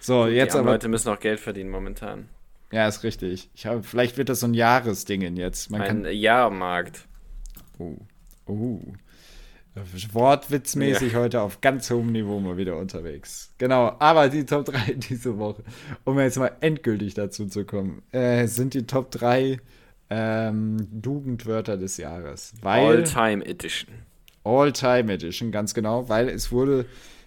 So, 0.00 0.26
Die 0.26 0.32
jetzt 0.32 0.54
armen 0.54 0.66
aber. 0.66 0.72
Leute 0.74 0.88
müssen 0.88 1.08
auch 1.08 1.20
Geld 1.20 1.40
verdienen 1.40 1.70
momentan. 1.70 2.28
Ja, 2.70 2.88
ist 2.88 3.02
richtig. 3.02 3.50
Ich 3.54 3.66
habe, 3.66 3.82
vielleicht 3.82 4.16
wird 4.18 4.28
das 4.28 4.40
so 4.40 4.46
ein 4.46 4.54
Jahresding 4.54 5.36
jetzt. 5.36 5.70
Man 5.70 5.80
Ein 5.82 6.02
kann. 6.04 6.12
Jahrmarkt. 6.12 7.06
Oh. 7.78 7.96
Oh. 8.46 8.80
Wortwitzmäßig 10.12 11.14
heute 11.16 11.40
auf 11.40 11.60
ganz 11.60 11.90
hohem 11.90 12.12
Niveau 12.12 12.40
mal 12.40 12.56
wieder 12.56 12.76
unterwegs. 12.76 13.52
Genau, 13.58 13.96
aber 13.98 14.28
die 14.28 14.44
Top 14.44 14.66
3 14.66 14.92
diese 14.96 15.38
Woche, 15.38 15.62
um 16.04 16.18
jetzt 16.20 16.38
mal 16.38 16.52
endgültig 16.60 17.14
dazu 17.14 17.46
zu 17.46 17.64
kommen, 17.64 18.02
äh, 18.12 18.46
sind 18.46 18.74
die 18.74 18.86
Top 18.86 19.10
3 19.10 19.58
ähm, 20.10 20.88
Jugendwörter 21.04 21.76
des 21.76 21.96
Jahres. 21.96 22.52
All-Time 22.62 23.44
Edition. 23.46 23.90
All-Time 24.44 25.12
Edition, 25.12 25.52
ganz 25.52 25.72
genau, 25.72 26.08
weil 26.08 26.28
es 26.28 26.52
wurde 26.52 26.84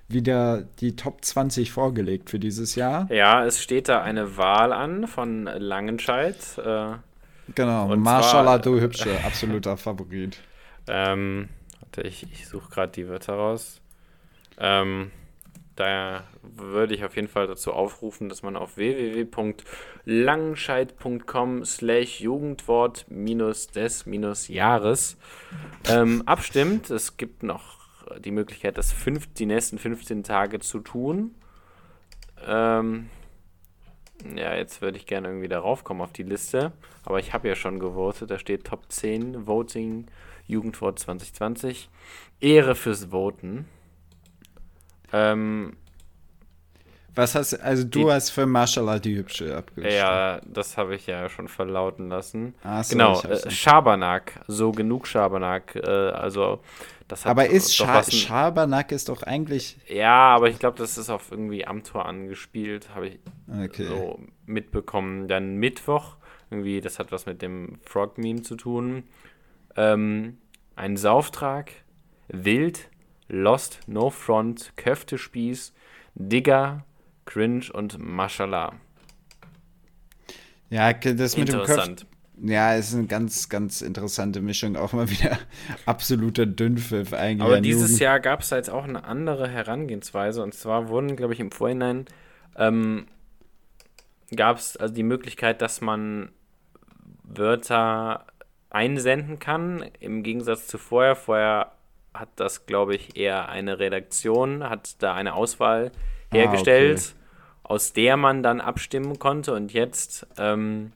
wieder 0.08 0.64
die 0.80 0.96
Top 0.96 1.26
20 1.26 1.72
vorgelegt 1.72 2.30
für 2.30 2.38
dieses 2.38 2.76
Jahr. 2.76 3.12
Ja, 3.12 3.44
es 3.44 3.62
steht 3.64 3.90
da 3.90 4.04
eine 4.04 4.38
Wahl 4.38 4.72
an 4.72 5.08
von 5.08 5.46
Langenscheid. 5.46 6.36
Äh, 6.64 6.94
Genau, 7.54 7.88
zwar- 8.04 8.60
du 8.60 8.80
Hübsche, 8.82 9.24
absoluter 9.24 9.78
Favorit. 9.78 10.38
ähm, 10.88 11.48
ich, 12.04 12.24
ich 12.32 12.48
suche 12.48 12.70
gerade 12.70 12.92
die 12.92 13.08
Wörter 13.08 13.34
raus. 13.34 13.82
Ähm, 14.58 15.12
da 15.76 16.24
würde 16.42 16.96
ich 16.96 17.04
auf 17.04 17.18
jeden 17.18 17.28
Fall 17.28 17.48
dazu 17.48 17.74
aufrufen, 17.74 18.30
dass 18.30 18.44
man 18.44 18.56
auf 18.56 18.78
www.langenscheid.com 18.78 21.66
slash 21.66 22.22
Jugendwort 22.22 23.06
minus 23.10 23.68
des 23.68 24.06
minus 24.06 24.48
Jahres 24.48 25.18
ähm, 25.90 26.24
abstimmt. 26.26 26.90
Es 26.90 27.18
gibt 27.18 27.44
noch 27.44 27.76
die 28.20 28.32
Möglichkeit, 28.32 28.78
das 28.78 28.94
fünf, 28.94 29.28
die 29.34 29.46
nächsten 29.46 29.78
15 29.78 30.24
Tage 30.24 30.60
zu 30.60 30.80
tun. 30.80 31.36
Ähm, 32.48 33.10
ja, 34.36 34.56
jetzt 34.56 34.82
würde 34.82 34.98
ich 34.98 35.06
gerne 35.06 35.28
irgendwie 35.28 35.50
darauf 35.50 35.84
kommen 35.84 36.02
auf 36.02 36.14
die 36.14 36.24
Liste. 36.24 36.72
Aber 37.04 37.20
ich 37.20 37.34
habe 37.34 37.50
ja 37.50 37.56
schon 37.56 37.80
gewotet. 37.80 38.32
Da 38.32 38.40
steht 38.40 38.66
Top 38.66 38.90
10 38.90 39.46
Voting 39.46 40.08
Jugendwort 40.48 41.00
2020. 41.00 41.90
Ehre 42.40 42.76
fürs 42.76 43.12
Voten. 43.12 43.66
Ähm, 45.14 45.78
Was 47.16 47.34
hast 47.34 47.54
also 47.54 47.86
du 47.86 48.00
Die- 48.00 48.12
hast 48.12 48.32
für 48.32 48.46
Mashallah 48.46 49.00
die 49.00 49.16
hübsche 49.16 49.56
abgestimmt. 49.56 49.94
ja, 49.94 50.42
das 50.46 50.76
habe 50.78 50.96
ich 50.96 51.08
ja 51.08 51.30
schon 51.30 51.48
verlauten 51.48 52.10
lassen. 52.10 52.56
Ach 52.64 52.84
so, 52.84 52.92
genau, 52.94 53.22
äh. 53.22 53.50
Schabernack. 53.50 54.42
So 54.48 54.74
genug 54.74 55.08
Schabernack. 55.08 55.76
Äh, 55.78 55.88
also, 55.88 56.60
Aber 57.24 57.48
ist 57.48 57.74
Scha 57.74 58.04
Schabernack 58.04 58.92
ist 58.92 59.08
doch 59.08 59.24
eigentlich 59.24 59.78
Ja, 59.88 60.36
aber 60.36 60.50
ich 60.50 60.60
glaube, 60.60 60.78
das 60.78 60.98
ist 60.98 61.10
auf 61.10 61.32
irgendwie 61.32 61.66
Amtor 61.66 62.06
angespielt, 62.06 62.90
habe 62.94 63.08
ich 63.08 63.20
okay. 63.64 63.86
so 63.86 64.20
mitbekommen. 64.46 65.30
Dann 65.30 65.56
Mittwoch, 65.56 66.18
irgendwie, 66.50 66.82
das 66.82 67.00
hat 67.00 67.14
was 67.14 67.26
mit 67.28 67.42
dem 67.42 67.80
Frog-Meme 67.86 68.42
zu 68.42 68.56
tun. 68.58 69.04
Ähm, 69.76 70.38
ein 70.76 70.98
Sauftrag, 70.98 71.72
Wild, 72.28 72.90
Lost, 73.28 73.80
No 73.88 74.10
Front, 74.10 74.74
Köftespieß, 74.76 75.74
Digger, 76.16 76.86
Cringe 77.26 77.66
und 77.74 77.98
Mashallah. 78.00 78.74
Ja, 80.70 80.94
das 80.94 81.38
mit 81.38 81.50
dem 81.50 81.60
Interessant. 81.60 82.06
Ja, 82.42 82.76
ist 82.76 82.94
eine 82.94 83.08
ganz, 83.08 83.48
ganz 83.48 83.82
interessante 83.82 84.42
Mischung. 84.42 84.76
Auch 84.76 84.94
mal 84.94 85.10
wieder 85.10 85.38
absoluter 85.86 86.46
Dünnpfiff 86.46 87.14
eigentlich. 87.14 87.46
Aber 87.46 87.62
dieses 87.62 87.92
Jugend. 87.92 88.02
Jahr 88.02 88.20
gab 88.20 88.42
es 88.42 88.50
da 88.50 88.58
jetzt 88.58 88.70
auch 88.70 88.84
eine 88.84 89.06
andere 89.06 89.48
Herangehensweise. 89.48 90.44
Und 90.44 90.54
zwar 90.54 90.90
wurden, 90.90 91.16
glaube 91.16 91.34
ich, 91.34 91.40
im 91.40 91.52
Vorhinein 91.52 92.06
ähm, 92.58 93.08
gab 94.36 94.58
es 94.58 94.76
also 94.76 94.94
die 94.94 95.04
Möglichkeit, 95.04 95.62
dass 95.62 95.82
man 95.82 96.30
Wörter 97.24 98.26
einsenden 98.70 99.40
kann. 99.40 99.90
Im 100.00 100.24
Gegensatz 100.24 100.68
zu 100.68 100.78
vorher. 100.78 101.16
Vorher 101.16 101.72
hat 102.14 102.30
das, 102.36 102.66
glaube 102.66 102.96
ich, 102.96 103.18
eher 103.18 103.50
eine 103.50 103.80
Redaktion, 103.80 104.70
hat 104.70 105.02
da 105.02 105.14
eine 105.14 105.34
Auswahl 105.34 105.92
Ah, 106.32 106.36
hergestellt, 106.36 107.16
aus 107.64 107.94
der 107.94 108.18
man 108.18 108.44
dann 108.44 108.62
abstimmen 108.62 109.20
konnte. 109.20 109.54
Und 109.54 109.74
jetzt 109.74 110.28
ähm, 110.38 110.92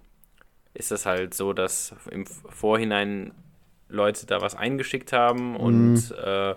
ist 0.74 0.92
es 0.92 1.06
halt 1.06 1.34
so, 1.34 1.54
dass 1.54 1.96
im 2.12 2.26
Vorhinein 2.26 3.32
Leute 3.88 4.26
da 4.26 4.42
was 4.42 4.56
eingeschickt 4.56 5.14
haben 5.14 5.56
und 5.56 6.12
äh, 6.12 6.56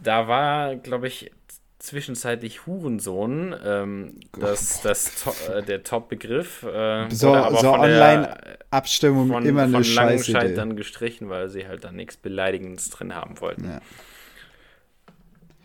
da 0.00 0.28
war, 0.28 0.76
glaube 0.76 1.08
ich, 1.08 1.30
zwischenzeitlich 1.78 2.66
Hurensohn 2.66 3.54
ähm, 3.64 4.20
das, 4.38 4.80
das 4.82 5.22
to 5.22 5.32
äh, 5.52 5.62
der 5.62 5.84
Top-Begriff. 5.84 6.62
Äh, 6.64 7.08
So- 7.10 7.32
so 7.56 7.72
Online-Abstimmung 7.72 9.42
immer 9.44 9.62
eine 9.62 9.72
von 9.72 9.84
scheiß 9.84 9.94
Langenscheid 10.28 10.56
dann 10.56 10.76
gestrichen, 10.76 11.28
weil 11.28 11.48
sie 11.50 11.66
halt 11.68 11.84
dann 11.84 11.96
nichts 11.96 12.16
Beleidigendes 12.16 12.90
drin 12.90 13.14
haben 13.14 13.40
wollten. 13.40 13.68
Ja. 13.68 13.80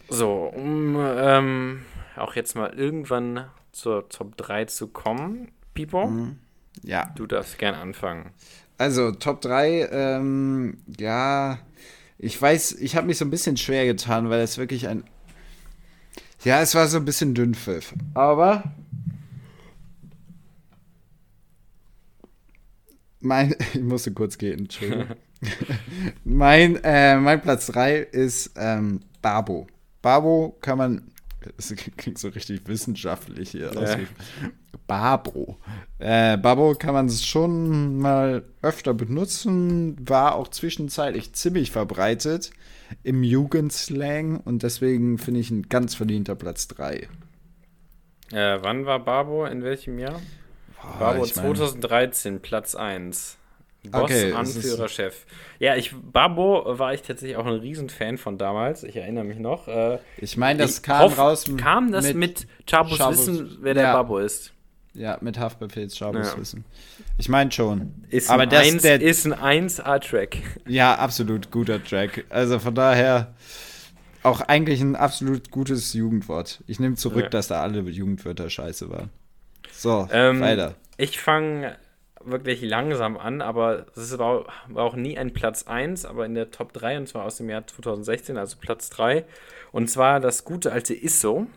So, 0.09 0.51
um 0.53 0.97
ähm, 0.99 1.85
auch 2.15 2.35
jetzt 2.35 2.55
mal 2.55 2.73
irgendwann 2.73 3.45
zur 3.71 4.07
Top 4.09 4.37
3 4.37 4.65
zu 4.65 4.87
kommen, 4.87 5.51
Pipo, 5.73 6.07
Mhm. 6.07 6.39
Ja, 6.83 7.11
du 7.15 7.27
darfst 7.27 7.59
gern 7.59 7.75
anfangen. 7.75 8.31
also 8.79 9.11
Top 9.11 9.41
3, 9.41 9.87
ähm, 9.91 10.77
ja, 10.99 11.59
ich 12.17 12.39
weiß, 12.41 12.73
ich 12.73 12.95
habe 12.95 13.05
mich 13.07 13.17
so 13.19 13.25
ein 13.25 13.29
bisschen 13.29 13.57
schwer 13.57 13.85
getan, 13.85 14.29
weil 14.29 14.41
es 14.41 14.57
wirklich 14.57 14.87
ein. 14.87 15.03
Ja, 16.43 16.61
es 16.61 16.75
war 16.75 16.87
so 16.87 16.97
ein 16.97 17.05
bisschen 17.05 17.33
Dünnpfiff. 17.33 17.93
Aber. 18.13 18.63
Mein, 23.21 23.55
ich 23.73 23.81
musste 23.81 24.11
kurz 24.11 24.37
gehen, 24.37 24.59
Entschuldigung. 24.59 25.07
mein, 26.25 26.75
äh, 26.83 27.17
mein 27.17 27.41
Platz 27.41 27.67
3 27.67 27.97
ist 27.97 28.51
ähm, 28.57 28.99
Babo. 29.21 29.67
Babo 30.01 30.57
kann 30.59 30.77
man, 30.77 31.11
das 31.55 31.73
klingt 31.97 32.17
so 32.17 32.27
richtig 32.29 32.67
wissenschaftlich 32.67 33.51
hier. 33.51 33.69
ausgesprochen. 33.69 34.51
Babo. 34.85 35.57
Äh, 35.99 36.37
Babo 36.37 36.75
kann 36.75 36.93
man 36.93 37.09
schon 37.09 37.99
mal 37.99 38.43
öfter 38.61 38.93
benutzen, 38.93 39.95
war 40.07 40.35
auch 40.35 40.49
zwischenzeitlich 40.49 41.31
ziemlich 41.33 41.71
verbreitet 41.71 42.51
im 43.03 43.23
Jugendslang 43.23 44.39
und 44.39 44.63
deswegen 44.63 45.17
finde 45.17 45.39
ich 45.39 45.51
ein 45.51 45.63
ganz 45.69 45.95
verdienter 45.95 46.35
Platz 46.35 46.67
3. 46.67 47.07
Äh, 48.31 48.59
wann 48.61 48.85
war 48.85 48.99
Babo? 48.99 49.45
In 49.45 49.63
welchem 49.63 49.99
Jahr? 49.99 50.19
Boah, 50.81 50.99
Babo 50.99 51.21
Ah, 51.21 51.25
ich 51.25 51.35
mein- 51.35 51.45
2013, 51.55 52.39
Platz 52.41 52.75
1. 52.75 53.37
Boss, 53.91 54.03
Okay, 54.03 54.13
es 54.13 54.23
ist- 54.23 54.35
Anführer, 54.35 54.87
Chef. 54.87 55.25
Ja, 55.59 55.75
ich, 55.75 55.93
Babo 55.93 56.63
war 56.79 56.93
ich 56.93 57.01
tatsächlich 57.01 57.35
auch 57.35 57.45
ein 57.45 57.53
Riesenfan 57.59 58.17
von 58.17 58.37
damals. 58.37 58.83
Ich 58.83 58.95
erinnere 58.95 59.25
mich 59.25 59.39
noch. 59.39 59.67
Äh, 59.67 59.99
Ich 60.17 60.37
meine, 60.37 60.59
das 60.59 60.81
kam 60.81 61.01
hoff- 61.01 61.17
raus 61.17 61.43
Kam 61.57 61.91
das 61.91 62.13
mit, 62.13 62.47
Chabos 62.65 62.97
Chabos- 62.97 63.27
Wissen, 63.27 63.57
wer 63.61 63.73
der 63.73 63.83
Ja. 63.83 63.93
Babo 63.93 64.19
ist? 64.19 64.52
Ja, 64.95 65.17
mit 65.21 65.39
Haftbefehls 65.39 65.97
Schabus 65.97 66.33
Ja. 66.33 66.37
wissen. 66.39 66.65
Ich 67.17 67.27
meine 67.27 67.51
schon. 67.51 68.05
Ist 68.09 68.29
Aber 68.29 68.43
ein 68.43 68.49
das, 68.49 68.67
1, 68.67 68.81
der, 68.83 69.01
ist 69.01 69.25
ein 69.25 69.33
1A-Track. 69.33 70.37
ja, 70.67 70.95
absolut 70.95 71.49
guter 71.49 71.83
Track. 71.83 72.25
Also 72.29 72.59
von 72.59 72.75
daher 72.75 73.33
auch 74.21 74.41
eigentlich 74.41 74.81
ein 74.81 74.95
absolut 74.95 75.49
gutes 75.51 75.93
Jugendwort. 75.93 76.63
Ich 76.67 76.79
nehme 76.79 76.95
zurück, 76.95 77.23
Ja. 77.23 77.29
dass 77.29 77.47
da 77.47 77.61
alle 77.61 77.79
Jugendwörter 77.81 78.49
scheiße 78.49 78.89
waren. 78.89 79.09
So, 79.71 80.07
Ähm, 80.11 80.39
weiter. 80.41 80.75
Ich 80.97 81.19
fange 81.19 81.75
wirklich 82.23 82.61
langsam 82.61 83.17
an, 83.17 83.41
aber 83.41 83.87
es 83.97 84.17
war, 84.17 84.45
war 84.69 84.83
auch 84.85 84.95
nie 84.95 85.17
ein 85.17 85.33
Platz 85.33 85.63
1, 85.63 86.05
aber 86.05 86.25
in 86.25 86.35
der 86.35 86.51
Top 86.51 86.71
3 86.71 86.97
und 86.99 87.07
zwar 87.09 87.25
aus 87.25 87.37
dem 87.37 87.49
Jahr 87.49 87.65
2016, 87.67 88.37
also 88.37 88.57
Platz 88.61 88.89
3. 88.91 89.25
Und 89.71 89.89
zwar 89.89 90.19
das 90.19 90.45
gute 90.45 90.71
alte 90.71 90.93
ISO. 90.93 91.47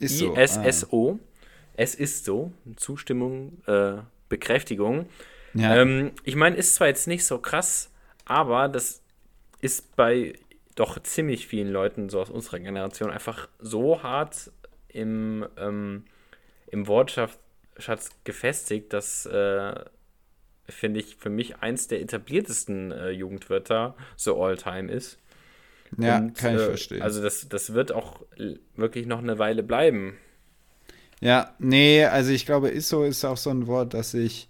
Ist 0.00 0.18
so. 0.18 0.34
ISSO. 0.34 1.20
Es 1.76 1.94
ist 1.94 2.24
so. 2.24 2.52
Zustimmung, 2.76 3.62
äh, 3.66 3.96
Bekräftigung. 4.28 5.06
Ja. 5.54 5.76
Ähm, 5.76 6.12
ich 6.24 6.36
meine, 6.36 6.56
ist 6.56 6.74
zwar 6.74 6.88
jetzt 6.88 7.06
nicht 7.06 7.24
so 7.24 7.38
krass, 7.38 7.90
aber 8.24 8.68
das 8.68 9.02
ist 9.60 9.94
bei 9.96 10.34
doch 10.74 11.00
ziemlich 11.02 11.46
vielen 11.46 11.70
Leuten 11.70 12.08
so 12.08 12.20
aus 12.20 12.30
unserer 12.30 12.58
Generation 12.58 13.10
einfach 13.10 13.48
so 13.60 14.02
hart 14.02 14.50
im, 14.88 15.46
ähm, 15.56 16.04
im 16.66 16.86
Wortschatz 16.88 17.38
Schatz 17.78 18.10
gefestigt, 18.24 18.92
dass, 18.92 19.26
äh, 19.26 19.74
finde 20.68 21.00
ich, 21.00 21.16
für 21.16 21.30
mich 21.30 21.56
eins 21.56 21.88
der 21.88 22.00
etabliertesten 22.00 22.92
äh, 22.92 23.10
Jugendwörter 23.10 23.96
so 24.16 24.42
all-time 24.42 24.90
ist. 24.90 25.18
ja, 25.98 26.18
Und, 26.18 26.34
kann 26.34 26.54
ich 26.54 26.62
äh, 26.62 26.66
verstehen. 26.66 27.02
Also 27.02 27.22
das, 27.22 27.48
das 27.48 27.74
wird 27.74 27.92
auch 27.92 28.20
wirklich 28.76 29.06
noch 29.06 29.18
eine 29.18 29.38
Weile 29.38 29.62
bleiben. 29.62 30.16
Ja, 31.24 31.54
nee, 31.58 32.04
also 32.04 32.32
ich 32.32 32.44
glaube, 32.44 32.68
ISO 32.70 33.02
ist 33.02 33.24
auch 33.24 33.38
so 33.38 33.48
ein 33.48 33.66
Wort, 33.66 33.94
das 33.94 34.10
sich, 34.10 34.46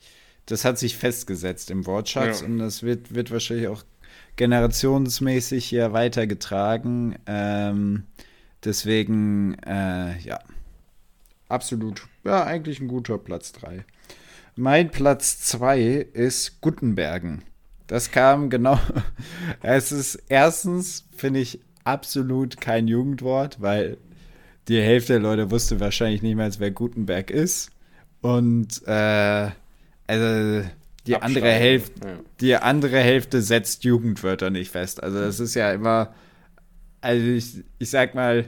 das 0.47 0.65
hat 0.65 0.77
sich 0.77 0.97
festgesetzt 0.97 1.71
im 1.71 1.87
Wortschatz 1.87 2.41
Ja. 2.41 2.47
und 2.47 2.59
das 2.59 2.83
wird, 2.83 3.15
wird 3.15 3.31
wahrscheinlich 3.31 3.69
auch 3.69 3.85
generationsmäßig 4.35 5.65
hier 5.65 5.93
weitergetragen. 5.93 7.15
Ähm, 7.27 8.03
deswegen, 8.65 9.55
äh, 9.65 10.19
ja, 10.19 10.41
absolut, 11.49 12.09
ja, 12.25 12.43
eigentlich 12.43 12.81
ein 12.81 12.89
guter 12.89 13.19
Platz 13.19 13.53
3. 13.53 13.85
Mein 14.57 14.91
Platz 14.91 15.39
2 15.43 15.81
ist 16.13 16.61
Gutenbergen. 16.61 17.43
Das 17.87 18.11
kam 18.11 18.51
genau. 18.51 18.81
Es 19.63 19.93
ist 19.93 20.21
erstens, 20.29 21.05
finde 21.17 21.39
ich, 21.39 21.61
absolut 21.85 22.61
kein 22.61 22.89
Jugendwort, 22.89 23.61
weil 23.61 23.99
die 24.69 24.81
Hälfte 24.81 25.15
der 25.15 25.23
Leute 25.23 25.51
wusste 25.51 25.81
wahrscheinlich 25.81 26.23
nicht 26.23 26.37
mehr, 26.37 26.51
wer 26.59 26.71
Gutenberg 26.71 27.31
ist. 27.31 27.71
Und 28.21 28.87
äh, 28.87 29.51
also 30.07 30.69
die 31.07 31.17
andere 31.17 31.51
Hälfte, 31.51 32.09
ja. 32.09 32.19
die 32.41 32.57
andere 32.57 32.99
Hälfte 32.99 33.43
setzt 33.43 33.85
Jugendwörter 33.85 34.51
nicht 34.51 34.71
fest. 34.71 35.03
Also 35.03 35.21
das 35.21 35.41
ist 35.41 35.55
ja 35.55 35.73
immer, 35.73 36.15
also 37.01 37.27
ich, 37.27 37.63
ich 37.79 37.91
sag 37.91 38.15
mal, 38.15 38.47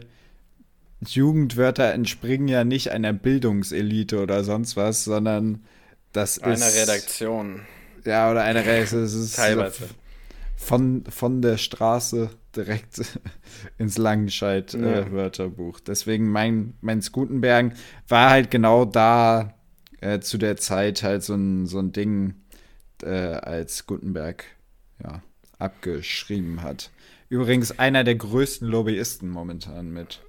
Jugendwörter 1.06 1.92
entspringen 1.92 2.48
ja 2.48 2.64
nicht 2.64 2.90
einer 2.90 3.12
Bildungselite 3.12 4.22
oder 4.22 4.44
sonst 4.44 4.76
was, 4.76 5.04
sondern 5.04 5.64
das 6.12 6.38
Einer 6.38 6.54
ist 6.54 6.76
Redaktion. 6.76 7.60
ja 8.06 8.30
oder 8.30 8.42
einer 8.42 8.64
Redaktion. 8.64 9.30
Teilweise. 9.34 9.88
Von, 10.56 11.04
von 11.04 11.42
der 11.42 11.58
Straße 11.58 12.30
direkt 12.54 13.00
ins 13.78 13.98
Langenscheid-Wörterbuch. 13.98 15.78
Ja. 15.78 15.84
Deswegen 15.86 16.30
mein, 16.30 16.74
mein 16.80 17.02
Skutenbergen 17.02 17.74
war 18.08 18.30
halt 18.30 18.50
genau 18.50 18.84
da 18.84 19.54
äh, 20.00 20.20
zu 20.20 20.38
der 20.38 20.56
Zeit 20.56 21.02
halt 21.02 21.22
so 21.22 21.34
ein, 21.34 21.66
so 21.66 21.78
ein 21.78 21.92
Ding, 21.92 22.34
äh, 23.02 23.08
als 23.08 23.86
Gutenberg 23.86 24.44
ja, 25.02 25.22
abgeschrieben 25.58 26.62
hat. 26.62 26.90
Übrigens 27.28 27.78
einer 27.78 28.04
der 28.04 28.14
größten 28.14 28.68
Lobbyisten 28.68 29.28
momentan 29.28 29.90
mit. 29.90 30.22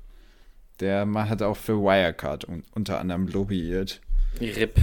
Der 0.80 1.08
hat 1.30 1.42
auch 1.42 1.58
für 1.58 1.80
Wirecard 1.82 2.48
un 2.48 2.64
unter 2.74 3.00
anderem 3.00 3.28
lobbyiert. 3.28 4.02
RIP. 4.40 4.80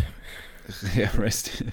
Ja, 0.95 1.09
rest, 1.19 1.65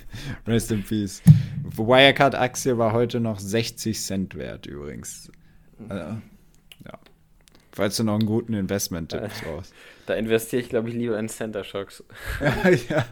rest 0.48 0.72
in 0.72 0.84
peace. 0.84 1.22
Wirecard-Aktie 1.64 2.78
war 2.78 2.94
heute 2.94 3.20
noch 3.20 3.40
60 3.40 4.00
Cent 4.00 4.36
wert, 4.36 4.66
übrigens. 4.66 5.32
Also, 5.90 6.18
ja. 6.86 7.00
Falls 7.72 7.96
du 7.98 8.04
noch 8.04 8.16
einen 8.16 8.26
guten 8.26 8.54
Investment-Tipp 8.54 9.30
brauchst. 9.44 9.74
Da 10.08 10.16
investiere 10.16 10.62
ich, 10.62 10.68
glaube 10.68 10.90
ich, 10.90 10.96
lieber 10.96 11.18
in 11.18 11.30
Center 11.30 11.64
Shocks. 11.64 12.04
ja, 12.42 12.70
ja, 12.90 13.06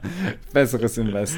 besseres 0.52 0.98
Invest. 0.98 1.38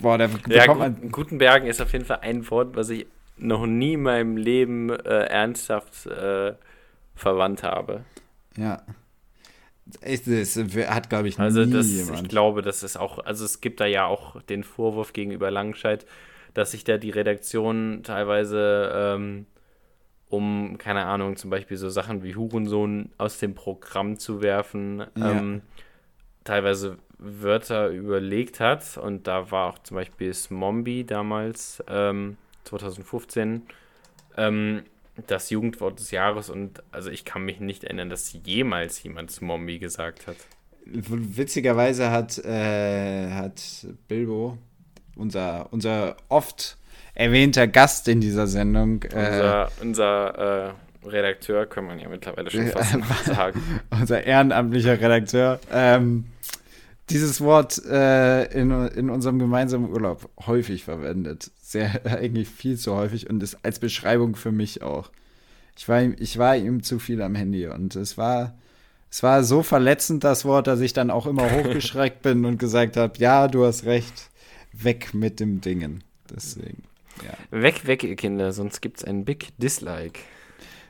Boah, 0.00 0.16
da 0.16 0.30
Ja, 0.48 0.72
man. 0.72 1.10
Gutenbergen 1.10 1.68
ist 1.68 1.82
auf 1.82 1.92
jeden 1.92 2.04
Fall 2.04 2.20
ein 2.22 2.48
Wort, 2.48 2.74
was 2.74 2.88
ich 2.88 3.06
noch 3.36 3.66
nie 3.66 3.94
in 3.94 4.02
meinem 4.02 4.36
Leben 4.36 4.88
äh, 4.88 5.24
ernsthaft 5.24 6.06
äh, 6.06 6.54
verwandt 7.14 7.64
habe. 7.64 8.04
Ja. 8.56 8.82
Es, 10.00 10.26
es 10.26 10.56
hat, 10.88 11.10
glaube 11.10 11.28
ich, 11.28 11.38
Also 11.38 11.64
nie 11.64 11.72
das, 11.72 11.88
jemand. 11.90 12.22
ich 12.22 12.28
glaube, 12.28 12.62
das 12.62 12.82
ist 12.82 12.96
auch, 12.96 13.18
also 13.20 13.44
es 13.44 13.60
gibt 13.60 13.80
da 13.80 13.86
ja 13.86 14.06
auch 14.06 14.40
den 14.42 14.64
Vorwurf 14.64 15.12
gegenüber 15.12 15.50
Langscheid, 15.50 16.06
dass 16.54 16.72
sich 16.72 16.84
da 16.84 16.98
die 16.98 17.10
Redaktion 17.10 18.00
teilweise 18.02 18.90
ähm, 18.94 19.46
um, 20.28 20.76
keine 20.78 21.04
Ahnung, 21.04 21.36
zum 21.36 21.50
Beispiel 21.50 21.76
so 21.76 21.90
Sachen 21.90 22.22
wie 22.22 22.34
Hurensohn 22.34 23.10
aus 23.18 23.38
dem 23.38 23.54
Programm 23.54 24.18
zu 24.18 24.40
werfen, 24.42 25.00
Ja. 25.16 25.32
ähm, 25.32 25.60
teilweise 26.44 26.96
Wörter 27.18 27.88
überlegt 27.88 28.58
hat. 28.58 28.96
Und 28.96 29.26
da 29.26 29.50
war 29.50 29.68
auch 29.68 29.78
zum 29.80 29.96
Beispiel 29.96 30.32
Smombi 30.32 31.04
damals, 31.04 31.82
ähm, 31.88 32.36
2015, 32.64 33.62
ähm, 34.36 34.82
das 35.26 35.50
Jugendwort 35.50 35.98
des 35.98 36.10
Jahres. 36.10 36.50
Und 36.50 36.82
also 36.90 37.10
ich 37.10 37.24
kann 37.24 37.44
mich 37.44 37.60
nicht 37.60 37.84
erinnern, 37.84 38.10
dass 38.10 38.36
jemals 38.44 39.02
jemand 39.02 39.30
Smombi 39.30 39.78
gesagt 39.78 40.26
hat. 40.26 40.36
Witzigerweise 40.84 42.10
hat, 42.10 42.38
äh, 42.38 43.30
hat 43.30 43.62
Bilbo, 44.08 44.58
unser, 45.16 45.72
unser 45.72 46.16
oft 46.28 46.76
erwähnter 47.14 47.68
Gast 47.68 48.08
in 48.08 48.20
dieser 48.20 48.46
Sendung, 48.46 49.02
äh, 49.04 49.14
Unser, 49.14 49.68
unser 49.80 50.74
äh, 51.04 51.08
Redakteur, 51.08 51.66
kann 51.66 51.84
man 51.84 51.98
ja 51.98 52.08
mittlerweile 52.08 52.50
schon 52.50 52.66
fast 52.68 53.26
sagen. 53.26 53.80
unser 53.90 54.24
ehrenamtlicher 54.24 55.00
Redakteur, 55.00 55.60
ähm, 55.72 56.24
dieses 57.12 57.40
Wort 57.40 57.84
äh, 57.86 58.44
in, 58.58 58.70
in 58.88 59.10
unserem 59.10 59.38
gemeinsamen 59.38 59.90
Urlaub 59.90 60.28
häufig 60.46 60.84
verwendet. 60.84 61.50
Sehr, 61.62 62.00
eigentlich 62.18 62.48
viel 62.48 62.76
zu 62.78 62.94
häufig 62.94 63.28
und 63.30 63.42
ist 63.42 63.58
als 63.64 63.78
Beschreibung 63.78 64.34
für 64.36 64.52
mich 64.52 64.82
auch. 64.82 65.10
Ich 65.76 65.88
war, 65.88 66.02
ihm- 66.02 66.16
ich 66.18 66.36
war 66.38 66.56
ihm 66.56 66.82
zu 66.82 66.98
viel 66.98 67.22
am 67.22 67.34
Handy 67.34 67.66
und 67.66 67.96
es 67.96 68.18
war, 68.18 68.54
es 69.10 69.22
war 69.22 69.42
so 69.44 69.62
verletzend, 69.62 70.24
das 70.24 70.44
Wort, 70.44 70.66
dass 70.66 70.80
ich 70.80 70.92
dann 70.92 71.10
auch 71.10 71.26
immer 71.26 71.50
hochgeschreckt 71.52 72.22
bin 72.22 72.44
und 72.44 72.58
gesagt 72.58 72.96
habe, 72.96 73.14
ja, 73.18 73.48
du 73.48 73.64
hast 73.64 73.84
recht, 73.84 74.30
weg 74.72 75.14
mit 75.14 75.40
dem 75.40 75.60
Dingen. 75.60 76.04
Deswegen, 76.34 76.82
ja. 77.24 77.60
Weg, 77.62 77.86
weg, 77.86 78.04
ihr 78.04 78.16
Kinder, 78.16 78.52
sonst 78.52 78.80
gibt 78.80 78.98
es 78.98 79.04
ein 79.04 79.24
Big 79.24 79.48
Dislike. 79.58 80.20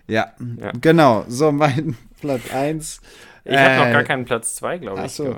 Ja, 0.08 0.32
Ja. 0.60 0.72
genau. 0.80 1.24
So, 1.28 1.52
mein 1.52 1.96
Platz 2.20 2.52
1. 2.52 3.00
Ich 3.44 3.56
habe 3.56 3.76
noch 3.76 3.86
Äh, 3.86 3.92
gar 3.92 4.04
keinen 4.04 4.24
Platz 4.24 4.56
2, 4.56 4.78
glaube 4.78 5.00
ach 5.00 5.06
ich. 5.06 5.12
so. 5.12 5.36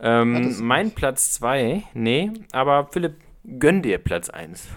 Ähm, 0.00 0.54
du 0.56 0.62
mein 0.62 0.90
Platz 0.90 1.32
2, 1.34 1.82
nee, 1.94 2.30
aber 2.52 2.88
Philipp, 2.92 3.14
gönn 3.58 3.82
dir 3.82 3.98
Platz 3.98 4.28
1. 4.28 4.68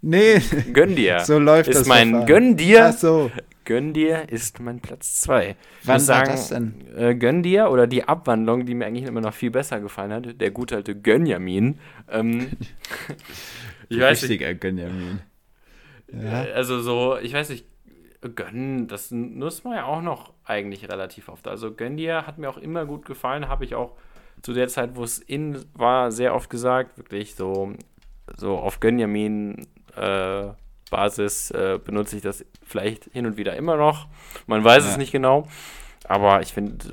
Nee, 0.00 0.40
Gönn 0.72 0.94
dir. 0.94 1.20
so 1.24 1.38
läuft 1.38 1.68
ist 1.70 1.80
das. 1.80 1.86
mein 1.88 2.10
Verfahren. 2.10 2.26
Gönn 2.26 2.56
dir, 2.56 2.86
Ach 2.86 2.92
so. 2.92 3.30
gönn 3.64 3.92
dir 3.92 4.28
ist 4.28 4.60
mein 4.60 4.78
Platz 4.80 5.20
2. 5.22 5.56
Wann 5.82 6.06
war 6.08 6.22
das 6.22 6.50
denn? 6.50 6.74
Äh, 6.96 7.14
gönn 7.16 7.42
dir 7.42 7.70
oder 7.70 7.88
die 7.88 8.04
Abwandlung, 8.04 8.64
die 8.64 8.74
mir 8.74 8.86
eigentlich 8.86 9.06
immer 9.06 9.20
noch 9.20 9.34
viel 9.34 9.50
besser 9.50 9.80
gefallen 9.80 10.12
hat, 10.12 10.40
der 10.40 10.52
gute 10.52 10.76
alte 10.76 10.94
Gönjamin. 10.94 11.80
Ähm, 12.08 12.50
ich 13.88 13.98
weiß 13.98 14.22
nicht, 14.22 14.30
Richtiger 14.30 14.54
Gönjamin. 14.54 15.20
Ja. 16.12 16.44
Äh, 16.44 16.52
Also 16.52 16.80
so, 16.80 17.18
ich 17.20 17.32
weiß 17.34 17.48
nicht, 17.50 17.66
gönnen, 18.36 18.86
das 18.88 19.10
nutzt 19.10 19.64
man 19.64 19.74
ja 19.74 19.84
auch 19.84 20.02
noch 20.02 20.32
eigentlich 20.44 20.88
relativ 20.88 21.28
oft. 21.28 21.48
Also 21.48 21.72
gönn 21.74 21.96
dir 21.96 22.26
hat 22.26 22.38
mir 22.38 22.48
auch 22.48 22.58
immer 22.58 22.86
gut 22.86 23.04
gefallen, 23.04 23.48
habe 23.48 23.64
ich 23.64 23.74
auch 23.74 23.92
zu 24.42 24.52
der 24.52 24.68
Zeit, 24.68 24.90
wo 24.96 25.04
es 25.04 25.18
in 25.18 25.64
war, 25.74 26.10
sehr 26.12 26.34
oft 26.34 26.50
gesagt, 26.50 26.96
wirklich 26.98 27.34
so, 27.34 27.72
so 28.36 28.56
auf 28.58 28.80
Gönjamin 28.80 29.66
äh, 29.96 30.44
Basis 30.90 31.50
äh, 31.50 31.78
benutze 31.84 32.16
ich 32.16 32.22
das 32.22 32.44
vielleicht 32.64 33.04
hin 33.12 33.26
und 33.26 33.36
wieder 33.36 33.56
immer 33.56 33.76
noch. 33.76 34.06
Man 34.46 34.64
weiß 34.64 34.84
Ja. 34.84 34.90
es 34.92 34.96
nicht 34.96 35.12
genau. 35.12 35.46
Aber 36.04 36.40
ich 36.40 36.52
finde, 36.54 36.86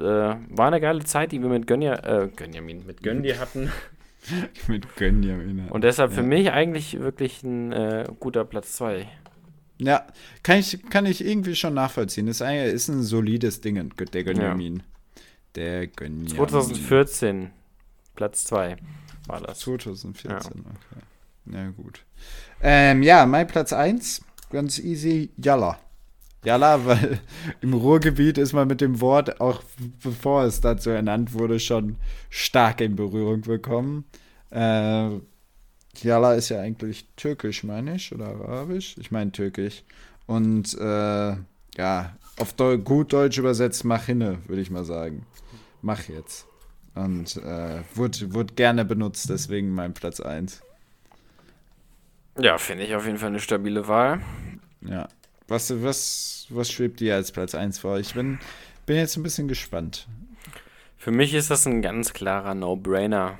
äh, 0.49 0.57
war 0.57 0.67
eine 0.67 0.81
geile 0.81 1.03
Zeit, 1.05 1.31
die 1.31 1.41
wir 1.41 1.47
mit 1.49 1.67
Gönja, 1.67 1.93
äh, 2.03 2.27
Gönjamin, 2.35 2.85
mit 2.85 3.01
Gönn 3.03 3.23
dir 3.23 3.39
hatten. 3.39 3.71
Mit 4.67 4.95
Gönjamin. 4.95 5.67
Und 5.69 5.83
deshalb 5.83 6.11
für 6.11 6.21
Ja. 6.21 6.25
mich 6.27 6.51
eigentlich 6.51 6.99
wirklich 6.99 7.43
ein 7.43 7.71
äh, 7.71 8.05
guter 8.19 8.43
Platz 8.43 8.73
2. 8.73 9.07
Ja, 9.77 10.07
kann 10.41 10.57
ich, 10.57 10.79
kann 10.89 11.05
ich 11.05 11.23
irgendwie 11.23 11.53
schon 11.55 11.75
nachvollziehen. 11.75 12.27
Ist 12.27 12.41
ein, 12.41 12.65
ist 12.65 12.87
ein 12.87 13.03
solides 13.03 13.61
Ding, 13.61 13.75
der 14.13 14.23
Gönjamin. 14.23 14.81
Der 15.55 15.87
Gönjamin. 15.87 16.27
2014, 16.27 17.51
Platz 18.15 18.43
2 18.45 18.77
war 19.27 19.41
das. 19.41 19.59
2014, 19.59 20.61
okay. 20.61 21.01
Na 21.45 21.69
gut. 21.69 22.03
Ähm, 22.61 23.03
ja, 23.03 23.25
mein 23.25 23.47
Platz 23.47 23.71
1, 23.71 24.21
ganz 24.51 24.79
easy, 24.79 25.31
Jalla. 25.37 25.79
Jalla, 26.43 26.85
weil 26.85 27.19
im 27.61 27.73
Ruhrgebiet 27.73 28.37
ist 28.37 28.53
man 28.53 28.67
mit 28.67 28.81
dem 28.81 29.01
Wort, 29.01 29.39
auch 29.41 29.63
bevor 30.03 30.43
es 30.43 30.61
dazu 30.61 30.89
ernannt 30.89 31.33
wurde, 31.33 31.59
schon 31.59 31.97
stark 32.29 32.81
in 32.81 32.95
Berührung 32.95 33.41
bekommen. 33.41 34.05
Äh, 34.51 35.09
Jalla 36.01 36.33
ist 36.33 36.49
ja 36.49 36.59
eigentlich 36.59 37.07
türkisch, 37.15 37.63
meine 37.63 37.95
ich, 37.95 38.13
oder 38.13 38.27
arabisch? 38.27 38.95
Ich 38.99 39.11
meine 39.11 39.31
türkisch. 39.31 39.83
Und 40.25 40.73
äh, 40.77 41.35
ja, 41.77 42.15
auf 42.37 42.53
Deu 42.53 42.77
gut 42.77 43.13
Deutsch 43.13 43.37
übersetzt, 43.37 43.85
mach 43.85 44.05
hinne, 44.05 44.39
würde 44.47 44.61
ich 44.61 44.71
mal 44.71 44.85
sagen. 44.85 45.25
Mach 45.85 46.07
jetzt. 46.09 46.47
Und 46.95 47.37
äh, 47.37 47.83
wurde, 47.93 48.33
wurde 48.33 48.55
gerne 48.55 48.85
benutzt, 48.85 49.29
deswegen 49.29 49.69
mein 49.69 49.93
Platz 49.93 50.19
1. 50.19 50.63
Ja, 52.39 52.57
finde 52.57 52.85
ich 52.85 52.95
auf 52.95 53.05
jeden 53.05 53.19
Fall 53.19 53.27
eine 53.27 53.39
stabile 53.39 53.87
Wahl. 53.87 54.19
Ja. 54.81 55.07
Was, 55.47 55.83
was, 55.83 56.47
was 56.49 56.71
schwebt 56.71 57.01
dir 57.01 57.13
als 57.13 57.31
Platz 57.31 57.53
1 57.53 57.77
vor? 57.77 57.99
Ich 57.99 58.15
bin, 58.15 58.39
bin 58.87 58.97
jetzt 58.97 59.15
ein 59.15 59.21
bisschen 59.21 59.47
gespannt. 59.47 60.07
Für 60.97 61.11
mich 61.11 61.35
ist 61.35 61.51
das 61.51 61.67
ein 61.67 61.83
ganz 61.83 62.13
klarer 62.13 62.55
No-Brainer. 62.55 63.37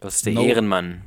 Das 0.00 0.16
ist 0.16 0.26
der 0.26 0.34
No- 0.34 0.44
Ehrenmann. 0.44 1.00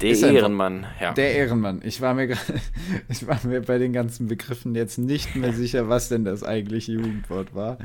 Der 0.00 0.10
Ist 0.10 0.22
Ehrenmann, 0.22 0.86
ja. 1.00 1.12
Der 1.12 1.34
Ehrenmann. 1.34 1.80
Ich 1.84 2.00
war, 2.00 2.14
mir, 2.14 2.28
ich 3.08 3.26
war 3.26 3.38
mir 3.44 3.62
bei 3.62 3.78
den 3.78 3.92
ganzen 3.92 4.28
Begriffen 4.28 4.74
jetzt 4.74 4.98
nicht 4.98 5.34
mehr 5.34 5.52
sicher, 5.54 5.88
was 5.88 6.08
denn 6.08 6.24
das 6.24 6.44
eigentliche 6.44 6.92
Jugendwort 6.92 7.54
war. 7.54 7.78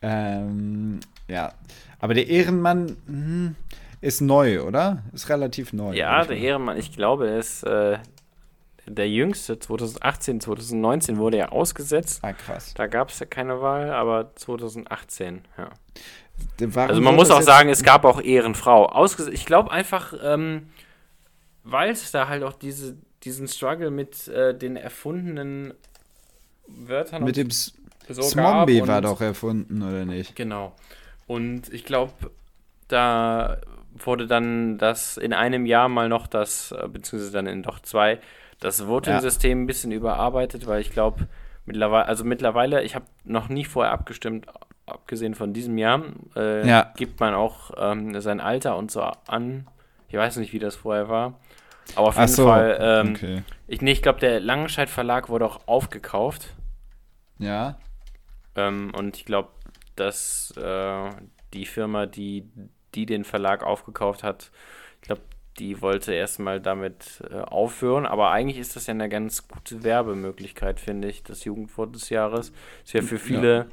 Ähm, 0.00 1.00
ja. 1.28 1.52
Aber 2.00 2.14
der 2.14 2.28
Ehrenmann 2.28 2.96
hm, 3.06 3.54
ist 4.00 4.20
neu, 4.20 4.62
oder? 4.62 5.04
Ist 5.12 5.28
relativ 5.28 5.72
neu. 5.72 5.94
ja, 5.94 6.24
der 6.24 6.36
Ehrenmann, 6.36 6.76
ich 6.78 6.92
glaube, 6.92 7.28
er 7.28 7.38
ist 7.38 7.62
äh, 7.62 7.98
der 8.86 9.08
jüngste. 9.08 9.58
2018, 9.60 10.40
2019 10.40 11.16
wurde 11.16 11.36
er 11.36 11.52
ausgesetzt. 11.52 12.20
Ah, 12.22 12.32
krass. 12.32 12.74
Da 12.74 12.88
gab 12.88 13.10
es 13.10 13.20
ja 13.20 13.26
keine 13.26 13.60
Wahl, 13.62 13.90
aber 13.90 14.34
2018, 14.34 15.42
ja. 15.56 15.70
Warum 16.58 16.90
Also 16.90 17.00
man 17.00 17.14
muss 17.14 17.30
auch 17.30 17.42
sagen, 17.42 17.68
es 17.68 17.84
gab 17.84 18.04
auch 18.04 18.20
Ehrenfrau. 18.20 18.86
Ausges 18.86 19.28
ich 19.28 19.46
glaube 19.46 19.70
einfach, 19.70 20.14
ähm, 20.24 20.68
weil 21.64 21.90
es 21.90 22.10
da 22.10 22.28
halt 22.28 22.42
auch 22.42 22.54
diese, 22.54 22.96
diesen 23.22 23.48
Struggle 23.48 23.90
mit 23.90 24.28
äh, 24.28 24.56
den 24.56 24.76
erfundenen 24.76 25.74
Wörtern 26.66 27.24
Mit 27.24 27.36
dem 27.36 27.48
S 27.48 27.74
so 28.08 28.22
Smombi 28.22 28.78
gab 28.80 28.88
war 28.88 29.00
doch 29.00 29.20
erfunden, 29.20 29.82
oder 29.82 30.04
nicht? 30.04 30.34
Genau. 30.34 30.74
Und 31.26 31.72
ich 31.72 31.84
glaube, 31.84 32.12
da 32.88 33.58
wurde 33.92 34.26
dann 34.26 34.78
das 34.78 35.16
in 35.16 35.32
einem 35.32 35.66
Jahr 35.66 35.88
mal 35.88 36.08
noch 36.08 36.26
das, 36.26 36.72
äh, 36.72 36.88
beziehungsweise 36.88 37.32
dann 37.32 37.46
in 37.46 37.62
doch 37.62 37.78
zwei, 37.80 38.18
das 38.60 38.86
Voting-System 38.86 39.62
ein 39.62 39.66
bisschen 39.66 39.92
überarbeitet, 39.92 40.66
weil 40.66 40.80
ich 40.80 40.90
glaube, 40.90 41.28
mittlerweile, 41.64 42.06
also 42.06 42.24
mittlerweile, 42.24 42.82
ich 42.82 42.94
habe 42.94 43.06
noch 43.24 43.48
nie 43.48 43.64
vorher 43.64 43.92
abgestimmt, 43.92 44.46
abgesehen 44.86 45.34
von 45.34 45.52
diesem 45.52 45.78
Jahr, 45.78 46.02
äh, 46.36 46.66
Ja. 46.68 46.92
gibt 46.96 47.20
man 47.20 47.34
auch 47.34 47.70
ähm, 47.76 48.20
sein 48.20 48.40
Alter 48.40 48.76
und 48.76 48.90
so 48.90 49.02
an. 49.26 49.66
Ich 50.08 50.16
weiß 50.16 50.36
nicht, 50.36 50.52
wie 50.52 50.58
das 50.58 50.76
vorher 50.76 51.08
war. 51.08 51.38
Aber 51.94 52.08
auf 52.08 52.16
jeden 52.16 52.28
so, 52.28 52.46
Fall, 52.46 52.78
ähm, 52.80 53.14
okay. 53.14 53.42
ich, 53.66 53.80
nee, 53.82 53.92
ich 53.92 54.02
glaube, 54.02 54.20
der 54.20 54.40
Langenscheidt 54.40 54.88
Verlag 54.88 55.28
wurde 55.28 55.46
auch 55.46 55.66
aufgekauft. 55.66 56.54
Ja. 57.38 57.78
Ähm, 58.54 58.92
und 58.96 59.16
ich 59.16 59.24
glaube, 59.24 59.50
dass 59.96 60.54
äh, 60.56 61.10
die 61.52 61.66
Firma, 61.66 62.06
die, 62.06 62.48
die 62.94 63.06
den 63.06 63.24
Verlag 63.24 63.62
aufgekauft 63.62 64.22
hat, 64.22 64.50
ich 64.96 65.02
glaube, 65.02 65.22
die 65.58 65.82
wollte 65.82 66.14
erstmal 66.14 66.60
damit 66.60 67.22
äh, 67.30 67.40
aufhören. 67.40 68.06
Aber 68.06 68.30
eigentlich 68.30 68.58
ist 68.58 68.76
das 68.76 68.86
ja 68.86 68.94
eine 68.94 69.08
ganz 69.08 69.48
gute 69.48 69.82
Werbemöglichkeit, 69.82 70.80
finde 70.80 71.08
ich, 71.08 71.22
das 71.22 71.44
Jugendwort 71.44 71.94
des 71.94 72.08
Jahres. 72.08 72.52
Ist 72.84 72.94
ja 72.94 73.02
für 73.02 73.18
viele 73.18 73.68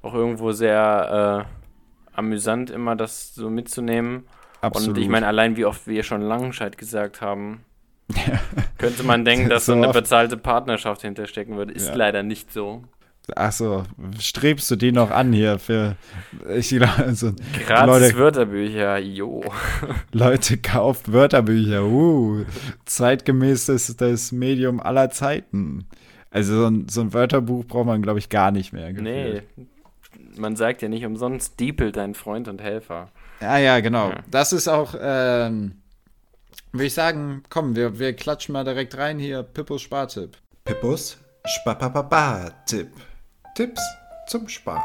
auch 0.00 0.14
irgendwo 0.14 0.52
sehr 0.52 1.46
äh, 1.46 2.16
amüsant, 2.16 2.70
immer 2.70 2.96
das 2.96 3.34
so 3.34 3.50
mitzunehmen. 3.50 4.26
Absolut. 4.60 4.96
Und 4.96 5.02
ich 5.02 5.08
meine, 5.08 5.26
allein 5.26 5.56
wie 5.56 5.64
oft 5.64 5.86
wir 5.86 6.02
schon 6.02 6.20
Langenscheid 6.22 6.76
gesagt 6.78 7.20
haben, 7.20 7.60
könnte 8.78 9.02
man 9.04 9.24
denken, 9.24 9.48
dass 9.48 9.66
so 9.66 9.72
So 9.74 9.78
eine 9.82 9.92
bezahlte 9.92 10.36
Partnerschaft 10.36 11.02
hinterstecken 11.02 11.56
würde. 11.56 11.72
Ist 11.72 11.88
Ja. 11.88 11.94
leider 11.94 12.22
nicht 12.22 12.52
so. 12.52 12.82
Ach 13.36 13.52
so, 13.52 13.82
strebst 14.18 14.70
du 14.70 14.76
die 14.76 14.90
noch 14.90 15.10
an 15.10 15.34
hier 15.34 15.58
für 15.58 15.96
ich 16.56 16.70
glaube, 16.70 17.12
so, 17.14 17.32
Gratis 17.66 18.00
Leute, 18.00 18.16
Wörterbücher, 18.16 18.98
jo. 18.98 19.44
Leute 20.12 20.56
kauft 20.56 21.12
Wörterbücher. 21.12 21.84
Uh, 21.84 22.44
zeitgemäßes 22.86 23.94
das 23.96 24.32
Medium 24.32 24.80
aller 24.80 25.10
Zeiten. 25.10 25.86
Also 26.30 26.56
so 26.62 26.66
ein, 26.68 26.88
so 26.88 27.02
ein 27.02 27.12
Wörterbuch 27.12 27.64
braucht 27.66 27.86
man, 27.86 28.00
glaube 28.02 28.18
ich, 28.18 28.28
gar 28.30 28.50
nicht 28.50 28.72
mehr. 28.72 28.92
Nee, 28.92 29.42
gefühlt. 29.42 30.38
man 30.38 30.56
sagt 30.56 30.80
ja 30.82 30.88
nicht 30.88 31.04
umsonst, 31.04 31.60
Diepel, 31.60 31.92
dein 31.92 32.14
Freund 32.14 32.48
und 32.48 32.62
Helfer. 32.62 33.10
Ja, 33.40 33.58
ja, 33.58 33.80
genau. 33.80 34.10
Ja. 34.10 34.20
Das 34.30 34.52
ist 34.52 34.68
auch, 34.68 34.94
ähm, 35.00 35.80
würde 36.72 36.86
ich 36.86 36.94
sagen, 36.94 37.42
komm, 37.48 37.76
wir, 37.76 37.98
wir 37.98 38.14
klatschen 38.14 38.52
mal 38.52 38.64
direkt 38.64 38.96
rein 38.96 39.18
hier. 39.18 39.42
Pippos 39.42 39.82
Spartipp. 39.82 40.36
Pippus 40.64 41.18
Spapapapa-Tipp. 41.46 42.90
Tipps 43.54 43.80
zum 44.26 44.48
Sparen. 44.48 44.82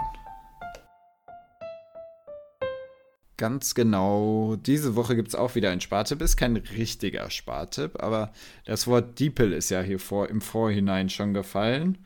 Ganz 3.38 3.74
genau. 3.74 4.56
Diese 4.56 4.95
Woche 4.95 5.16
gibt 5.16 5.30
es 5.30 5.36
auch 5.36 5.56
wieder 5.56 5.72
einen 5.72 5.82
Spartipp. 5.82 6.22
Ist 6.22 6.38
kein 6.38 6.56
richtiger 6.56 7.30
Spartipp, 7.30 8.01
aber 8.01 8.32
das 8.66 8.88
Wort 8.88 9.20
Diepel 9.20 9.51
ist 9.51 9.70
ja 9.70 9.82
hier 9.82 9.99
vor, 9.99 10.30
im 10.30 10.39
Vorhinein 10.39 11.10
schon 11.10 11.34
gefallen. 11.34 12.06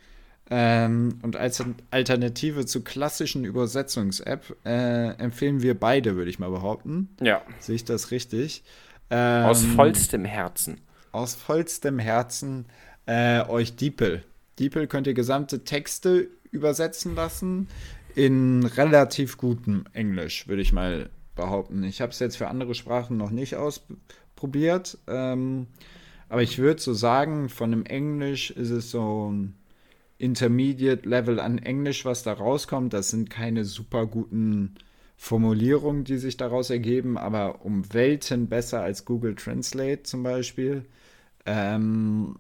Ähm, 0.50 1.20
und 1.24 1.36
als 1.36 1.62
Alternative 1.92 2.66
zur 2.66 2.84
klassischen 2.84 3.44
Übersetzungs-App 3.44 4.56
äh, 4.66 5.10
empfehlen 5.18 5.62
wir 5.62 5.78
beide, 5.78 6.16
würde 6.16 6.30
ich 6.30 6.40
mal 6.40 6.50
behaupten. 6.50 7.10
Ja, 7.22 7.42
Sehe 7.60 7.76
ich 7.76 7.84
das 7.86 8.12
richtig? 8.12 8.64
Ähm, 9.10 9.46
aus 9.46 9.64
vollstem 9.64 10.24
Herzen. 10.26 10.80
aus 11.12 11.36
vollstem 11.36 12.00
Herzen 12.00 12.66
äh, 13.08 13.42
euch 13.48 13.76
Diepel. 13.76 14.24
Diepel 14.60 14.88
könnt 14.88 15.08
ihr 15.08 15.14
gesamte 15.14 15.64
Texte 15.66 16.28
übersetzen 16.52 17.16
lassen 17.16 17.68
in 18.16 18.66
relativ 18.66 19.38
gutem 19.38 19.84
Englisch, 19.94 20.48
würde 20.48 20.62
ich 20.62 20.72
mal 20.74 21.10
behaupten. 21.36 21.84
Ich 21.84 22.02
habe 22.02 22.12
es 22.12 22.20
jetzt 22.20 22.38
für 22.38 22.48
andere 22.48 22.74
Sprachen 22.74 23.18
noch 23.18 23.30
nicht 23.32 23.56
ausprobiert, 23.56 24.98
ähm, 25.08 25.68
aber 26.30 26.42
ich 26.42 26.58
würde 26.58 26.82
so 26.82 26.94
sagen, 26.94 27.50
von 27.50 27.72
dem 27.72 27.86
Englisch 27.86 28.50
ist 28.52 28.72
es 28.72 28.92
so 28.92 29.32
ein 29.32 29.56
Intermediate 30.18 31.08
Level 31.08 31.40
an 31.40 31.58
Englisch, 31.60 32.06
was 32.06 32.24
da 32.24 32.34
rauskommt. 32.34 32.94
Das 32.94 33.10
sind 33.10 33.30
keine 33.30 33.66
super 33.66 34.06
guten 34.08 34.76
Formulierungen, 35.16 36.04
die 36.04 36.18
sich 36.18 36.38
daraus 36.38 36.70
ergeben, 36.70 37.18
aber 37.18 37.66
um 37.66 37.94
Welten 37.94 38.48
besser 38.48 38.82
als 38.82 39.06
Google 39.06 39.36
Translate 39.36 40.04
zum 40.04 40.24
Beispiel. 40.24 40.86
Ähm, 41.46 42.38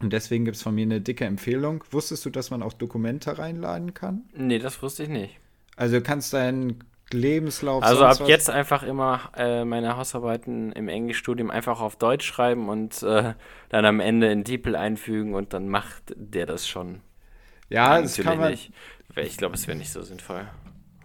und 0.00 0.12
deswegen 0.12 0.44
gibt 0.44 0.56
es 0.56 0.62
von 0.62 0.74
mir 0.74 0.82
eine 0.82 1.00
dicke 1.00 1.24
Empfehlung. 1.24 1.84
Wusstest 1.90 2.24
du, 2.26 2.30
dass 2.30 2.50
man 2.50 2.62
auch 2.62 2.74
Dokumente 2.74 3.38
reinladen 3.38 3.94
kann? 3.94 4.24
Nee, 4.34 4.58
das 4.58 4.82
wusste 4.82 5.04
ich 5.04 5.08
nicht. 5.08 5.38
Also 5.76 5.96
du 5.96 6.02
kannst 6.02 6.32
deinen 6.32 6.84
Lebenslauf. 7.12 7.82
Also 7.82 8.04
ab 8.04 8.20
was- 8.20 8.28
jetzt 8.28 8.50
einfach 8.50 8.82
immer 8.82 9.30
äh, 9.36 9.64
meine 9.64 9.96
Hausarbeiten 9.96 10.72
im 10.72 10.88
Englischstudium 10.88 11.50
einfach 11.50 11.80
auf 11.80 11.96
Deutsch 11.96 12.26
schreiben 12.26 12.68
und 12.68 13.02
äh, 13.02 13.34
dann 13.68 13.84
am 13.84 14.00
Ende 14.00 14.30
in 14.32 14.44
Diepel 14.44 14.74
einfügen 14.76 15.34
und 15.34 15.52
dann 15.52 15.68
macht 15.68 16.14
der 16.16 16.46
das 16.46 16.66
schon. 16.66 17.00
Ja, 17.68 17.90
Nein, 17.90 18.02
das 18.04 18.16
kann 18.16 18.38
man. 18.38 18.50
nicht. 18.50 18.72
Ich 19.16 19.36
glaube, 19.36 19.54
es 19.54 19.66
wäre 19.68 19.78
nicht 19.78 19.92
so 19.92 20.02
sinnvoll. 20.02 20.46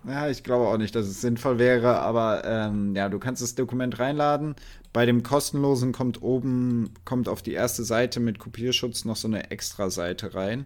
Ja, 0.08 0.30
ich 0.30 0.44
glaube 0.44 0.68
auch 0.68 0.78
nicht, 0.78 0.96
dass 0.96 1.06
es 1.08 1.22
sinnvoll 1.22 1.60
wäre, 1.60 2.00
aber 2.00 2.44
ähm, 2.46 2.96
ja, 2.96 3.10
du 3.10 3.20
kannst 3.20 3.42
das 3.42 3.56
Dokument 3.56 4.00
reinladen. 4.00 4.56
Bei 4.94 5.06
dem 5.06 5.24
kostenlosen 5.24 5.92
kommt 5.92 6.22
oben, 6.22 6.94
kommt 7.06 7.28
auf 7.30 7.42
die 7.42 7.52
erste 7.54 7.84
Seite 7.84 8.20
mit 8.20 8.40
Kopierschutz 8.40 9.06
noch 9.06 9.18
so 9.18 9.28
eine 9.28 9.52
extra 9.52 9.90
Seite 9.90 10.34
rein. 10.34 10.66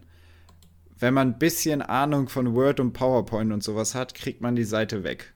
Wenn 1.03 1.15
man 1.15 1.31
ein 1.31 1.37
bisschen 1.37 1.81
Ahnung 1.81 2.29
von 2.29 2.53
Word 2.53 2.79
und 2.79 2.93
PowerPoint 2.93 3.51
und 3.51 3.61
sowas 3.61 3.93
hat, 3.93 4.15
kriegt 4.15 4.39
man 4.39 4.55
die 4.55 4.63
Seite 4.63 5.03
weg. 5.03 5.33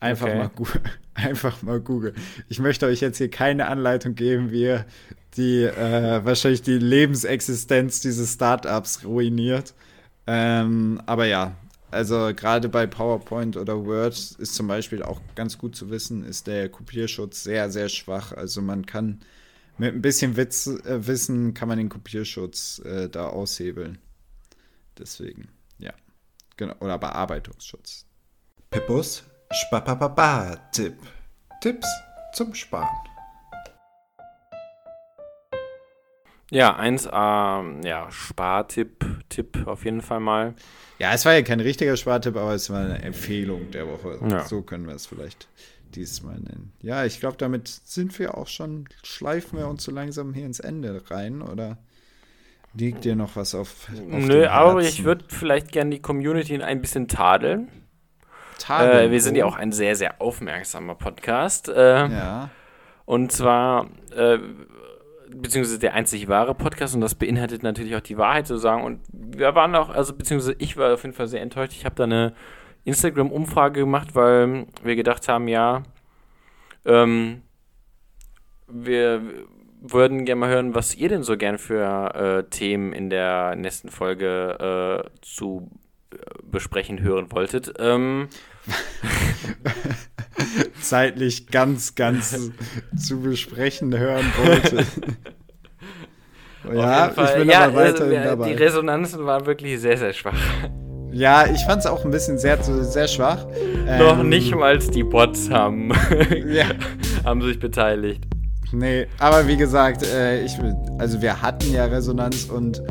Einfach, 0.00 0.26
Okay. 0.26 0.36
mal, 0.36 0.50
einfach 1.14 1.62
mal 1.62 1.78
googeln. 1.78 2.16
Ich 2.48 2.58
möchte 2.58 2.86
euch 2.86 3.00
jetzt 3.00 3.18
hier 3.18 3.30
keine 3.30 3.68
Anleitung 3.68 4.16
geben, 4.16 4.50
wie 4.50 4.62
ihr 4.62 4.86
die 5.36 5.62
äh, 5.62 6.24
wahrscheinlich 6.24 6.62
die 6.62 6.78
Lebensexistenz 6.78 8.00
dieses 8.00 8.32
Startups 8.32 9.04
ruiniert. 9.04 9.72
Ähm, 10.26 11.00
aber 11.06 11.26
ja, 11.26 11.54
also 11.92 12.32
gerade 12.34 12.68
bei 12.68 12.88
PowerPoint 12.88 13.56
oder 13.56 13.86
Word 13.86 14.14
ist 14.40 14.56
zum 14.56 14.66
Beispiel 14.66 15.04
auch 15.04 15.20
ganz 15.36 15.58
gut 15.58 15.76
zu 15.76 15.90
wissen, 15.90 16.24
ist 16.24 16.48
der 16.48 16.68
Kopierschutz 16.68 17.44
sehr, 17.44 17.70
sehr 17.70 17.88
schwach. 17.88 18.32
Also 18.32 18.60
man 18.60 18.84
kann 18.84 19.20
mit 19.78 19.94
ein 19.94 20.02
bisschen 20.02 20.36
Witz, 20.36 20.66
äh, 20.66 21.06
Wissen 21.06 21.54
kann 21.54 21.68
man 21.68 21.78
den 21.78 21.88
Kopierschutz 21.88 22.80
äh, 22.84 23.08
da 23.08 23.28
aushebeln. 23.28 23.98
Deswegen, 24.98 25.48
ja. 25.78 25.92
Genau. 26.56 26.74
Oder 26.80 26.98
Bearbeitungsschutz. 26.98 28.06
Pippus 28.70 29.24
Spapapapa-Tipp. 29.50 30.96
Tipps 31.60 31.88
zum 32.34 32.54
Sparen. 32.54 32.88
Ja, 36.50 36.78
1A, 36.78 37.86
ja, 37.86 38.10
Spartipp, 38.10 39.06
Tipp 39.30 39.66
auf 39.66 39.86
jeden 39.86 40.02
Fall 40.02 40.20
mal. 40.20 40.54
Ja, 40.98 41.14
es 41.14 41.24
war 41.24 41.32
ja 41.32 41.40
kein 41.40 41.60
richtiger 41.60 41.96
Spartipp, 41.96 42.36
aber 42.36 42.52
es 42.52 42.68
war 42.68 42.80
eine 42.80 43.00
Empfehlung 43.00 43.70
der 43.70 43.88
Woche. 43.88 44.18
Ja. 44.28 44.44
So 44.44 44.60
können 44.60 44.86
wir 44.86 44.94
es 44.94 45.06
vielleicht 45.06 45.48
dieses 45.94 46.22
Mal 46.22 46.38
nennen. 46.38 46.72
Ja, 46.82 47.06
ich 47.06 47.20
glaube, 47.20 47.38
damit 47.38 47.68
sind 47.68 48.18
wir 48.18 48.36
auch 48.36 48.48
schon, 48.48 48.86
schleifen 49.02 49.58
wir 49.58 49.66
uns 49.66 49.84
so 49.84 49.92
langsam 49.92 50.34
hier 50.34 50.44
ins 50.44 50.60
Ende 50.60 51.02
rein, 51.10 51.40
oder 51.40 51.78
liegt 52.74 53.04
dir 53.04 53.16
noch 53.16 53.36
was 53.36 53.54
auf, 53.54 53.88
auf 53.90 54.26
Nö, 54.26 54.46
aber 54.46 54.80
ich 54.80 55.04
würde 55.04 55.24
vielleicht 55.28 55.72
gerne 55.72 55.90
die 55.90 56.02
Community 56.02 56.60
ein 56.62 56.80
bisschen 56.80 57.08
tadeln. 57.08 57.68
Tadeln, 58.58 59.08
Äh, 59.08 59.10
wir 59.10 59.20
sind 59.20 59.34
oh. 59.34 59.38
ja 59.38 59.44
auch 59.46 59.56
ein 59.56 59.72
sehr, 59.72 59.96
sehr 59.96 60.20
aufmerksamer 60.20 60.94
Podcast. 60.94 61.68
Äh, 61.68 62.06
Ja, 62.08 62.50
Und 63.04 63.32
zwar, 63.32 63.88
äh, 64.14 64.38
beziehungsweise 65.34 65.78
der 65.78 65.94
einzig 65.94 66.28
wahre 66.28 66.54
Podcast 66.54 66.94
und 66.94 67.00
das 67.00 67.14
beinhaltet 67.14 67.62
natürlich 67.62 67.96
auch 67.96 68.00
die 68.00 68.18
Wahrheit 68.18 68.46
zu 68.46 68.56
sagen. 68.56 68.84
Und 68.84 69.00
wir 69.12 69.54
waren 69.54 69.74
auch, 69.74 69.90
also 69.90 70.14
beziehungsweise 70.14 70.54
ich 70.58 70.76
war 70.76 70.94
auf 70.94 71.02
jeden 71.02 71.14
Fall 71.14 71.26
sehr 71.28 71.42
enttäuscht. 71.42 71.72
Ich 71.72 71.84
habe 71.84 71.94
da 71.94 72.04
eine 72.04 72.34
Instagram-Umfrage 72.84 73.80
gemacht, 73.80 74.14
weil 74.14 74.66
wir 74.82 74.96
gedacht 74.96 75.28
haben, 75.28 75.48
ja, 75.48 75.82
ähm, 76.84 77.42
wir 78.68 79.22
würden 79.82 80.24
gerne 80.24 80.40
mal 80.40 80.50
hören, 80.50 80.74
was 80.74 80.94
ihr 80.94 81.08
denn 81.08 81.22
so 81.22 81.36
gern 81.36 81.58
für 81.58 82.14
äh, 82.14 82.44
Themen 82.50 82.92
in 82.92 83.10
der 83.10 83.56
nächsten 83.56 83.90
Folge 83.90 85.02
äh, 85.04 85.08
zu 85.22 85.70
äh, 86.12 86.16
besprechen 86.44 87.02
hören 87.02 87.30
wolltet. 87.32 87.74
Ähm, 87.78 88.28
zeitlich 90.80 91.48
ganz, 91.48 91.94
ganz 91.94 92.50
zu 92.96 93.20
besprechen 93.20 93.96
hören 93.98 94.24
wollte. 94.44 94.84
ja, 96.74 97.08
ich 97.10 97.34
bin 97.34 97.50
ja, 97.50 97.64
aber 97.64 97.74
weiterhin 97.74 98.12
äh, 98.12 98.24
dabei. 98.24 98.48
Die 98.48 98.54
Resonanzen 98.54 99.24
waren 99.26 99.46
wirklich 99.46 99.80
sehr, 99.80 99.98
sehr 99.98 100.12
schwach. 100.12 100.38
Ja, 101.10 101.46
ich 101.46 101.62
fand 101.64 101.80
es 101.80 101.86
auch 101.86 102.04
ein 102.04 102.10
bisschen 102.10 102.38
sehr, 102.38 102.62
sehr 102.62 103.08
schwach. 103.08 103.46
Noch 103.98 104.20
Ähm, 104.20 104.28
nicht 104.28 104.54
mal 104.54 104.78
die 104.78 105.04
Bots 105.04 105.50
haben, 105.50 105.92
Ja. 106.46 106.66
haben 107.24 107.42
sich 107.42 107.58
beteiligt. 107.58 108.24
Nee, 108.72 109.06
aber 109.18 109.46
wie 109.46 109.56
gesagt, 109.56 110.02
äh, 110.02 110.42
ich, 110.44 110.58
also 110.98 111.20
wir 111.20 111.42
hatten 111.42 111.72
ja 111.72 111.84
Resonanz 111.86 112.44
und 112.44 112.82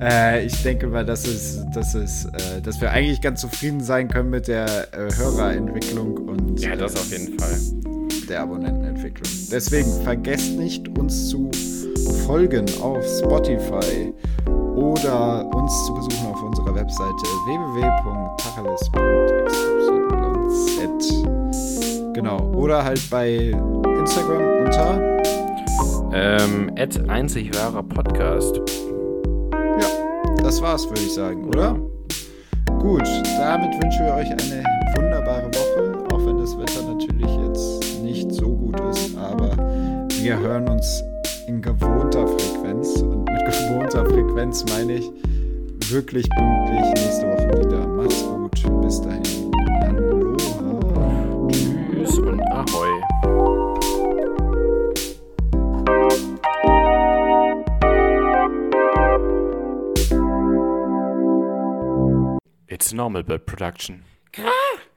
äh, 0.00 0.44
ich 0.44 0.62
denke 0.62 0.86
mal, 0.88 1.04
dass, 1.04 1.26
es, 1.26 1.64
dass, 1.74 1.94
es, 1.94 2.26
äh, 2.26 2.60
dass 2.62 2.80
wir 2.80 2.90
eigentlich 2.90 3.20
ganz 3.20 3.40
zufrieden 3.40 3.80
sein 3.80 4.08
können 4.08 4.30
mit 4.30 4.48
der 4.48 4.66
äh, 4.92 5.12
Hörerentwicklung 5.14 6.16
und 6.28 6.60
Ja, 6.60 6.76
das 6.76 6.94
auf 6.96 7.10
jeden 7.10 7.38
Fall. 7.38 7.56
der 8.28 8.42
Abonnentenentwicklung. 8.42 9.30
Deswegen 9.50 9.90
vergesst 10.02 10.52
nicht, 10.52 10.88
uns 10.98 11.28
zu 11.28 11.50
folgen 12.26 12.66
auf 12.80 13.04
Spotify 13.06 14.12
oder 14.74 15.46
uns 15.54 15.86
zu 15.86 15.94
besuchen 15.94 16.26
auf 16.26 16.42
unserer 16.42 16.74
Webseite 16.74 17.26
www.tacheles.xyz. 20.66 22.12
Genau. 22.14 22.38
Oder 22.54 22.84
halt 22.84 23.00
bei 23.10 23.52
Instagram 23.98 24.64
unter 24.64 25.15
Ähm, 26.12 26.70
Ed 26.76 27.08
einzig 27.08 27.54
wahrer 27.56 27.82
Podcast. 27.82 28.60
Ja, 29.52 29.86
das 30.42 30.60
war's, 30.62 30.88
würde 30.88 31.02
ich 31.02 31.14
sagen, 31.14 31.48
oder? 31.48 31.76
Gut, 32.78 33.06
damit 33.38 33.72
wünschen 33.82 34.06
wir 34.06 34.14
euch 34.14 34.30
eine 34.30 34.64
wunderbare 34.96 35.46
Woche, 35.46 36.04
auch 36.12 36.26
wenn 36.26 36.38
das 36.38 36.56
Wetter 36.58 36.82
natürlich 36.86 37.30
jetzt 37.46 38.02
nicht 38.02 38.30
so 38.32 38.48
gut 38.48 38.78
ist, 38.90 39.16
aber 39.16 39.56
wir 40.20 40.38
hören 40.38 40.68
uns 40.68 41.02
in 41.48 41.60
gewohnter 41.62 42.26
Frequenz 42.26 43.00
und 43.02 43.24
mit 43.24 43.44
gewohnter 43.44 44.04
Frequenz 44.06 44.64
meine 44.72 44.94
ich 44.94 45.10
wirklich 45.90 46.28
pünktlich 46.30 47.04
nächste 47.04 47.26
Woche 47.26 47.64
wieder. 47.64 47.86
Macht's 47.86 48.22
gut, 48.64 48.82
bis 48.82 49.00
dahin. 49.00 49.50
Aloha. 49.82 51.48
Tschüss 51.48 52.18
und 52.18 52.40
Ahoi. 52.52 52.95
It's 62.86 62.92
normal 62.92 63.24
bird 63.24 63.46
production. 63.46 64.04